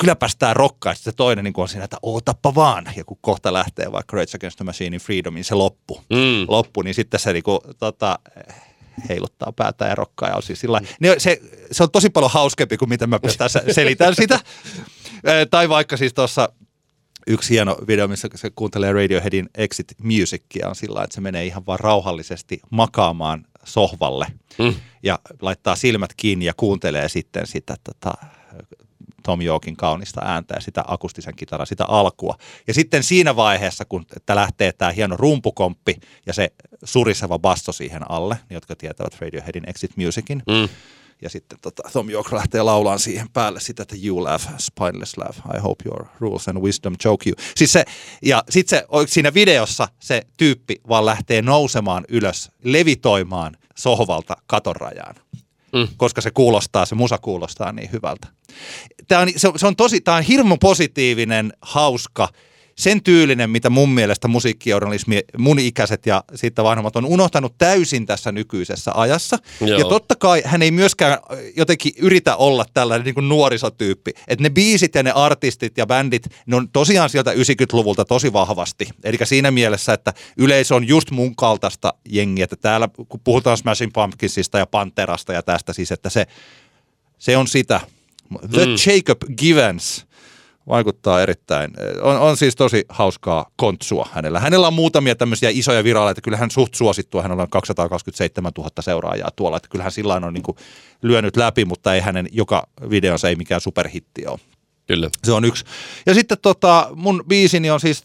kylläpäs 0.01 0.37
tää 0.37 0.55
rokkaa. 0.55 0.95
Sitten 0.95 1.13
se 1.13 1.17
toinen 1.17 1.45
niin 1.45 1.55
on 1.57 1.69
siinä, 1.69 1.85
että 1.85 1.97
ootappa 2.03 2.55
vaan. 2.55 2.85
Ja 2.97 3.05
kun 3.05 3.19
kohta 3.21 3.53
lähtee 3.53 3.93
vaikka 3.93 4.17
Rage 4.17 4.37
Against 4.37 4.57
the 4.57 4.65
Machinein 4.65 5.01
Freedomin 5.01 5.45
se 5.45 5.55
loppu, 5.55 6.01
mm. 6.11 6.45
loppu 6.49 6.83
niin 6.83 6.95
sitten 6.95 7.21
se 7.21 7.33
niin 7.33 7.43
kuin, 7.43 7.61
tota, 7.79 8.19
heiluttaa 9.09 9.53
päätä 9.53 9.87
ja 9.87 9.95
rokkaa. 9.95 10.29
Ja 10.29 10.37
on 10.37 10.43
siis 10.43 10.61
sillä, 10.61 10.81
niin 11.01 11.15
se, 11.19 11.41
se 11.73 11.83
on 11.83 11.91
tosi 11.91 12.11
paljon 12.11 12.31
hauskempi 12.31 12.77
kuin 12.77 12.89
miten 12.89 13.09
mä 13.09 13.21
tässä 13.39 13.63
selitän 13.75 14.15
sitä. 14.15 14.41
tai 15.51 15.69
vaikka 15.69 15.97
siis 15.97 16.15
tuossa 16.15 16.49
yksi 17.27 17.51
hieno 17.51 17.77
video, 17.87 18.09
missä 18.09 18.29
se 18.35 18.51
kuuntelee 18.51 18.93
Radioheadin 18.93 19.49
Exit 19.55 19.95
Musicia 20.03 20.69
on 20.69 20.75
sillä 20.75 21.05
että 21.05 21.15
se 21.15 21.21
menee 21.21 21.47
ihan 21.47 21.67
vaan 21.67 21.81
rauhallisesti 21.81 22.61
makaamaan 22.71 23.47
sohvalle 23.65 24.27
mm. 24.59 24.75
ja 25.03 25.19
laittaa 25.41 25.77
silmät 25.77 26.11
kiinni 26.17 26.45
ja 26.45 26.55
kuuntelee 26.57 27.09
sitten 27.09 27.47
sitä 27.47 27.77
tota, 27.85 28.13
Tom 29.23 29.43
Yorkin 29.43 29.77
kaunista 29.77 30.21
ääntä 30.25 30.55
ja 30.55 30.61
sitä 30.61 30.85
akustisen 30.87 31.37
kitaraa, 31.37 31.67
sitä 31.67 31.85
alkua. 31.85 32.37
Ja 32.67 32.75
sitten 32.75 33.03
siinä 33.03 33.37
vaiheessa, 33.37 33.85
kun 33.85 34.05
että 34.17 34.35
lähtee 34.35 34.73
tämä 34.73 34.91
hieno 34.91 35.17
rumpukomppi 35.17 35.97
ja 36.27 36.33
se 36.33 36.53
suriseva 36.85 37.39
basso 37.39 37.73
siihen 37.73 38.11
alle, 38.11 38.39
jotka 38.51 38.77
tietävät 38.77 39.21
Radioheadin 39.21 39.69
Exit 39.69 39.97
Musicin, 39.97 40.43
mm. 40.49 40.69
Ja 41.23 41.31
sitten 41.31 41.59
tota, 41.63 41.83
Tom 41.93 42.11
York 42.11 42.33
lähtee 42.33 42.63
laulaan 42.63 42.99
siihen 42.99 43.27
päälle 43.33 43.61
sitä, 43.61 43.83
että 43.83 43.97
you 44.05 44.25
laugh, 44.25 44.45
spineless 44.59 45.17
laugh, 45.17 45.39
I 45.57 45.59
hope 45.59 45.85
your 45.87 46.07
rules 46.21 46.49
and 46.49 46.59
wisdom 46.59 46.97
choke 46.99 47.31
you. 47.31 47.35
Siis 47.57 47.73
se, 47.73 47.85
ja 48.23 48.45
sitten 48.51 48.79
se, 48.79 48.87
siinä 49.07 49.35
videossa 49.35 49.89
se 50.01 50.23
tyyppi 50.37 50.77
vaan 50.89 51.07
lähtee 51.07 51.43
nousemaan 51.43 52.05
ylös, 52.09 52.51
levitoimaan 52.65 53.57
sohvalta 53.77 54.37
katorajaan 54.47 55.15
mm. 55.73 55.89
koska 55.97 56.21
se 56.21 56.31
kuulostaa, 56.31 56.87
se 56.87 56.95
musa 56.95 57.19
kuulostaa 57.19 57.73
niin 57.73 57.93
hyvältä. 57.93 58.27
Tämä 59.09 59.21
on, 59.21 59.29
se, 59.37 59.49
se 59.57 59.67
on 59.67 59.77
tosi, 59.77 60.01
tämä 60.01 60.17
on 60.17 60.23
hirmu 60.23 60.57
positiivinen, 60.57 61.53
hauska 61.63 62.29
sen 62.77 63.03
tyylinen, 63.03 63.51
mitä 63.51 63.71
mun 63.71 63.89
mielestä 63.89 64.29
musiikkijournalismi, 64.29 65.21
mun 65.39 65.59
ikäiset 65.59 66.07
ja 66.07 66.25
siitä 66.35 66.65
vanhemmat 66.65 66.97
on 66.97 67.05
unohtanut 67.05 67.55
täysin 67.59 68.07
tässä 68.07 68.33
nykyisessä 68.33 68.93
ajassa. 68.95 69.39
Joo. 69.61 69.79
Ja 69.79 69.85
totta 69.85 70.17
kai 70.17 70.43
hän 70.45 70.63
ei 70.63 70.71
myöskään 70.71 71.19
jotenkin 71.57 71.93
yritä 71.99 72.37
olla 72.37 72.65
tällainen 72.75 73.05
niin 73.05 73.15
kuin 73.15 73.29
nuorisotyyppi. 73.29 74.11
Että 74.29 74.43
ne 74.43 74.51
biisit 74.51 74.95
ja 74.95 75.03
ne 75.03 75.11
artistit 75.11 75.79
ja 75.79 75.87
bändit, 75.87 76.29
ne 76.47 76.57
on 76.57 76.69
tosiaan 76.69 77.11
sieltä 77.11 77.33
90-luvulta 77.33 78.05
tosi 78.05 78.33
vahvasti. 78.33 78.89
Eli 79.05 79.19
siinä 79.25 79.51
mielessä, 79.51 79.93
että 79.93 80.13
yleisö 80.37 80.75
on 80.75 80.89
just 80.89 81.11
mun 81.11 81.37
kaltaista 81.37 81.95
jengiä. 82.09 82.45
Että 82.45 82.57
täällä 82.57 82.89
kun 83.09 83.21
puhutaan 83.25 83.57
Smashing 83.57 83.93
Pumpkinsista 83.93 84.59
ja 84.59 84.67
Panterasta 84.67 85.33
ja 85.33 85.43
tästä 85.43 85.73
siis, 85.73 85.93
että 85.93 86.11
se, 86.11 86.27
se 87.19 87.37
on 87.37 87.49
sitä. 87.49 87.81
The 88.51 88.67
mm. 88.67 88.73
Jacob 88.87 89.23
Givens 89.37 90.07
vaikuttaa 90.69 91.23
erittäin. 91.23 91.71
On, 92.01 92.19
on 92.19 92.37
siis 92.37 92.57
tosi 92.57 92.85
hauskaa 92.89 93.47
kontsua 93.57 94.09
hänellä. 94.13 94.41
Hänellä 94.41 94.67
on 94.67 94.75
muutamia 94.75 95.17
tämmöisiä 95.17 95.51
isoja 95.53 95.85
viraaleita. 95.85 96.21
Kyllä 96.21 96.37
hän 96.37 96.51
suht 96.51 96.75
suosittua. 96.75 97.23
Hänellä 97.23 97.43
on 97.43 97.51
227 97.51 98.53
000 98.59 98.71
seuraajaa 98.81 99.31
tuolla. 99.37 99.57
Että 99.57 99.69
kyllähän 99.69 99.93
sillä 99.93 100.15
on 100.15 100.35
niin 100.35 100.43
kuin 100.43 100.57
lyönyt 101.03 101.37
läpi, 101.37 101.65
mutta 101.65 101.95
ei 101.95 102.01
hänen 102.01 102.29
joka 102.33 102.67
videonsa 102.91 103.29
ei 103.29 103.37
mikään 103.37 103.61
superhitti 103.61 104.27
ole. 104.27 104.39
Kyllä. 104.87 105.11
Se 105.25 105.33
on 105.33 105.45
yksi. 105.45 105.65
Ja 106.07 106.15
sitten 106.15 106.39
tota, 106.43 106.91
mun 106.95 107.25
biisini 107.29 107.71
on 107.71 107.81
siis, 107.81 108.05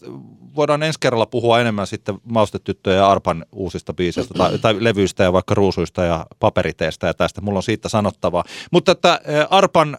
voidaan 0.56 0.82
ensi 0.82 1.00
kerralla 1.00 1.26
puhua 1.26 1.60
enemmän 1.60 1.86
sitten 1.86 2.18
Maustetyttöjen 2.24 2.98
ja 2.98 3.10
Arpan 3.10 3.44
uusista 3.52 3.94
biiseistä 3.94 4.34
tai, 4.34 4.58
tai 4.58 4.84
levyistä 4.84 5.22
ja 5.22 5.32
vaikka 5.32 5.54
ruusuista 5.54 6.04
ja 6.04 6.26
paperiteistä 6.38 7.06
ja 7.06 7.14
tästä. 7.14 7.40
Mulla 7.40 7.58
on 7.58 7.62
siitä 7.62 7.88
sanottavaa. 7.88 8.44
Mutta 8.70 8.92
että 8.92 9.12
ä, 9.12 9.46
Arpan 9.50 9.96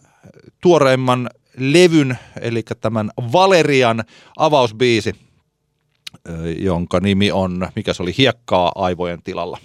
tuoreimman 0.62 1.30
levyn, 1.56 2.18
eli 2.40 2.62
tämän 2.80 3.10
Valerian 3.32 4.04
avausbiisi, 4.36 5.14
jonka 6.58 7.00
nimi 7.00 7.32
on, 7.32 7.68
mikä 7.76 7.92
se 7.92 8.02
oli, 8.02 8.14
Hiekkaa 8.18 8.72
aivojen 8.74 9.22
tilalla. 9.22 9.58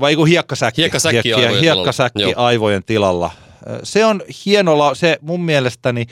Vai 0.00 0.16
kun 0.16 0.28
hiekkasäkki. 0.28 0.82
Hiekkasäkki 0.82 1.32
Hiek- 1.32 1.36
aivojen 1.36 1.60
hiekkasäkki 1.60 2.18
tilalla. 2.18 2.46
Aivojen 2.46 2.84
tilalla. 2.84 3.30
Se 3.82 4.04
on 4.04 4.22
hieno, 4.46 4.78
la- 4.78 4.94
se 4.94 5.18
mun 5.20 5.44
mielestäni 5.44 6.06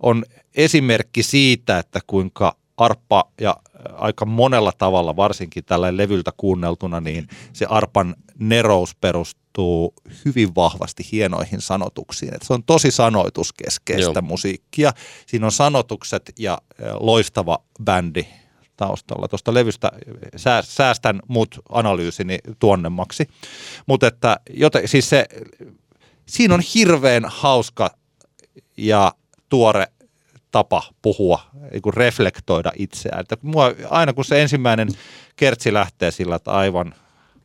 on 0.00 0.24
esimerkki 0.54 1.22
siitä, 1.22 1.78
että 1.78 2.00
kuinka 2.06 2.56
arppa 2.76 3.24
ja 3.40 3.56
aika 3.92 4.24
monella 4.24 4.72
tavalla, 4.78 5.16
varsinkin 5.16 5.64
tällä 5.64 5.96
levyltä 5.96 6.30
kuunneltuna, 6.36 7.00
niin 7.00 7.28
se 7.52 7.66
arpan 7.66 8.16
nerous 8.38 8.94
perustuu 8.94 9.94
hyvin 10.24 10.54
vahvasti 10.54 11.06
hienoihin 11.12 11.60
sanotuksiin. 11.60 12.34
Et 12.34 12.42
se 12.42 12.52
on 12.52 12.64
tosi 12.64 12.90
sanoituskeskeistä 12.90 14.12
Joo. 14.18 14.22
musiikkia. 14.22 14.92
Siinä 15.26 15.46
on 15.46 15.52
sanotukset 15.52 16.32
ja 16.38 16.58
ö, 16.80 16.94
loistava 17.00 17.58
bändi 17.84 18.26
taustalla. 18.76 19.28
Tuosta 19.28 19.54
levystä 19.54 19.92
sää- 20.36 20.62
säästän 20.62 21.20
mut 21.28 21.58
analyysini 21.68 22.38
tuonnemmaksi. 22.58 23.28
Mutta 23.86 24.06
että, 24.06 24.36
joten, 24.50 24.88
siis 24.88 25.08
se, 25.08 25.26
siinä 26.26 26.54
on 26.54 26.62
hirveän 26.74 27.24
hauska 27.26 27.90
ja 28.76 29.12
tuore 29.48 29.86
tapa 30.52 30.82
puhua, 31.02 31.40
niin 31.70 31.82
kuin 31.82 31.94
reflektoida 31.94 32.72
itseään. 32.76 33.20
Että 33.20 33.36
mua, 33.42 33.72
aina 33.90 34.12
kun 34.12 34.24
se 34.24 34.42
ensimmäinen 34.42 34.88
kertsi 35.36 35.72
lähtee 35.72 36.10
sillä, 36.10 36.36
että 36.36 36.50
aivan 36.50 36.94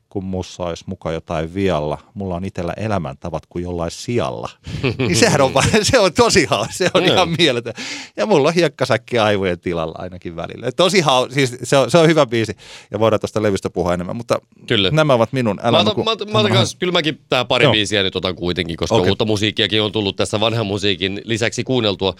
kun 0.09 0.23
mussa 0.23 0.63
olisi 0.63 0.83
muka 0.87 1.11
jotain 1.11 1.53
vialla, 1.53 1.97
mulla 2.13 2.35
on 2.35 2.45
itsellä 2.45 2.73
elämäntavat 2.77 3.43
kuin 3.49 3.63
jollain 3.63 3.91
sijalla. 3.91 4.49
niin 4.97 5.15
sehän 5.15 5.41
on, 5.41 5.51
se 5.81 5.99
on 5.99 6.13
tosi 6.13 6.45
hauska, 6.45 6.73
se 6.73 6.89
on 6.93 7.05
Joo. 7.05 7.13
ihan 7.13 7.29
mieletön. 7.37 7.73
Ja 8.17 8.25
mulla 8.25 8.47
on 8.47 8.53
hiekkasäkki 8.53 9.19
aivojen 9.19 9.59
tilalla 9.59 9.95
ainakin 9.97 10.35
välillä. 10.35 10.71
Tosi 10.71 11.01
hau, 11.01 11.29
siis 11.29 11.57
se 11.63 11.77
on, 11.77 11.91
se 11.91 11.97
on 11.97 12.07
hyvä 12.07 12.25
biisi 12.25 12.57
ja 12.91 12.99
voidaan 12.99 13.19
tuosta 13.19 13.43
levystä 13.43 13.69
puhua 13.69 13.93
enemmän, 13.93 14.15
mutta 14.15 14.41
Kyllä. 14.67 14.91
nämä 14.91 15.13
ovat 15.13 15.33
minun 15.33 15.55
Mä 15.55 15.61
älä 15.67 15.77
otan, 15.77 15.87
nuku- 15.91 16.03
mä, 16.03 16.11
otan, 16.11 16.31
mä 16.31 16.39
otan 16.39 16.67
kyllä 16.79 16.93
mäkin 16.93 17.21
tää 17.29 17.45
pari 17.45 17.63
Joo. 17.63 17.71
biisiä 17.71 18.03
nyt 18.03 18.15
otan 18.15 18.35
kuitenkin, 18.35 18.77
koska 18.77 18.95
okay. 18.95 19.09
uutta 19.09 19.25
musiikkiakin 19.25 19.81
on 19.81 19.91
tullut 19.91 20.15
tässä 20.15 20.39
vanhan 20.39 20.65
musiikin 20.65 21.21
lisäksi 21.23 21.63
kuunneltua. 21.63 22.13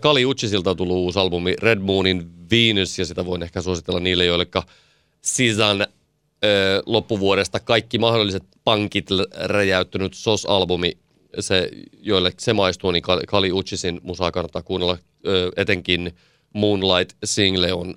Kali 0.00 0.26
Uchisilta 0.26 0.70
on 0.70 0.76
tullut 0.76 0.96
uusi 0.96 1.18
albumi 1.18 1.54
Red 1.62 1.78
Moonin 1.78 2.30
Venus, 2.50 2.98
ja 2.98 3.06
sitä 3.06 3.26
voin 3.26 3.42
ehkä 3.42 3.62
suositella 3.62 4.00
niille, 4.00 4.24
joille 4.24 4.46
Sisan 5.22 5.86
ö, 6.44 6.82
loppuvuodesta 6.86 7.60
kaikki 7.60 7.98
mahdolliset 7.98 8.42
pankit 8.64 9.06
räjäyttänyt 9.34 10.14
SOS-albumi, 10.14 10.92
se, 11.40 11.70
joille 12.00 12.32
se 12.38 12.52
maistuu, 12.52 12.90
niin 12.90 13.02
Kali- 13.02 13.26
Kali 13.26 13.52
Uchisin 13.52 14.00
musaa 14.02 14.30
kannattaa 14.32 14.62
kuunnella. 14.62 14.98
Ö, 15.26 15.50
etenkin 15.56 16.12
Moonlight 16.54 17.16
Single 17.24 17.72
on 17.72 17.94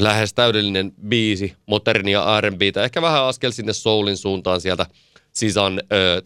lähes 0.00 0.34
täydellinen 0.34 0.92
biisi, 1.08 1.54
modernia 1.66 2.40
R&Btä, 2.40 2.84
ehkä 2.84 3.02
vähän 3.02 3.24
askel 3.24 3.50
sinne 3.50 3.72
soulin 3.72 4.16
suuntaan 4.16 4.60
sieltä 4.60 4.86
Sisan 5.32 5.80
ö, 5.92 6.22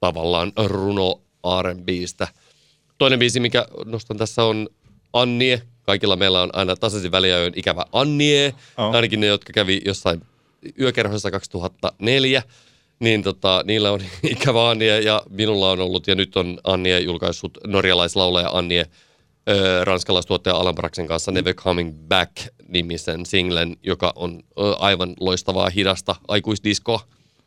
tavallaan 0.00 0.52
runo 0.66 1.20
R&Bstä. 1.62 2.28
Toinen 2.98 3.18
biisi, 3.18 3.40
mikä 3.40 3.66
nostan 3.84 4.16
tässä 4.16 4.44
on 4.44 4.68
Annie. 5.12 5.62
Kaikilla 5.82 6.16
meillä 6.16 6.42
on 6.42 6.50
aina 6.52 6.76
tasaisin 6.76 7.12
väliajoin 7.12 7.52
ikävä 7.56 7.84
Annie. 7.92 8.54
Oh. 8.76 8.94
Ainakin 8.94 9.20
ne, 9.20 9.26
jotka 9.26 9.52
kävi 9.52 9.80
jossain 9.84 10.22
yökerhossa 10.80 11.30
2004. 11.30 12.42
Niin 13.00 13.22
tota, 13.22 13.62
niillä 13.66 13.92
on 13.92 14.00
ikävä 14.30 14.70
Annie 14.70 15.00
ja 15.00 15.22
minulla 15.30 15.70
on 15.70 15.80
ollut, 15.80 16.06
ja 16.06 16.14
nyt 16.14 16.36
on 16.36 16.58
Annie 16.64 17.00
julkaissut 17.00 17.58
norjalaislaulaja 17.66 18.50
Annie 18.52 18.86
ö, 19.48 19.84
ranskalaistuottaja 19.84 20.56
Alan 20.56 20.74
Braxen 20.74 21.06
kanssa 21.06 21.32
Never 21.32 21.54
Coming 21.54 21.92
Back-nimisen 22.08 23.26
singlen, 23.26 23.76
joka 23.82 24.12
on 24.16 24.42
ö, 24.58 24.74
aivan 24.78 25.14
loistavaa 25.20 25.70
hidasta 25.70 26.16
aikuisdiskoa. 26.28 27.00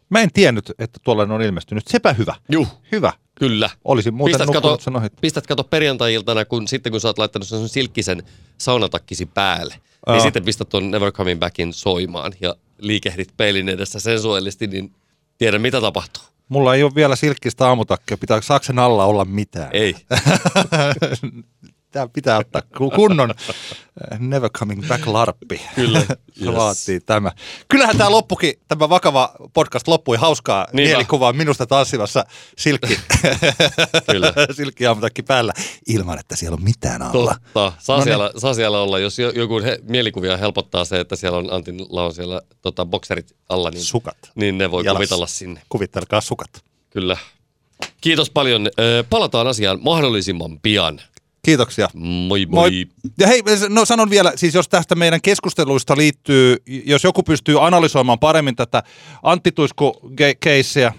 Mä 0.09 0.21
en 0.21 0.29
tiennyt, 0.33 0.71
että 0.79 0.99
tuollainen 1.03 1.35
on 1.35 1.41
ilmestynyt. 1.41 1.87
Sepä 1.87 2.13
hyvä. 2.13 2.35
Juh, 2.49 2.67
Hyvä. 2.91 3.13
kyllä. 3.35 3.69
Olisin 3.85 4.13
muuten 4.13 4.39
Pistät 4.39 4.53
kato, 4.53 4.77
sen 4.79 4.95
ohi. 4.95 5.07
pistät 5.21 5.47
kato 5.47 5.63
perjantai-iltana, 5.63 6.45
kun, 6.45 6.67
sitten 6.67 6.91
kun 6.91 7.01
sä 7.01 7.07
oot 7.07 7.17
laittanut 7.17 7.47
sen 7.47 7.69
silkkisen 7.69 8.23
saunatakkisi 8.57 9.25
päälle, 9.25 9.75
Niin 10.07 10.21
sitten 10.21 10.45
pistät 10.45 10.69
tuon 10.69 10.91
Never 10.91 11.11
Coming 11.11 11.39
Backin 11.39 11.73
soimaan 11.73 12.33
ja 12.41 12.55
liikehdit 12.77 13.33
peilin 13.37 13.69
edessä 13.69 13.99
sensuaalisti, 13.99 14.67
niin 14.67 14.95
tiedä 15.37 15.59
mitä 15.59 15.81
tapahtuu. 15.81 16.23
Mulla 16.49 16.75
ei 16.75 16.83
ole 16.83 16.95
vielä 16.95 17.15
silkkistä 17.15 17.67
aamutakkia. 17.67 18.17
Pitää, 18.17 18.41
saako 18.41 18.63
sen 18.63 18.79
alla 18.79 19.05
olla 19.05 19.25
mitään? 19.25 19.69
Ei. 19.73 19.95
Tämä 21.91 22.07
pitää 22.07 22.37
ottaa 22.37 22.61
ku- 22.77 22.91
kunnon 22.91 23.29
äh, 23.31 24.19
Never 24.19 24.49
Coming 24.49 24.87
Back 24.87 25.07
larppi. 25.07 25.61
Kyllä, 25.75 25.99
Se 26.39 26.45
yes. 26.45 26.55
vaatii 26.55 26.99
tämä. 26.99 27.31
Kyllähän 27.67 27.97
tämä 27.97 28.11
loppukin, 28.11 28.53
tämä 28.67 28.89
vakava 28.89 29.35
podcast 29.53 29.87
loppui 29.87 30.17
hauskaa 30.17 30.67
Niinpä. 30.73 30.89
mielikuvaa 30.89 31.33
minusta 31.33 31.65
tanssivassa 31.65 32.25
silkki, 32.57 32.99
Kyllä. 34.11 34.33
silkki 34.57 34.83
päällä 35.27 35.53
ilman, 35.87 36.19
että 36.19 36.35
siellä 36.35 36.55
on 36.55 36.63
mitään 36.63 37.01
alla. 37.01 37.35
Totta. 37.53 37.73
Saa, 37.79 37.95
No 37.97 37.99
niin. 37.99 38.03
siellä, 38.03 38.31
saa 38.37 38.53
siellä 38.53 38.79
olla, 38.81 38.99
jos 38.99 39.19
jo- 39.19 39.29
joku 39.31 39.61
he, 39.61 39.79
mielikuvia 39.83 40.37
helpottaa 40.37 40.85
se, 40.85 40.99
että 40.99 41.15
siellä 41.15 41.37
on 41.37 41.53
Antilla 41.53 42.03
on 42.05 42.13
siellä 42.13 42.41
tota, 42.61 42.85
bokserit 42.85 43.35
alla, 43.49 43.69
niin, 43.69 43.83
Sukat. 43.83 44.17
niin 44.35 44.57
ne 44.57 44.71
voi 44.71 44.83
Jalassa. 44.85 44.97
kuvitella 44.97 45.27
sinne. 45.27 45.61
Kuvittelkaa 45.69 46.21
sukat. 46.21 46.49
Kyllä. 46.89 47.17
Kiitos 48.01 48.29
paljon. 48.29 48.67
Palataan 49.09 49.47
asiaan 49.47 49.79
mahdollisimman 49.81 50.59
pian. 50.59 51.01
Kiitoksia. 51.41 51.87
Moi 51.93 52.45
moi. 52.45 52.45
Moi. 52.45 52.85
Ja 53.19 53.27
hei, 53.27 53.43
no 53.69 53.85
sanon 53.85 54.09
vielä, 54.09 54.33
siis 54.35 54.53
jos 54.53 54.69
tästä 54.69 54.95
meidän 54.95 55.21
keskusteluista 55.21 55.97
liittyy, 55.97 56.57
jos 56.85 57.03
joku 57.03 57.23
pystyy 57.23 57.65
analysoimaan 57.65 58.19
paremmin 58.19 58.55
tätä 58.55 58.83
Antti 59.23 59.51
Tuisku-keissiä, 59.51 60.93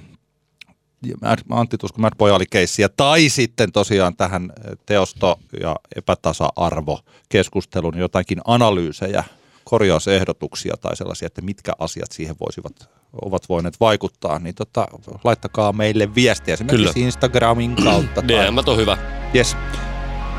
Antti 1.51 1.79
Tuisku 1.79 2.01
Mad 2.01 2.13
Boy 2.19 2.31
oli 2.31 2.45
keissiä, 2.51 2.89
tai 2.89 3.29
sitten 3.29 3.73
tosiaan 3.73 4.17
tähän 4.17 4.53
teosto- 4.87 5.39
ja 5.61 5.77
epätasa-arvo-keskusteluun 5.97 7.99
jotakin 7.99 8.41
analyysejä, 8.45 9.25
korjausehdotuksia 9.65 10.75
tai 10.81 10.97
sellaisia, 10.97 11.27
että 11.27 11.43
mitkä 11.43 11.73
asiat 11.79 12.13
siihen 12.13 12.37
voisivat, 12.41 12.91
ovat 13.23 13.49
voineet 13.49 13.81
vaikuttaa, 13.81 14.39
niin 14.39 14.55
tota, 14.55 14.87
laittakaa 15.25 15.73
meille 15.73 16.15
viestiä 16.15 16.55
esimerkiksi 16.55 16.95
Kyllä. 16.95 17.07
Instagramin 17.07 17.77
kautta. 17.77 18.23
tai- 18.27 18.47
DM 18.47 18.59
on 18.67 18.77
hyvä. 18.77 18.99
Yes. 19.35 19.57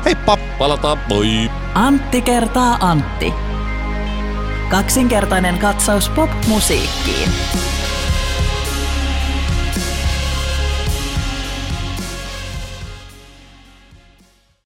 Heippa! 0.04 0.36
Palataan. 0.58 0.98
Moi. 1.08 1.50
Antti 1.74 2.22
kertaa 2.22 2.76
Antti. 2.80 3.34
Kaksinkertainen 4.68 5.58
katsaus 5.58 6.08
pop-musiikkiin. 6.08 7.28